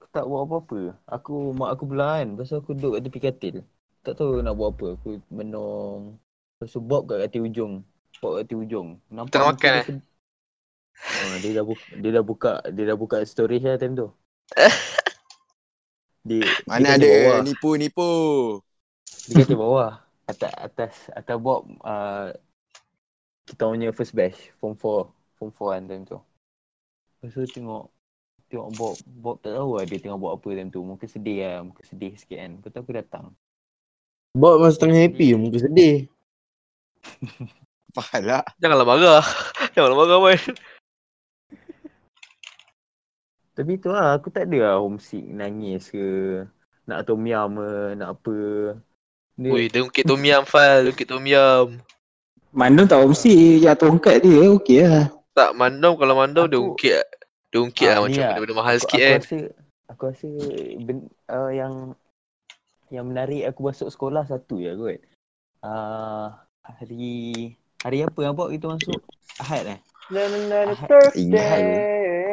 [0.00, 0.96] Aku tak buat apa-apa.
[1.08, 2.36] Aku mak aku belah kan.
[2.36, 3.56] Pasal aku duduk kat tepi katil.
[4.04, 4.96] Tak tahu nak buat apa.
[5.00, 6.16] Aku menong.
[6.60, 7.84] Lepas tu Bob kat katil ujung.
[8.20, 8.88] Bob kat katil ujung.
[9.10, 9.86] Nampak Tengah makan dia eh?
[11.02, 14.08] Oh, dia dah buka dia dah buka dia dah buka storage lah time tu.
[16.28, 16.38] Di
[16.70, 17.38] Mana di katil ada bawah.
[17.42, 18.10] nipu-nipu.
[19.26, 20.01] Di katil bawah.
[20.26, 22.30] Atas atas atas Bob uh,
[23.46, 26.18] kita punya first batch form 4 form 4 kan time tu.
[27.22, 27.84] Lepas tu tengok
[28.46, 30.80] tengok Bob Bob tak tahu lah dia tengah buat apa time tu.
[30.86, 32.50] Muka sedih lah, muka sedih sikit kan.
[32.58, 33.24] Lepas tu aku datang.
[34.32, 36.06] Bob masa tengah happy, muka sedih.
[37.96, 38.46] Pahala.
[38.62, 39.26] Janganlah marah.
[39.76, 40.40] Janganlah marah man.
[43.52, 46.40] Tapi tu lah aku tak ada lah homesick nangis ke
[46.88, 47.70] nak tom yum ke
[48.00, 48.36] nak apa.
[49.42, 50.86] Dia, Ui, dia ungkit tom yum Fal.
[50.86, 51.82] Ungkit tom yum.
[52.54, 53.58] Mandom tak homesick.
[53.64, 55.10] Ya tongkat dia okey lah.
[55.34, 57.02] Tak, mandam kalau mandam dia ungkit.
[57.50, 58.28] Dia ungkit Ah, lah macam lah.
[58.32, 59.20] benda-benda mahal aku, sikit aku kan.
[59.20, 59.38] rasa
[59.92, 60.28] aku rasa
[60.80, 60.98] ben,
[61.28, 61.74] uh, yang
[62.88, 65.00] yang menarik aku masuk sekolah satu ya kot.
[65.64, 66.28] Uh,
[66.64, 67.52] hari
[67.82, 69.00] hari apa yang buat kita masuk?
[69.40, 69.78] Ahad eh?
[70.12, 71.72] Ahad, Thursday.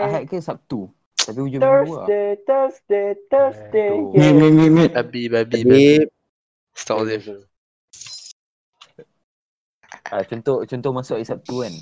[0.04, 0.92] Ahad ke Sabtu?
[1.16, 2.08] Tapi hujung minggu lah.
[2.08, 3.92] Thursday, Thursday, Thursday.
[3.96, 4.94] mute, mute, mute.
[4.96, 6.19] Babi, babi, babi.
[6.80, 7.28] Stop Azif.
[10.10, 11.74] Ah, contoh contoh masuk hari Sabtu kan.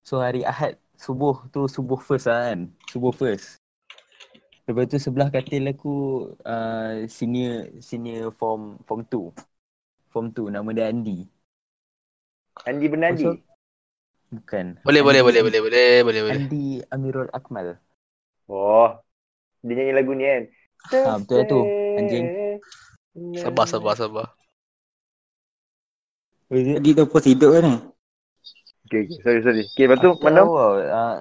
[0.00, 2.72] So hari Ahad subuh tu subuh first lah kan.
[2.88, 3.60] Subuh first.
[4.64, 5.94] Lepas tu sebelah katil aku
[6.46, 9.30] uh, senior senior form form 2.
[10.10, 11.28] Form 2 nama dia Andi.
[12.66, 13.26] Andi Bernadi.
[13.28, 13.38] Masuk.
[14.30, 14.66] Bukan.
[14.86, 16.34] Boleh, boleh, Andi- boleh, boleh, boleh, boleh, boleh.
[16.38, 17.78] Andi Amirul Akmal.
[18.46, 18.94] Oh.
[19.60, 20.42] Dia nyanyi lagu ni kan.
[20.90, 21.60] Ha, betul lah tu.
[22.00, 22.26] Anjing.
[23.14, 24.26] Sabar, sabar, sabar.
[26.50, 27.74] Tadi tu post hidup kan ni?
[28.86, 29.18] Okay, okay.
[29.22, 29.62] Sorry, sorry.
[29.70, 30.46] Okay, lepas tu, Mandam?
[30.46, 31.16] tahu tau, ah,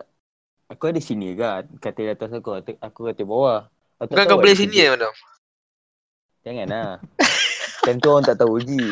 [0.70, 1.66] aku ada sini kan.
[1.82, 2.50] Katil atas aku.
[2.62, 3.70] Aku- katil bawah.
[4.02, 5.10] Aku Bukan kau boleh ada sini ya, mana?
[6.46, 6.92] Jangan lah.
[7.86, 8.86] Time tu orang tak tahu lagi.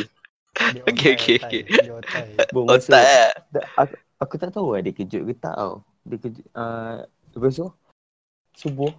[0.73, 1.55] Dia Okey, otai, okey, otai.
[1.61, 1.61] okey.
[1.79, 2.29] Dia otai.
[2.51, 2.91] Baru Oh, masuk.
[2.91, 3.29] tak eh?
[3.53, 5.73] Tak, aku, aku tak tahu lah dia kejut ke tak tau.
[6.03, 6.45] Dia kejut.
[6.51, 7.05] Uh,
[7.37, 7.67] lepas tu,
[8.57, 8.91] subuh.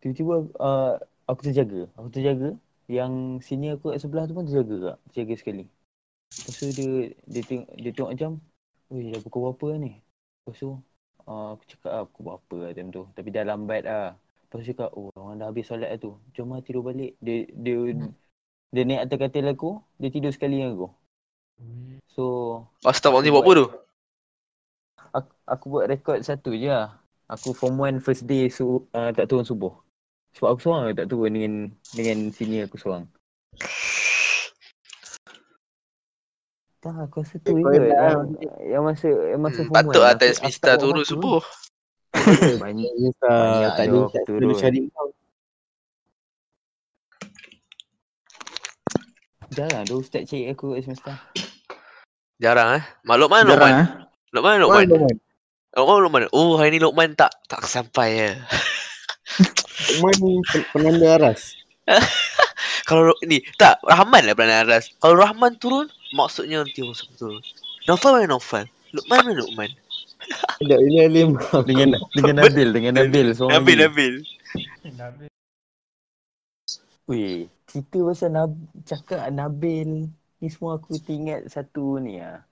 [0.00, 0.92] Tiba-tiba uh,
[1.26, 1.90] aku terjaga.
[1.98, 2.54] Aku terjaga.
[2.86, 4.96] Yang senior aku kat sebelah tu pun terjaga kak.
[5.10, 5.64] Terjaga sekali.
[6.26, 6.90] Lepas tu dia,
[7.26, 8.32] dia, tengok, dia tengok jam.
[8.90, 9.92] Weh dah pukul berapa lah ni?
[10.44, 10.70] Lepas tu
[11.26, 13.02] uh, aku cakap ah, pukul berapa lah time tu.
[13.14, 14.08] Tapi dah lambat lah.
[14.16, 16.12] Lepas tu cakap oh orang dah habis solat lah tu.
[16.34, 17.18] Jom lah tidur balik.
[17.18, 17.76] Dia, dia,
[18.70, 19.70] dia naik atas katil aku.
[19.98, 20.88] Dia tidur sekali dengan aku.
[22.14, 22.24] So
[22.86, 23.66] Astagfirullah ni buat apa tu?
[25.16, 27.00] aku, aku buat rekod satu je lah.
[27.26, 29.74] Aku form 1 first day su, uh, tak turun subuh.
[30.36, 31.52] Sebab aku seorang tak turun dengan
[31.90, 33.08] dengan senior aku seorang.
[36.78, 37.80] Tak, aku rasa tu Eh, je.
[37.88, 38.20] lah, Yang,
[38.68, 39.98] yang masa yang masa Hmm, patut 1.
[39.98, 41.10] lah Aku- aku Mista turun apa-apa.
[41.10, 41.42] subuh.
[42.62, 42.90] Banyak.
[42.94, 44.40] Mista Banyak tak ada aku tak turun.
[44.44, 45.08] ada cari kau.
[49.48, 51.14] Jarang tu ustaz cari aku kat semester.
[52.36, 52.84] Jarang eh.
[53.02, 53.72] Mak Lokman, Jarang Lokman.
[53.72, 53.88] eh?
[54.30, 54.86] Lokman, Mana Lokman.
[54.86, 55.16] Lokman?
[55.72, 56.22] Lokman, Lokman.
[56.30, 58.30] Oh, hari ni Lokman tak tak sampai ya.
[60.00, 61.56] Pen- penanda aras.
[62.88, 64.94] Kalau ni, tak, Rahman lah pernah aras.
[65.02, 67.42] Kalau Rahman turun, maksudnya nanti orang semua turun.
[67.86, 68.64] Novel mana Novel?
[68.94, 69.70] Lokman mana Lokman?
[70.58, 71.28] Sekejap, ini Alim.
[71.66, 73.78] Dengan dengan Nabil, dengan Nabil seorang Nabil.
[73.82, 74.14] Nabil.
[74.94, 75.28] Nabil.
[77.06, 78.52] Weh, cerita pasal Nab
[78.82, 80.10] cakap Nabil
[80.42, 82.42] ni semua aku teringat satu ni ah.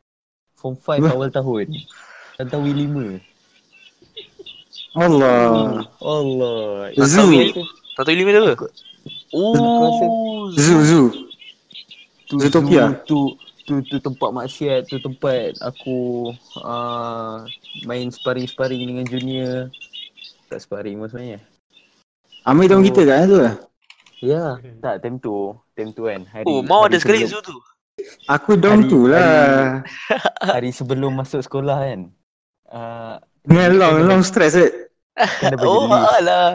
[0.55, 1.75] Form 5 awal tahun.
[2.39, 3.34] Tantawi 5.
[4.95, 5.83] Allah.
[5.99, 6.91] Allah.
[6.97, 7.31] Zoo.
[7.95, 8.55] Satu lima tu apa?
[8.55, 8.73] rasa-
[9.31, 11.07] Oh, Zoo, zoo.
[12.25, 12.95] Tu, Zootopia?
[13.05, 13.19] Tu, tu,
[13.66, 17.43] tu, tu tempat maksiat, tu tempat aku uh,
[17.85, 19.69] main sparring-sparring dengan junior.
[20.49, 21.39] Tak sparring pun sebenarnya.
[22.45, 22.87] Amir tahun Oh.
[22.87, 23.39] kita kan tu?
[24.23, 24.45] Ya,
[24.81, 25.53] tak time tu.
[25.75, 26.23] Time tu kan.
[26.25, 27.57] Hari, Oh, mau hari ada sekali zoo tu.
[28.27, 29.85] Aku dong Hari- tu lah.
[30.55, 32.01] Hari sebelum masuk sekolah kan.
[32.66, 34.71] Uh, Dengan long, long stress eh.
[35.15, 36.11] Kan dah bagi Oh, list.
[36.12, 36.49] alah.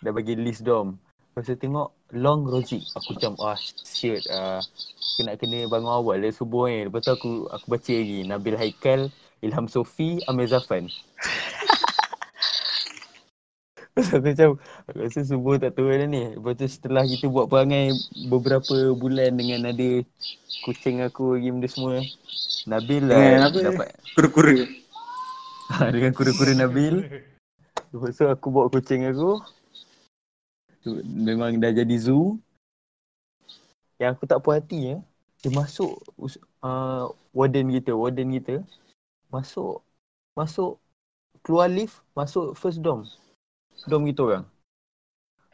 [0.00, 0.96] Dah bagi list dom.
[1.30, 2.82] Lepas tu tengok long Rozik.
[2.94, 4.58] Aku macam ah shit ah.
[5.14, 6.86] Kena kena bangun awal dari subuh ni.
[6.86, 9.00] Lepas tu aku aku baca lagi Nabil Haikal,
[9.40, 10.90] Ilham Sofi, Amir Zafan.
[13.90, 14.50] Lepas tu macam
[14.86, 16.24] aku rasa subuh tak turun dah ni.
[16.34, 17.92] Lepas tu setelah kita buat perangai
[18.26, 19.90] beberapa bulan dengan ada
[20.62, 21.98] kucing aku lagi benda semua.
[22.64, 24.54] Nabil lah dapat Kura-kura.
[25.94, 26.94] dengan kura-kura Nabil.
[27.94, 29.42] Lepas tu aku bawa kucing aku.
[31.02, 32.38] Memang dah jadi zoo.
[33.98, 34.96] Yang aku tak puas hati ya.
[35.42, 35.98] Dia masuk
[36.62, 38.62] uh, warden kita, warden kita.
[39.28, 39.82] Masuk
[40.38, 40.78] masuk
[41.42, 43.02] keluar lift, masuk first dom.
[43.90, 44.44] Dom kita orang.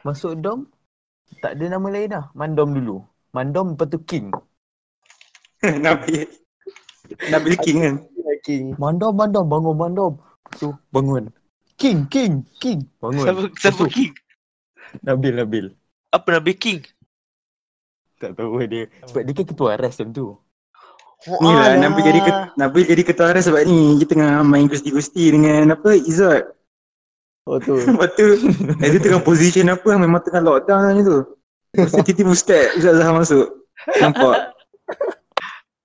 [0.05, 0.69] Masuk dom
[1.41, 2.25] tak ada nama lain dah.
[2.37, 3.03] Mandom dulu.
[3.33, 4.29] Mandom lepas tu king.
[5.83, 6.29] Nabil.
[7.27, 7.95] Nabil King kan?
[8.45, 8.65] King.
[8.77, 10.13] Mandom, mandom, bangun mandom.
[10.55, 11.33] Tu bangun.
[11.77, 12.89] King, king, king.
[12.97, 13.21] Bangun.
[13.21, 14.11] Siapa, siapa king?
[15.05, 15.65] Nabil, Nabil.
[16.09, 16.81] Apa Nabil King?
[18.17, 18.89] Tak tahu dia.
[19.05, 20.33] Sebab dia kan ketua aras time tu.
[21.29, 21.77] Oh, Ni lah.
[21.77, 25.93] Nabil jadi ke, Nabil jadi ketua aras sebab ni kita tengah main gusti-gusti dengan apa
[25.93, 26.49] Izzat.
[27.45, 27.77] Oh tu.
[27.93, 28.25] Lepas tu
[28.81, 31.29] eh, dia tengah position apa memang tengah lockdown ni tu.
[31.77, 33.47] Lepas tu tiba-tiba Ustaz Ustaz Zahar masuk.
[34.01, 34.37] Nampak.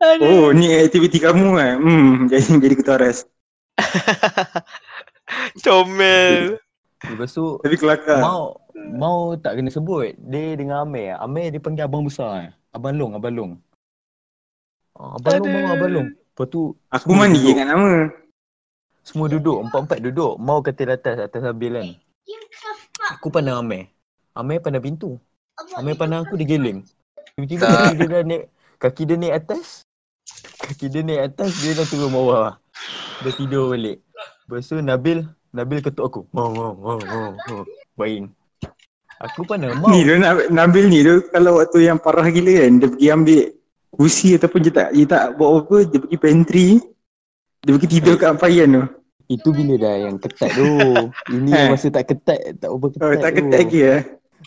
[0.02, 1.78] Oh ni aktiviti kamu kan.
[1.78, 3.22] Hmm jadi jadi ketua aras.
[5.64, 6.58] Comel.
[7.02, 8.22] Lepas tu Tapi kelakar.
[8.22, 8.56] mau
[8.94, 10.14] mau tak kena sebut.
[10.18, 11.18] Dia dengan Amir.
[11.18, 12.46] Amir dia panggil abang besar.
[12.46, 12.50] eh.
[12.70, 13.52] Abang Long, abang Long.
[14.94, 16.08] Ah, abang Long, abang, Long.
[16.12, 17.52] Lepas tu Aku semua mandi duduk.
[17.52, 17.92] ingat nama.
[19.02, 20.32] Semua duduk, empat-empat duduk.
[20.38, 21.88] Mau katil atas, atas Nabil kan.
[23.18, 23.90] Aku pandang Amir.
[24.32, 25.18] Amir pandang pintu.
[25.74, 26.86] Amir pandang aku, dia geleng.
[27.34, 28.44] Tiba-tiba kaki dia dah naik,
[28.78, 29.82] kaki dia naik atas.
[30.62, 32.56] Kaki dia naik atas, dia dah turun bawah.
[33.20, 33.98] Dia tidur balik.
[34.52, 35.24] Lepas tu Nabil,
[35.56, 36.20] Nabil ketuk aku.
[36.36, 37.64] Mau, mau, mau, mau, mau.
[37.96, 38.28] Baing.
[39.24, 39.88] Aku pandang mau.
[39.96, 43.42] Ni dia Nab- Nabil ni dia kalau waktu yang parah gila kan dia pergi ambil
[43.96, 46.68] kursi ataupun dia tak dia tak buat apa dia pergi pantry
[47.64, 48.84] dia pergi tidur kat ampayan tu.
[49.32, 50.68] Itu bila dah yang ketat tu.
[51.32, 53.36] Ini yang masa tak ketat, tak apa ketat Oh, tak tu.
[53.40, 54.00] ketat lagi eh.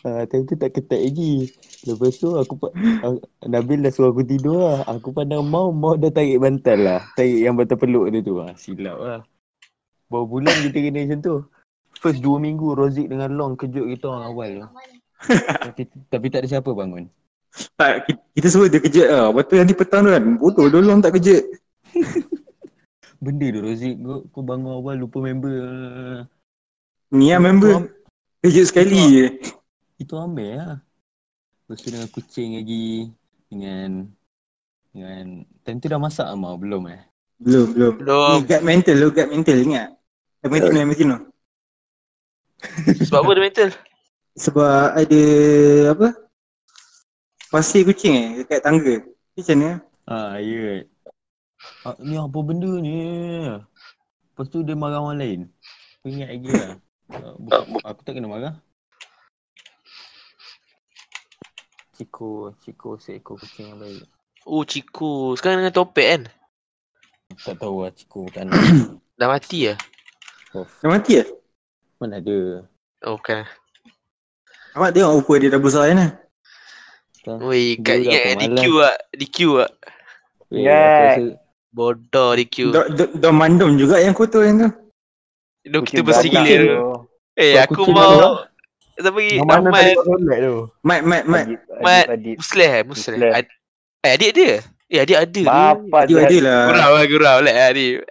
[0.06, 1.49] Ah, time tu tak ketat lagi.
[1.82, 3.18] Lepas tu aku pa- ah,
[3.49, 4.86] Nabil dah suruh aku tidur lah.
[4.86, 7.02] Aku pandang mau, mau dah tarik bantal lah.
[7.18, 8.38] Tarik yang bantal peluk dia tu.
[8.38, 9.22] Ah, silap lah.
[10.07, 11.36] Baru bulan kita kena macam tu.
[11.95, 14.68] First dua minggu Rozik dengan Long kejut kita orang awal tu.
[15.64, 17.07] tapi, tapi tak ada siapa bangun.
[17.80, 19.32] Tak, ki- kita semua dia kejut lah.
[19.32, 21.44] Lepas tu nanti petang tu kan, bodoh dolong tak kejut.
[23.23, 25.56] Benda tu Rozik kau, kau bangun awal lupa member.
[27.15, 27.90] Ni lah member.
[28.44, 29.27] Kejut sekali je.
[29.98, 30.76] Itu Amir lah.
[31.65, 33.10] Lepas tu dengan kucing lagi.
[33.48, 34.11] Dengan
[34.91, 37.02] dengan time tu dah masak Amar belum eh?
[37.36, 37.94] Belum, belum.
[37.99, 38.40] Belum.
[38.40, 39.90] Ni guard mental lu, guard mental ingat.
[40.45, 41.18] Valentino, Valentino.
[43.03, 43.70] Sebab apa dia mental?
[44.36, 45.22] Sebab ada
[45.91, 46.07] apa?
[47.52, 49.03] Pasir kucing eh dekat tangga.
[49.36, 49.72] Ni Macam mana?
[50.06, 50.84] Ah, ya.
[51.84, 52.95] Ah, ni apa benda ni?
[54.32, 55.40] Lepas tu dia marah orang lain.
[55.99, 56.72] Aku ingat lagi lah.
[57.10, 58.56] Ah, bukan, aku tak kena marah.
[61.95, 64.03] Ciko, Ciko seekor kucing yang baik.
[64.44, 65.34] Oh, Ciku.
[65.40, 66.22] Sekarang dengan topek kan?
[67.44, 68.48] Tak tahu lah Ciko kan.
[69.20, 69.76] Dah mati ya?
[70.56, 71.28] oh, Dah mati lah?
[71.95, 72.68] mana ada.
[73.07, 73.48] Oh, bukan.
[74.76, 75.99] Awak tengok rupa dia dah besar kan?
[77.48, 78.36] Weh, kat ingat kan.
[78.44, 78.95] DQ ah.
[79.16, 79.72] DQ ah.
[80.52, 81.24] Aku rasa
[81.76, 82.72] Bodoh DQ.
[83.20, 84.70] Dah mandum juga yang kotor yang tu.
[85.66, 86.68] Dok kita bersih gila tu.
[86.68, 86.80] tu.
[87.36, 88.48] Eh, Kau aku mau?
[88.95, 89.44] Siapa pergi?
[89.44, 89.91] Ahmad?
[90.86, 91.45] Mat, mat, mat.
[91.84, 92.06] Mat.
[92.16, 92.40] Adit.
[92.40, 93.18] Musleh eh, Musleh.
[94.06, 94.64] Eh, adik dia?
[94.86, 95.41] Eh, adik ada.
[95.45, 96.62] Bapa Dia ada lah.
[96.70, 98.06] Gurau lah, gurau lah adik.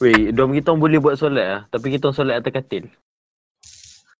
[0.00, 1.60] Weh, dom kita boleh buat solat lah.
[1.68, 2.84] Tapi kita solat atas katil.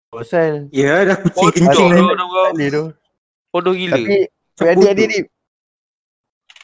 [0.06, 2.92] Pasal Ya dah kucing Bodoh kencing
[3.52, 3.76] bodoh tu.
[3.76, 3.96] Gila.
[3.96, 4.16] Tapi
[4.60, 5.18] Weh, adik-adik ni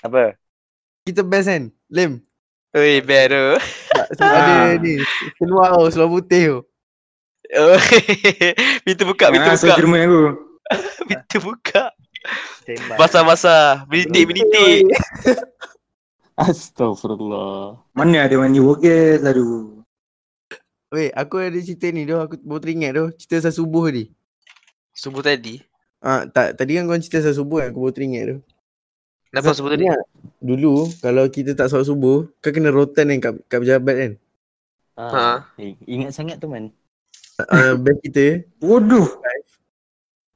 [0.01, 0.37] Apa?
[1.03, 1.62] kita best kan?
[1.91, 2.23] Lem.
[2.73, 3.61] Oi, better.
[4.16, 4.97] Sebab ada ni
[5.37, 6.59] seluar tau, seluar putih tu.
[7.53, 7.77] Oh,
[8.87, 9.77] pintu buka, pintu Ah, buka.
[11.11, 11.85] Pintu buka.
[12.62, 12.97] Tembak.
[12.99, 13.86] Basah-basah.
[13.90, 14.86] Menitik, menitik.
[16.39, 17.82] Astaghfirullah.
[17.93, 19.82] Mana ada mandi worker lalu.
[20.93, 24.12] Weh, aku ada cerita ni tu, aku baru teringat tu, cerita saya subuh ni.
[24.93, 25.65] Subuh tadi.
[26.05, 28.36] Ah, tak, tadi kan kau cerita saya subuh kan, aku baru teringat tu.
[29.32, 29.89] Kenapa subuh tadi?
[30.44, 34.12] Dulu kalau kita tak solat subuh, kan kena rotan kan kat, kat pejabat kan.
[34.93, 35.49] Ah.
[35.57, 36.69] Eh, ingat sangat tu man.
[37.40, 39.09] Uh, best kita, Bodoh.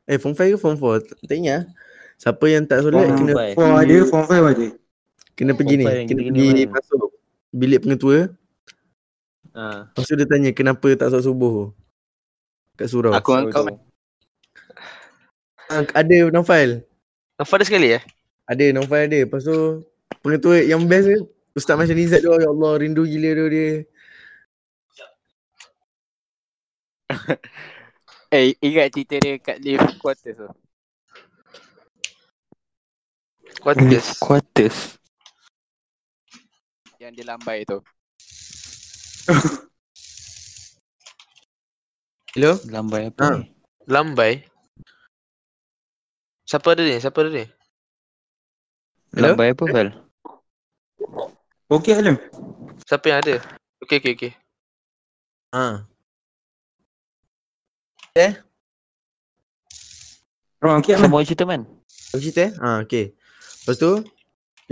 [0.07, 1.63] Eh form 5 ke form 4, tak, tak ingat.
[2.17, 3.35] Siapa yang tak solat Form kena.
[3.53, 4.67] Form ada, form 5 ada.
[5.37, 7.13] kena pergi ni, kena kita pergi masuk
[7.53, 8.19] bilik pengetua.
[9.53, 9.89] Ah.
[9.93, 11.67] Lepas tu dia tanya kenapa tak solat subuh tu.
[12.77, 13.13] Kat surau.
[13.13, 13.65] Aku dengan kau.
[15.67, 16.87] Ah, ada Naufal.
[17.41, 18.03] Nampak ada sekali eh?
[18.47, 19.19] Ada Naufal ada.
[19.27, 19.83] Lepas tu
[20.23, 21.27] pengetua yang best tu
[21.57, 23.69] Ustaz Macam Nizat tu ya Allah rindu gila tu dia.
[28.35, 30.49] Eh ingat cerita dia kat lift quarters tu
[33.63, 34.07] Quarters.
[34.23, 34.79] Quarters.
[36.99, 37.79] Yang dia lambai tu
[42.37, 42.53] Hello?
[42.69, 43.33] Lambai apa Ah.
[43.41, 43.49] ni?
[43.89, 44.33] Lambai.
[46.45, 46.95] Siapa ada ni?
[47.01, 47.45] Siapa ada ni?
[49.17, 49.33] Hello?
[49.33, 49.89] Lambai apa Val?
[51.67, 52.21] Okey Alam.
[52.85, 53.35] Siapa yang ada?
[53.83, 54.33] Okey, okey, okey.
[55.57, 55.89] Ha.
[60.65, 61.13] Orang okey Kau Alam.
[61.13, 61.69] mau cerita man?
[62.17, 62.53] Aku cerita eh?
[62.57, 63.13] Ha okey.
[63.13, 63.93] Lepas tu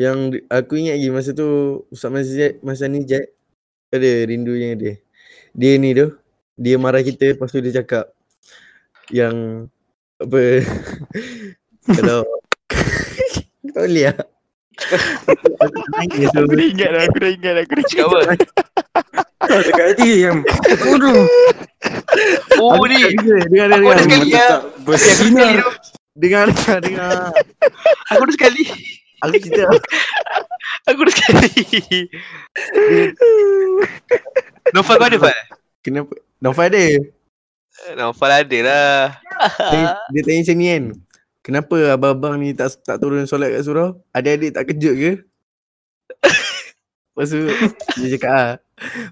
[0.01, 1.49] yang aku ingat lagi masa tu
[1.93, 3.29] Ustaz Mazizat masa ni Jad
[3.93, 4.95] ada rindunya dia.
[5.53, 6.09] Dia ni tu
[6.57, 8.17] dia marah kita lepas tu dia cakap
[9.13, 9.69] yang
[10.17, 10.65] apa
[12.01, 12.25] kalau
[13.75, 14.17] tak boleh lah.
[15.69, 18.21] Aku dah ingat dah, aku dah ingat dah, aku dah Cakap apa?
[19.45, 20.41] Kau cakap tadi yang
[20.81, 21.29] bodoh.
[22.61, 22.99] Oh Aku ni.
[23.15, 24.49] dengar, dengar Aku ada sekali ya.
[24.87, 25.55] Bersinar.
[26.15, 27.35] dengar dengar dengar.
[28.15, 28.65] Aku ada sekali.
[29.25, 29.65] Aku cerita
[30.91, 31.53] Aku ada sekali.
[34.75, 35.37] Nofal kau ada Fal?
[35.85, 36.85] kenapa Naufal ada.
[37.97, 38.99] Nofal ada lah.
[39.73, 40.85] Dia, dia tanya macam ni kan.
[41.45, 44.01] Kenapa abang-abang ni tak tak turun solat kat surau?
[44.17, 45.13] Adik-adik tak kejut ke?
[47.15, 47.45] Lepas tu
[48.01, 48.53] dia cakap ah.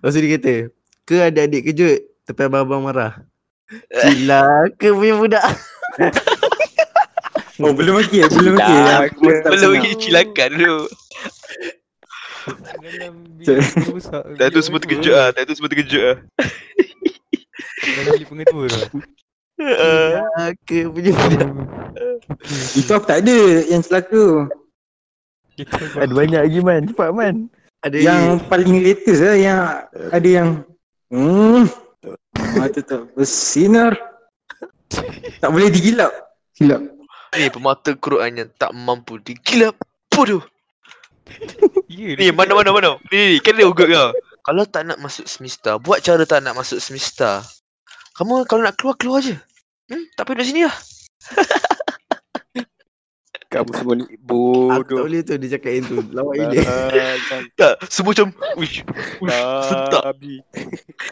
[0.01, 0.55] Lepas tu dia kata,
[1.05, 3.12] ke adik-adik kejut tapi abang-abang marah.
[3.89, 5.44] Gila ke punya budak.
[7.62, 8.74] Oh belum lagi eh, belum lagi.
[8.74, 9.07] Dah,
[9.44, 10.81] tak Belum lagi cilakan dulu.
[13.39, 13.57] Ya.
[14.35, 15.31] Dah tu semua terkejut ah.
[15.31, 16.16] Dah tu semua terkejut ah.
[17.82, 18.99] Dalam bilik pengetua tu.
[19.62, 21.51] Uh, Gila ke punya budak.
[22.82, 23.36] Itu aku tak ada
[23.70, 24.51] yang celaka.
[25.55, 26.82] Kita Ada banyak lagi man.
[26.90, 27.47] Cepat man.
[27.85, 29.59] Ada Yang paling latest lah yang
[30.11, 30.49] ada yang
[31.15, 31.82] hmm
[32.57, 33.93] mata tak bersinar.
[35.41, 36.12] Tak boleh digilap.
[36.53, 36.81] Silap.
[37.33, 39.77] Ni pemata Qurannya tak mampu digilap
[40.12, 40.45] bodoh.
[41.89, 42.91] Ya, Ni mana mana mana.
[43.09, 44.12] Ni, ni kan dia ugut kau.
[44.43, 47.41] Kalau tak nak masuk semester, buat cara tak nak masuk semester.
[48.19, 49.39] Kamu kalau nak keluar keluar je.
[49.89, 50.77] Hmm, tak payah duduk sini lah.
[53.53, 54.24] Kamu semua ni Aku tak
[54.89, 55.05] bodoh.
[55.05, 55.97] boleh tu dia cakap yang tu.
[56.09, 56.62] Lawak gila.
[57.61, 58.81] Tak, semua macam wish.
[59.62, 60.03] sentak.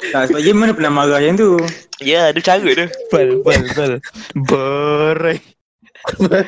[0.09, 1.61] Tak, sebab dia mana pernah marah yang tu.
[2.01, 2.89] Ya, ada cara dia.
[3.13, 3.93] Bal, bal, bal.
[4.35, 5.37] Berai.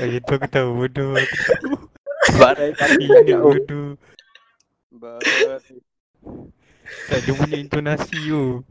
[0.00, 1.12] Yang tu aku tahu bodoh.
[1.12, 1.70] Aku tahu.
[2.38, 3.40] Barai kaki Ingat kau.
[3.44, 3.88] bodoh.
[4.90, 5.60] Barai.
[7.08, 8.64] Tak dia punya intonasi tu.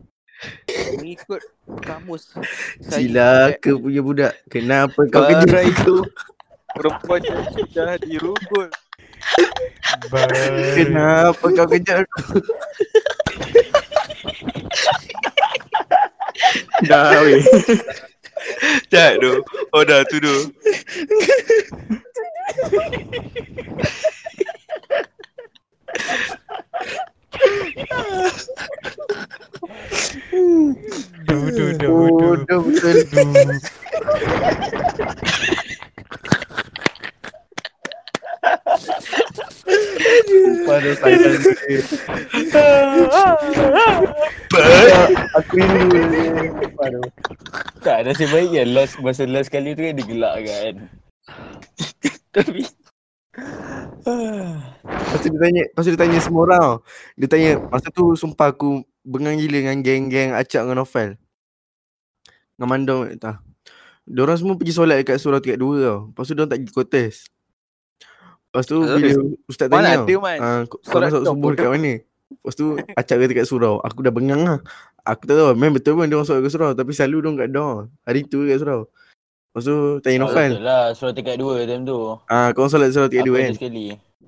[0.98, 1.42] Mengikut
[1.86, 2.34] kamus.
[2.82, 4.34] Sila ke punya budak.
[4.48, 6.02] Kenapa kau kerja itu?
[6.76, 8.68] Perempuan yang sudah dirugul.
[10.10, 10.74] Bye.
[10.76, 12.42] Kenapa kau kerja aku?
[16.88, 17.44] Dah weh.
[18.90, 19.44] Jahat tu.
[19.72, 20.36] Oh dah tu tu.
[31.28, 32.36] Bodoh dah bodoh.
[32.48, 32.98] Bodoh betul.
[33.12, 33.60] Bodoh.
[40.66, 41.32] Pada dia.
[45.38, 46.50] Aku rindu dia.
[47.82, 50.76] Tak, nasib baik kan last, masa last kali tu kan dia gelak kan.
[52.32, 52.64] Tapi
[54.02, 56.76] Lepas tu dia tanya, lepas tu dia tanya semua orang tau.
[57.16, 61.18] Dia tanya, masa tu sumpah aku bengang gila dengan geng-geng Acak dengan Novel.
[62.58, 63.40] Dengan Mandong tak.
[64.10, 66.10] Diorang semua pergi solat dekat surau tingkat 2 tau.
[66.10, 67.16] Lepas tu diorang tak pergi kotes.
[68.52, 69.10] Lepas tu bila
[69.48, 70.38] ustaz tanya ada, tau, Man?
[70.38, 71.94] ah, kau masuk kau subuh dekat mana?
[72.32, 73.80] Lepas tu Acak kata kat surau.
[73.80, 74.60] Aku dah bengang lah.
[75.02, 76.72] Aku tak tahu, memang betul pun diorang solat kat surau.
[76.72, 77.76] Tapi selalu diorang kat down.
[78.04, 78.92] Hari tu kat surau.
[79.48, 80.50] Lepas tu tanya oh, Novel.
[80.52, 82.00] betul lah surau tingkat 2 time tu.
[82.28, 83.52] Ah, kau solat surau tingkat 2 Aku kan?
[83.56, 83.86] sekali.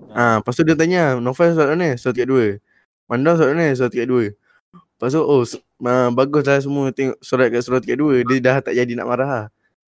[0.09, 1.89] Ah, lepas tu dia tanya, Novel solat mana?
[1.95, 3.07] Solat tingkat 2.
[3.07, 3.67] Mandang solat mana?
[3.71, 4.31] Solat tingkat 2.
[4.71, 8.23] Lepas tu, oh, uh, bagus lah semua tengok solat kat solat tingkat 2.
[8.23, 9.45] Dia dah tak jadi nak marah lah.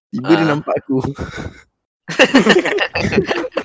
[0.08, 0.50] Tiba dia Ah.
[0.52, 1.00] nampak aku.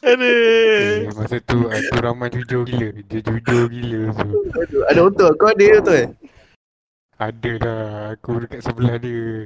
[0.00, 0.24] Aduh.
[0.24, 2.88] Eh, masa tu Abdul Rahman jujur gila.
[3.04, 4.28] Dia jujur gila tu.
[4.56, 5.32] Aduh, ada otot.
[5.36, 6.08] Kau ada otot eh?
[7.20, 7.82] Ada dah.
[8.16, 9.44] Aku dekat sebelah dia.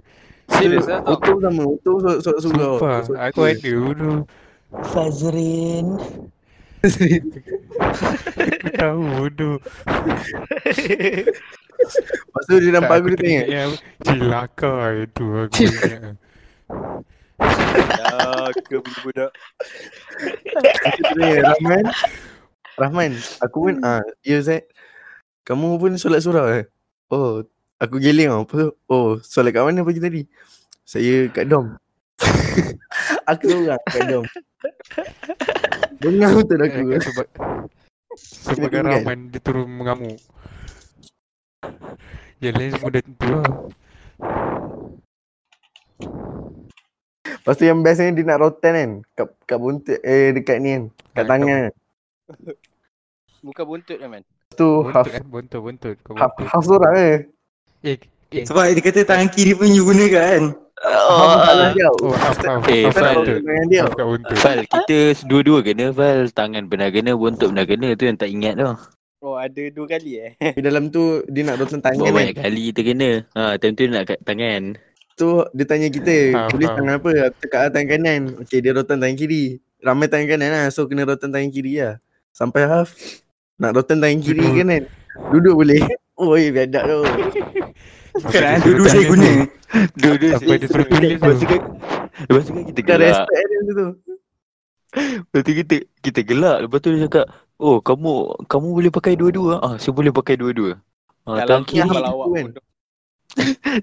[0.52, 1.18] Serius lah tau.
[1.18, 1.62] Otot sama.
[1.66, 2.74] Otot solat, solat surau.
[2.78, 2.98] Sumpah.
[3.02, 4.18] Solat Aku ada bodoh.
[4.94, 5.86] Fazrin.
[6.82, 9.56] Aku tahu bodoh.
[11.82, 13.42] Lepas tu dia nampak aku dia tanya.
[13.48, 13.72] yang
[14.06, 16.14] Cilaka itu aku ingat.
[17.72, 19.30] Ya, ke budak.
[20.82, 21.84] Dia tanya, Rahman.
[22.78, 23.12] Rahman,
[23.44, 24.64] aku pun, ah, ya Zaid.
[25.42, 26.70] Kamu pun solat surau eh?
[27.10, 27.42] Oh,
[27.82, 28.46] aku geling tau.
[28.46, 30.22] Lepas tu, oh, solat kat mana pagi tadi?
[30.86, 31.74] Saya kat dom.
[33.30, 34.24] aku seorang kat dom.
[35.98, 36.78] Bengang betul aku.
[36.94, 37.26] Eh, Sebab
[38.18, 38.84] Sebab kan?
[38.86, 40.20] Rahman dia turun mengamuk.
[42.42, 43.46] Yang lain semua dah tentu lah.
[47.22, 48.90] Lepas tu yang biasanya dia nak rotan kan.
[49.14, 50.82] Kat, kat buntut, eh dekat ni kan.
[51.14, 51.62] Kat tangan.
[53.42, 54.22] Bukan buntut kan, man?
[54.22, 55.96] Lepas tu half, Buntut kan, buntut, buntut.
[56.02, 56.50] Kau half, buntut.
[56.50, 57.16] half seorang eh.
[57.82, 57.96] Eh,
[58.34, 58.44] eh.
[58.44, 60.42] Sebab dia kata tangan kiri pun you guna kan.
[60.82, 61.38] Oh.
[62.66, 63.14] Eh, half
[63.94, 64.58] kat Fal.
[64.66, 64.98] kita
[65.30, 66.26] dua-dua kena Fal.
[66.28, 67.94] Tangan pernah kena, buntut pernah kena.
[67.94, 68.66] Tu yang tak ingat tu.
[69.22, 70.34] Oh, ada dua kali eh?
[70.58, 72.18] Di dalam tu dia nak rotan tangan Buat kan.
[72.18, 73.10] banyak kali kita kena.
[73.38, 74.62] Ha, time tu dia nak kat tangan.
[75.12, 76.76] Tu dia tanya kita, Faham, boleh faham.
[76.78, 77.10] tangan apa?
[77.26, 78.20] Aku cakap ah, tangan kanan.
[78.40, 79.44] Okay, dia rotan tangan kiri.
[79.78, 80.64] Ramai tangan kanan lah.
[80.68, 82.00] So kena rotan tangan kiri lah.
[82.30, 82.96] Sampai half.
[83.56, 84.56] Nak rotan tangan kiri Duduk.
[84.56, 84.82] kanan.
[85.30, 85.80] Duduk boleh.
[86.12, 87.00] Oh, eh, biadab tu.
[88.36, 89.48] Ah, dulu saya guna.
[89.98, 90.36] Dua-dua.
[90.36, 91.46] Sampai dia suruh tulis Lepas tu tu.
[91.48, 91.60] kan,
[92.28, 93.00] lepas tu kan kita gelak.
[93.00, 93.88] respect dia tu.
[94.92, 96.56] Lepas tu kita, kita gelak.
[96.62, 97.26] Lepas tu dia cakap,
[97.56, 98.12] oh kamu
[98.44, 99.54] kamu boleh pakai dua-dua.
[99.58, 100.76] Ah, saya boleh pakai dua-dua.
[101.24, 102.44] Ah, tangan kiri, awak kan?
[102.52, 102.64] bodoh.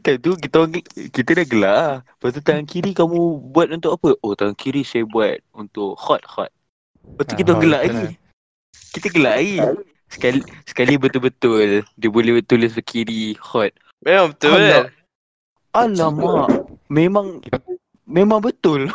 [0.05, 1.93] Time tu kita orang, kita dah gelak lah.
[2.05, 3.19] Lepas tu tangan kiri kamu
[3.49, 4.09] buat untuk apa?
[4.21, 6.53] Oh tangan kiri saya buat untuk hot hot.
[7.05, 8.07] Lepas tu Ah, kita gelak lagi.
[8.93, 9.57] Kita gelak lagi.
[10.09, 13.73] Sekali sekali betul-betul dia boleh tulis ke kiri hot.
[14.05, 14.85] Memang betul kan?
[15.73, 16.49] Alamak.
[16.89, 17.41] Memang
[18.05, 18.89] memang betul.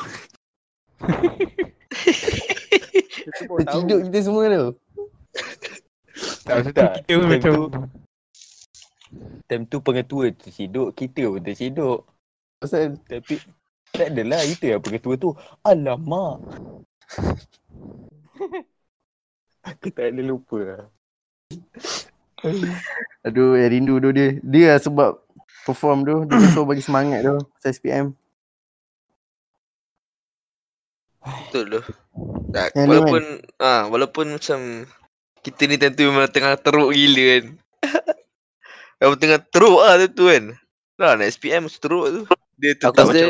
[3.34, 4.70] Terciduk kita semua tu.
[6.46, 7.52] Tak, Tak, kita macam
[9.44, 12.08] Time tu pengetua tersiduk, kita pun tersiduk.
[12.58, 13.36] Pasal Tapi
[13.94, 15.30] tak adalah itu yang pengetua tu.
[15.62, 16.42] Alamak.
[19.70, 20.84] Aku tak ada lupa lah.
[23.26, 24.36] Aduh, eh, rindu tu dia.
[24.42, 25.10] Dia lah sebab
[25.64, 26.16] perform tu.
[26.26, 27.38] Dia besok bagi semangat tu.
[27.56, 28.06] Pasal SPM.
[31.24, 31.82] Betul tu.
[32.52, 33.22] Tak, Yang ni walaupun
[33.62, 34.84] ah walaupun macam
[35.40, 37.44] kita ni tentu memang tengah teruk gila kan.
[39.04, 40.56] Memang tengah teruk ah tu kan.
[40.96, 42.20] Lah nak SPM teruk tu.
[42.56, 43.28] Dia Aku tetap rasa macam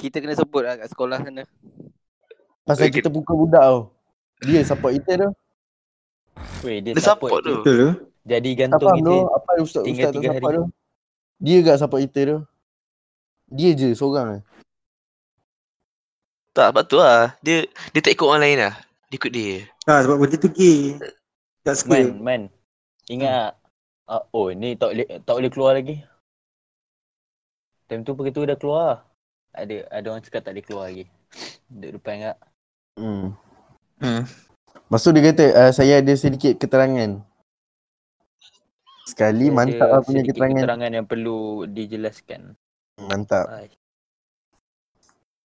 [0.00, 1.42] kita kena sebut lah kat sekolah sana.
[2.64, 3.92] Pasal Weh, kita buka budak tau.
[4.40, 5.30] Dia support kita tu.
[6.64, 7.56] Weh, dia dia support support tu.
[7.60, 7.90] Betul tu.
[8.24, 9.04] Jadi Tak gantung faham kita.
[9.04, 9.18] tu.
[9.20, 10.56] Apa ustaz-ustaz tinggal tak tiga support hari.
[10.56, 10.66] tu.
[11.42, 12.38] Dia gak support kita tu.
[13.52, 14.42] Dia je seorang eh.
[16.56, 17.36] Tak sebab tu lah.
[17.44, 18.74] Dia dia tak ikut orang lain lah.
[19.12, 19.52] Dia ikut dia.
[19.84, 20.96] Ha, sebab benda tu gay.
[21.60, 22.00] Tak suka.
[22.00, 22.42] Man, man.
[23.12, 23.52] Ingat tak?
[24.10, 26.02] Uh, oh, ni tak boleh tak boleh keluar lagi.
[27.86, 29.06] Time tu begitu dah keluar.
[29.54, 31.04] Ada ada orang cakap tak boleh keluar lagi.
[31.70, 32.38] Duduk depan enggak.
[32.98, 33.26] Hmm.
[34.02, 34.22] Hmm.
[34.74, 37.22] Lepas tu dia kata uh, saya ada sedikit keterangan.
[39.06, 40.62] Sekali mantap lah punya keterangan.
[40.62, 42.56] keterangan yang perlu dijelaskan.
[42.96, 43.46] Mantap.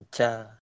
[0.01, 0.57] Pecah.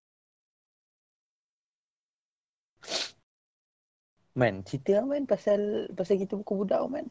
[4.35, 7.07] Man, cerita lah man pasal pasal kita pukul budak man.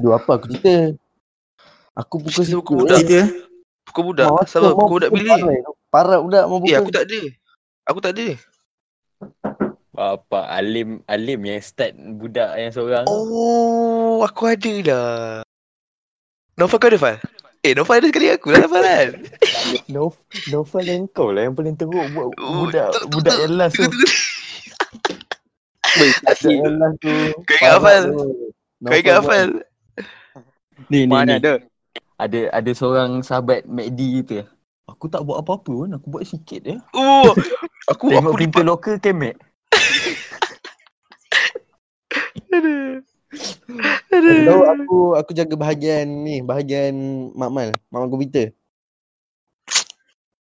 [0.00, 0.96] Dua apa aku cerita.
[1.92, 2.58] Aku pukul Cerita situ.
[2.58, 2.98] pukul budak.
[2.98, 3.20] Cerita.
[3.84, 4.28] Pukul budak.
[4.46, 5.40] Sabar mau pukul budak bilik.
[5.88, 6.78] Parat budak mau Eh pukul.
[6.78, 7.20] aku tak ada.
[7.84, 8.26] Aku tak ada.
[9.92, 13.04] Apa Alim Alim yang start budak yang seorang.
[13.04, 13.12] tu.
[13.12, 15.08] Oh, aku ada dah.
[16.56, 17.16] Nova kau ada Fal?
[17.60, 19.08] Eh, Nova ada sekali aku lah Fal kan?
[20.48, 23.84] Novel yang kau lah yang paling teruk buat Oh, budak betul, budak yang last tu.
[25.90, 27.12] Budak yang last tu.
[27.42, 28.04] Kau ingat parat Fal?
[28.06, 28.24] tu.
[28.80, 29.50] Kau ingat Novel Fal?
[30.88, 31.36] Ni ni Mana ni.
[31.36, 31.52] ada?
[32.16, 34.40] Ada ada seorang sahabat McD tu.
[34.86, 36.76] Aku tak buat apa-apa pun, aku buat sikit je.
[36.92, 37.32] Oh,
[37.90, 38.66] aku Tengok aku pintu lipat.
[38.66, 39.34] loker kemek.
[42.50, 43.00] Aduh.
[44.10, 46.92] Tahu aku aku jaga bahagian ni, bahagian
[47.38, 48.50] Makmal, Makmal komputer.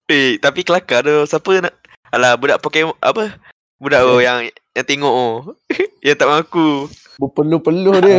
[0.08, 1.28] Eh, tapi kelakar tu.
[1.28, 1.76] Siapa nak
[2.08, 3.36] Alah, budak Pokemon apa?
[3.76, 5.36] Budak oh yang yang tengok oh.
[6.06, 6.88] yang tak mengaku.
[7.20, 8.16] Berpeluh-peluh dia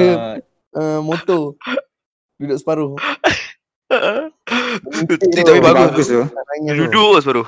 [0.69, 1.57] Ah, uh, motor.
[2.39, 2.95] Duduk separuh.
[3.89, 6.07] Tapi tapi bagus.
[6.07, 6.21] Tu.
[6.21, 7.47] Tak duduk separuh.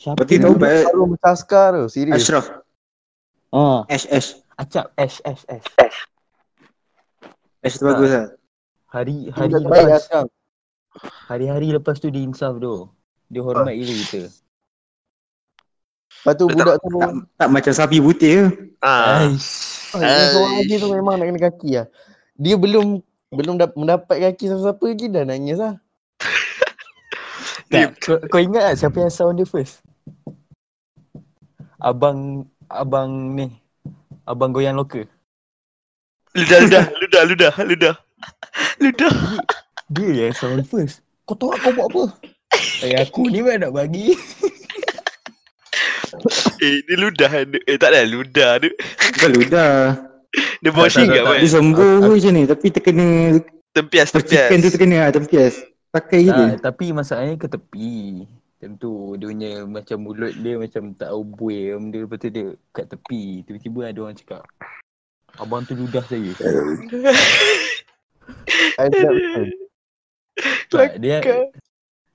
[0.00, 2.16] siapa Berarti tahu baik Separuh bercaskar tu, serius.
[2.16, 2.46] Ashraf.
[3.52, 4.40] Ah, Ash, Ash.
[4.56, 5.68] acap Ash Ash Ash.
[7.60, 8.26] Ash tu bagus lah.
[8.88, 10.08] Hari hari lepas
[11.28, 12.88] hari-hari lepas tu dia insaf tu.
[13.28, 14.32] Dia hormat gila kita.
[16.18, 18.44] Lepas tu Dia budak tu Tak, tak macam sapi putih ke.
[18.80, 19.28] Ah.
[19.28, 19.92] Aish.
[19.92, 21.86] Oh, yang seorang lagi tu memang nak kena kaki lah.
[22.36, 25.74] Dia belum belum dap- mendapat kaki siapa-siapa lagi dah nangis lah.
[27.68, 29.84] Tak, kau, kau ingat tak siapa yang sound dia first?
[31.76, 33.52] Abang abang ni.
[34.24, 35.04] Abang goyang loker.
[36.32, 37.94] Ludah, ludah, ludah, ludah, ludah.
[38.82, 39.14] Ludah.
[39.92, 41.04] Dia yang sound first.
[41.28, 42.02] Kau tahu kau buat apa?
[42.80, 44.16] Eh aku ni mana nak bagi.
[46.58, 47.30] Eh, dia ludah.
[47.46, 48.66] Eh, tak ada ludah tu.
[49.14, 49.94] Bukan ludah.
[50.62, 51.40] Dia bawa Tak, tak, singgah tak, kan.
[51.40, 52.42] Dia sombong ke macam ni.
[52.46, 53.08] Tapi terkena
[53.68, 54.10] Tempias, tempias.
[54.10, 55.10] percikan tu terkena lah.
[55.14, 55.54] Tempias.
[55.88, 56.32] Pakai je.
[56.32, 58.26] Tak, tapi masalahnya ke tepi.
[58.58, 62.46] Macam tu dia punya macam mulut dia macam tak tahu buih dia lepas tu dia
[62.74, 63.46] kat tepi.
[63.46, 64.42] Tiba-tiba ada orang cakap
[65.38, 66.32] Abang tu ludah saya.
[70.68, 71.24] Tak, dia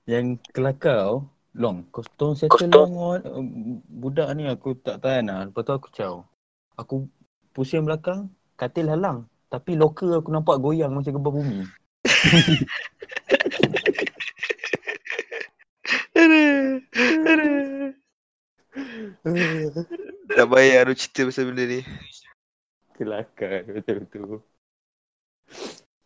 [0.06, 1.26] yang kelakar.
[1.54, 3.42] Long, kau tolong settle dengan uh,
[3.86, 5.46] budak ni aku tak tahan lah.
[5.46, 6.14] Lepas tu aku caw.
[6.74, 7.06] Aku
[7.54, 8.28] pusing belakang,
[8.58, 9.30] katil halang.
[9.46, 11.62] Tapi loker aku nampak goyang macam gempa bumi.
[20.34, 21.80] Tak bayar tu cerita pasal benda ni.
[22.98, 24.42] Kelakar betul-betul.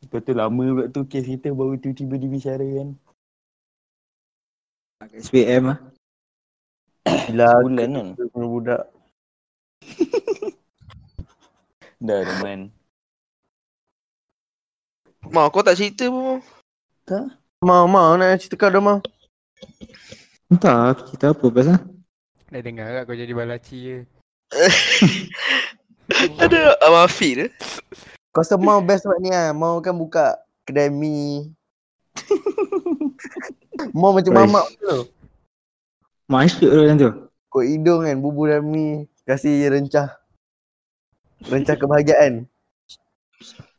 [0.05, 3.01] Lepas tu lama pula tu kes kita baru tiba-tiba dibicarakan.
[5.16, 5.79] SPM lah.
[7.09, 8.07] Gila Sebulan kan.
[8.20, 8.83] aku budak.
[11.99, 12.70] Dah dah man.
[15.35, 16.39] Mak, kau tak cerita pun.
[17.59, 18.99] Mau mau nak cerita kau dah mau.
[20.47, 21.83] Entah kita apa pasal.
[22.55, 23.99] Dah dengar tak kau jadi balaci je.
[26.43, 27.47] Ada Abang Afiq tu.
[28.31, 29.51] Kau rasa mau best sebab ni lah.
[29.51, 31.51] Mau kan buka kedai mi.
[33.99, 34.39] mau macam Oi.
[34.39, 34.97] mamak tu.
[36.31, 37.11] Masyuk tu macam tu.
[37.51, 39.11] Kau hidung kan bubur dan mi.
[39.27, 40.18] Kasih rencah.
[41.47, 42.51] Rencah kebahagiaan.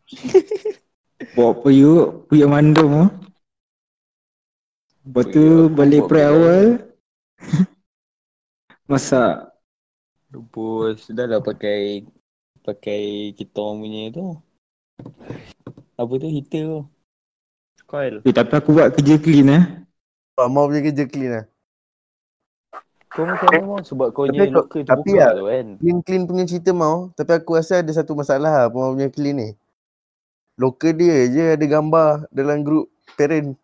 [1.35, 3.05] Bawa puyuk, puyuk mandum tu.
[5.09, 6.65] Lepas tu Puyuk, balik buat pre awal.
[8.89, 9.51] Masak.
[10.29, 12.05] Rebus dah lah pakai
[12.61, 14.27] pakai kita orang punya tu.
[15.97, 16.81] Apa tu heater tu.
[17.89, 18.21] Coil.
[18.21, 19.63] Eh, tapi aku buat kerja clean eh.
[20.37, 21.45] Ah, Mau punya kerja clean lah.
[23.19, 25.67] Kau macam mana mau sebab kau Tapi punya locker tapi terbuka ah, tu kan.
[25.83, 27.11] Clean-clean punya cerita mau.
[27.19, 29.49] Tapi aku rasa ada satu masalah lah Mau punya clean ni.
[30.55, 32.87] Local dia je ada gambar dalam grup
[33.19, 33.59] parent.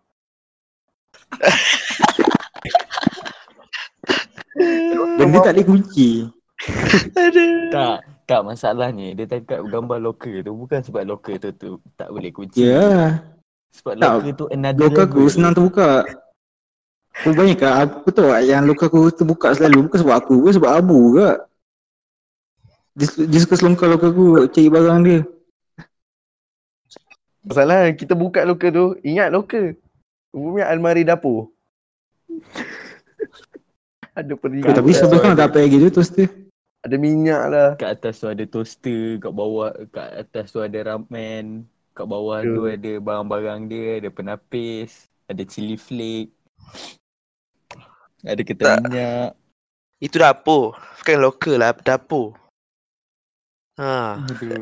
[5.16, 6.28] Benda tak boleh kunci.
[7.72, 12.28] Tak, tak masalahnya dia tangkap gambar locker tu bukan sebab locker tu tu tak boleh
[12.36, 12.60] kunci.
[12.60, 12.76] Ya.
[12.76, 13.24] Yeah.
[13.76, 16.04] Sebab Tak, locker tu another Lokal aku senang terbuka.
[17.16, 20.72] Aku banyak kan aku tahu yang lokal aku terbuka selalu bukan sebab aku, bukan sebab
[20.76, 21.30] Abu ke.
[22.96, 25.20] Dia, dia suka selongkar lokal aku cari barang dia.
[27.42, 29.78] Masalah kita buka local tu, ingat local.
[30.34, 31.54] Umumnya almari dapur.
[34.16, 34.72] ada Eh, periuk.
[34.72, 36.28] tapi sampai sekarang tak apa lagi tu toaster.
[36.82, 37.70] Ada minyak lah.
[37.76, 42.50] Kat atas tu ada toaster, kat bawah kat atas tu ada ramen, kat bawah Ya.
[42.50, 44.90] tu ada barang-barang dia, ada penapis,
[45.28, 46.32] ada chili flake.
[48.26, 48.78] Ada Tak.
[48.90, 49.30] minyak.
[50.02, 50.74] Itu dapur.
[51.00, 52.34] Bukan lokal lah, dapur.
[53.78, 54.18] Ha.
[54.18, 54.58] Aduh.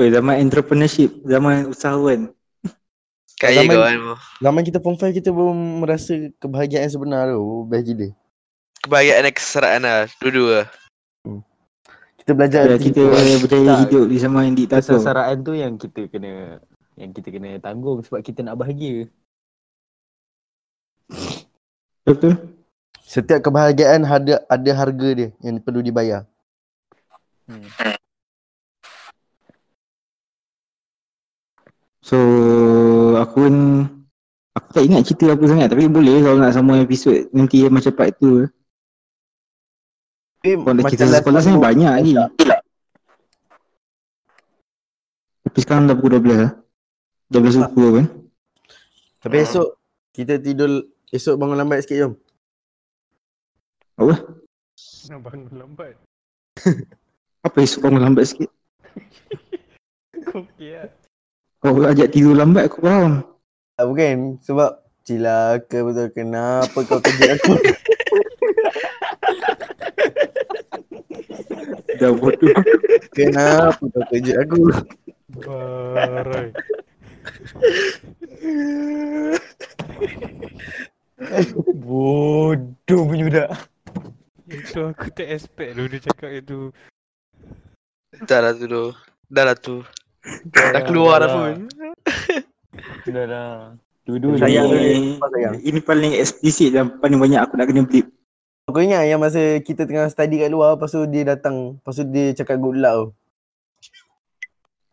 [0.00, 2.32] Eh, zaman entrepreneurship, zaman usahawan.
[3.36, 3.96] Kaya Zaman- kau kan.
[4.40, 7.66] Zaman kita form 5 kita belum merasa kebahagiaan sebenar tu.
[7.68, 8.08] Best gila.
[8.82, 10.00] Kebahagiaan dan keseraan lah.
[10.22, 10.58] Dua-dua.
[12.22, 13.78] Kita belajar Ya, kita Tak.
[13.90, 14.94] hidup di zaman yang diktator.
[14.94, 16.62] Kesasaraan tu yang kita kena
[16.94, 19.10] yang kita kena tanggung sebab kita nak bahagia.
[22.02, 22.34] Betul?
[23.02, 26.26] Setiap kebahagiaan ada ada harga dia yang perlu dibayar.
[27.46, 27.66] Hmm.
[32.02, 32.18] So
[33.18, 33.54] aku pun
[34.54, 38.10] aku tak ingat cerita apa sangat tapi boleh kalau nak sama episod nanti macam part
[38.18, 38.46] tu.
[40.42, 42.12] Tapi Kalau nak cerita last sekolah tu- banyak lagi.
[45.46, 46.52] Tapi sekarang dah pukul 12 lah.
[47.30, 48.06] 12 pukul kan.
[49.22, 49.68] Tapi esok
[50.10, 50.82] kita tidur
[51.12, 52.12] esok bangun lambat sikit jom.
[54.00, 54.16] Apa?
[55.12, 55.92] Nak bangun lambat.
[57.46, 58.48] Apa esok bangun lambat sikit?
[60.24, 60.88] Kau okey lah.
[61.60, 63.20] Kau ajak tidur lambat aku faham.
[63.76, 67.52] Tak bukan sebab cilaka betul kenapa kau kejut aku.
[72.00, 72.56] Dah bodoh.
[73.12, 74.72] kenapa kau kejut aku.
[75.44, 76.56] Barai.
[81.78, 83.50] Bodoh punya budak.
[84.48, 86.74] Itu aku tak expect lu dia cakap itu.
[88.28, 88.84] Dah lah tu tu.
[89.32, 89.80] Dah lah tu.
[90.52, 91.52] Dah keluar dah pun.
[93.08, 93.52] Dah lah.
[94.02, 94.76] Dua-dua Sayang ni.
[94.76, 94.94] dia.
[95.22, 95.54] Sayang?
[95.62, 98.10] Ini paling eksplisit dan paling banyak aku nak kena blip.
[98.70, 102.06] Aku ingat yang masa kita tengah study kat luar lepas tu dia datang, lepas tu
[102.06, 103.06] dia cakap good luck tu.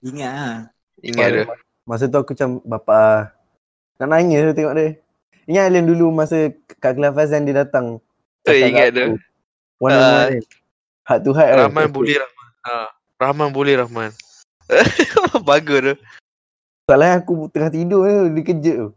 [0.09, 0.57] Ingat ah.
[1.05, 1.43] Ingat tu.
[1.85, 3.33] Masa tu aku macam bapa
[3.99, 4.87] nak nangis tu tengok dia.
[5.49, 7.97] Ingat Alien dulu masa kat kelas Fazan dia datang.
[8.45, 9.01] Eh, ingat tu.
[9.01, 9.15] aku,
[9.81, 10.41] One on Ah, one kan.
[11.09, 11.57] Heart to heart kan.
[11.65, 12.47] Rahman boleh Rahman.
[12.61, 12.73] Ha.
[13.17, 14.11] Rahman boleh Rahman.
[15.49, 15.93] Bagus tu.
[16.85, 18.89] Soalnya aku tengah tidur tu, dia kejut tu.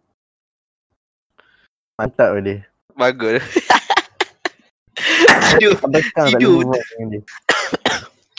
[1.97, 2.69] Mantap dia.
[2.93, 3.43] Bagus tu.
[5.57, 5.73] Tidur.
[5.81, 6.61] Sampai sekarang tak Tidur.
[6.69, 7.23] dengan dia.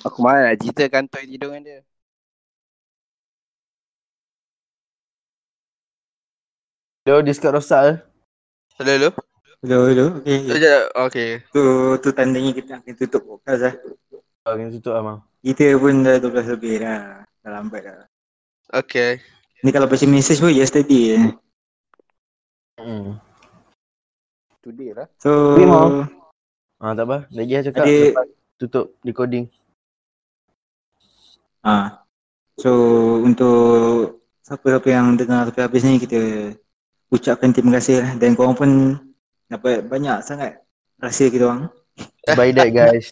[0.03, 1.79] Aku mana nak cerita kantoi tidur dengan dia.
[7.03, 7.93] Dia diskat rosak ke?
[8.79, 9.09] Hello, hello.
[9.59, 10.05] Hello, hello.
[10.23, 10.39] Okay.
[10.47, 10.83] Sekejap.
[11.11, 11.29] Okay.
[11.51, 11.63] Tu,
[11.99, 13.75] tu tandanya kita akan tutup podcast lah.
[14.47, 15.19] Oh, kena tutup lah.
[15.43, 17.27] Kita pun dah 12 lebih dah.
[17.43, 18.07] Dah lambat dah.
[18.71, 19.19] Okay.
[19.67, 21.25] Ni kalau baca message pun yesterday eh.
[22.79, 23.19] Hmm.
[24.63, 25.07] Today lah.
[25.19, 26.07] So, mau.
[26.79, 27.27] Ah, tak apa.
[27.35, 29.51] Lagi lah cakap Adik- lepas tutup recording.
[31.67, 31.99] ah.
[32.55, 32.71] So,
[33.19, 36.19] untuk siapa-siapa yang dengar sampai habis ni, kita
[37.13, 38.11] ucapkan terima kasih lah.
[38.17, 38.69] Dan korang pun
[39.45, 40.57] dapat banyak sangat
[40.97, 41.69] rahsia kita orang.
[42.25, 43.05] Just by that guys.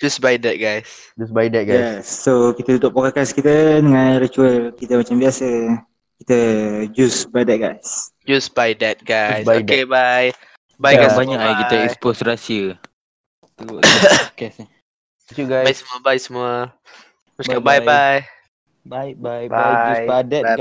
[0.00, 0.88] Just by that guys.
[1.14, 2.02] Just by that guys.
[2.02, 2.04] Yes.
[2.08, 5.46] So, kita tutup podcast kita dengan ritual kita macam biasa.
[6.20, 6.38] Kita
[6.90, 8.10] juice by that guys.
[8.24, 9.44] Just by that guys.
[9.44, 10.32] Just by okay, bye.
[10.80, 11.04] Bye Yeah.
[11.06, 11.14] guys.
[11.14, 11.86] Banyak semua, eh kita bye.
[11.86, 12.80] expose rahsia.
[13.60, 14.66] Tengok podcast ni.
[15.28, 15.76] Thank you Bye guys.
[15.76, 16.50] semua, bye semua.
[17.36, 17.84] Terus cakap Bye-bye.
[17.84, 18.20] bye bye.
[18.82, 19.76] Bye bye bye.
[19.76, 19.88] Bye.
[19.92, 20.59] Just padat Bye,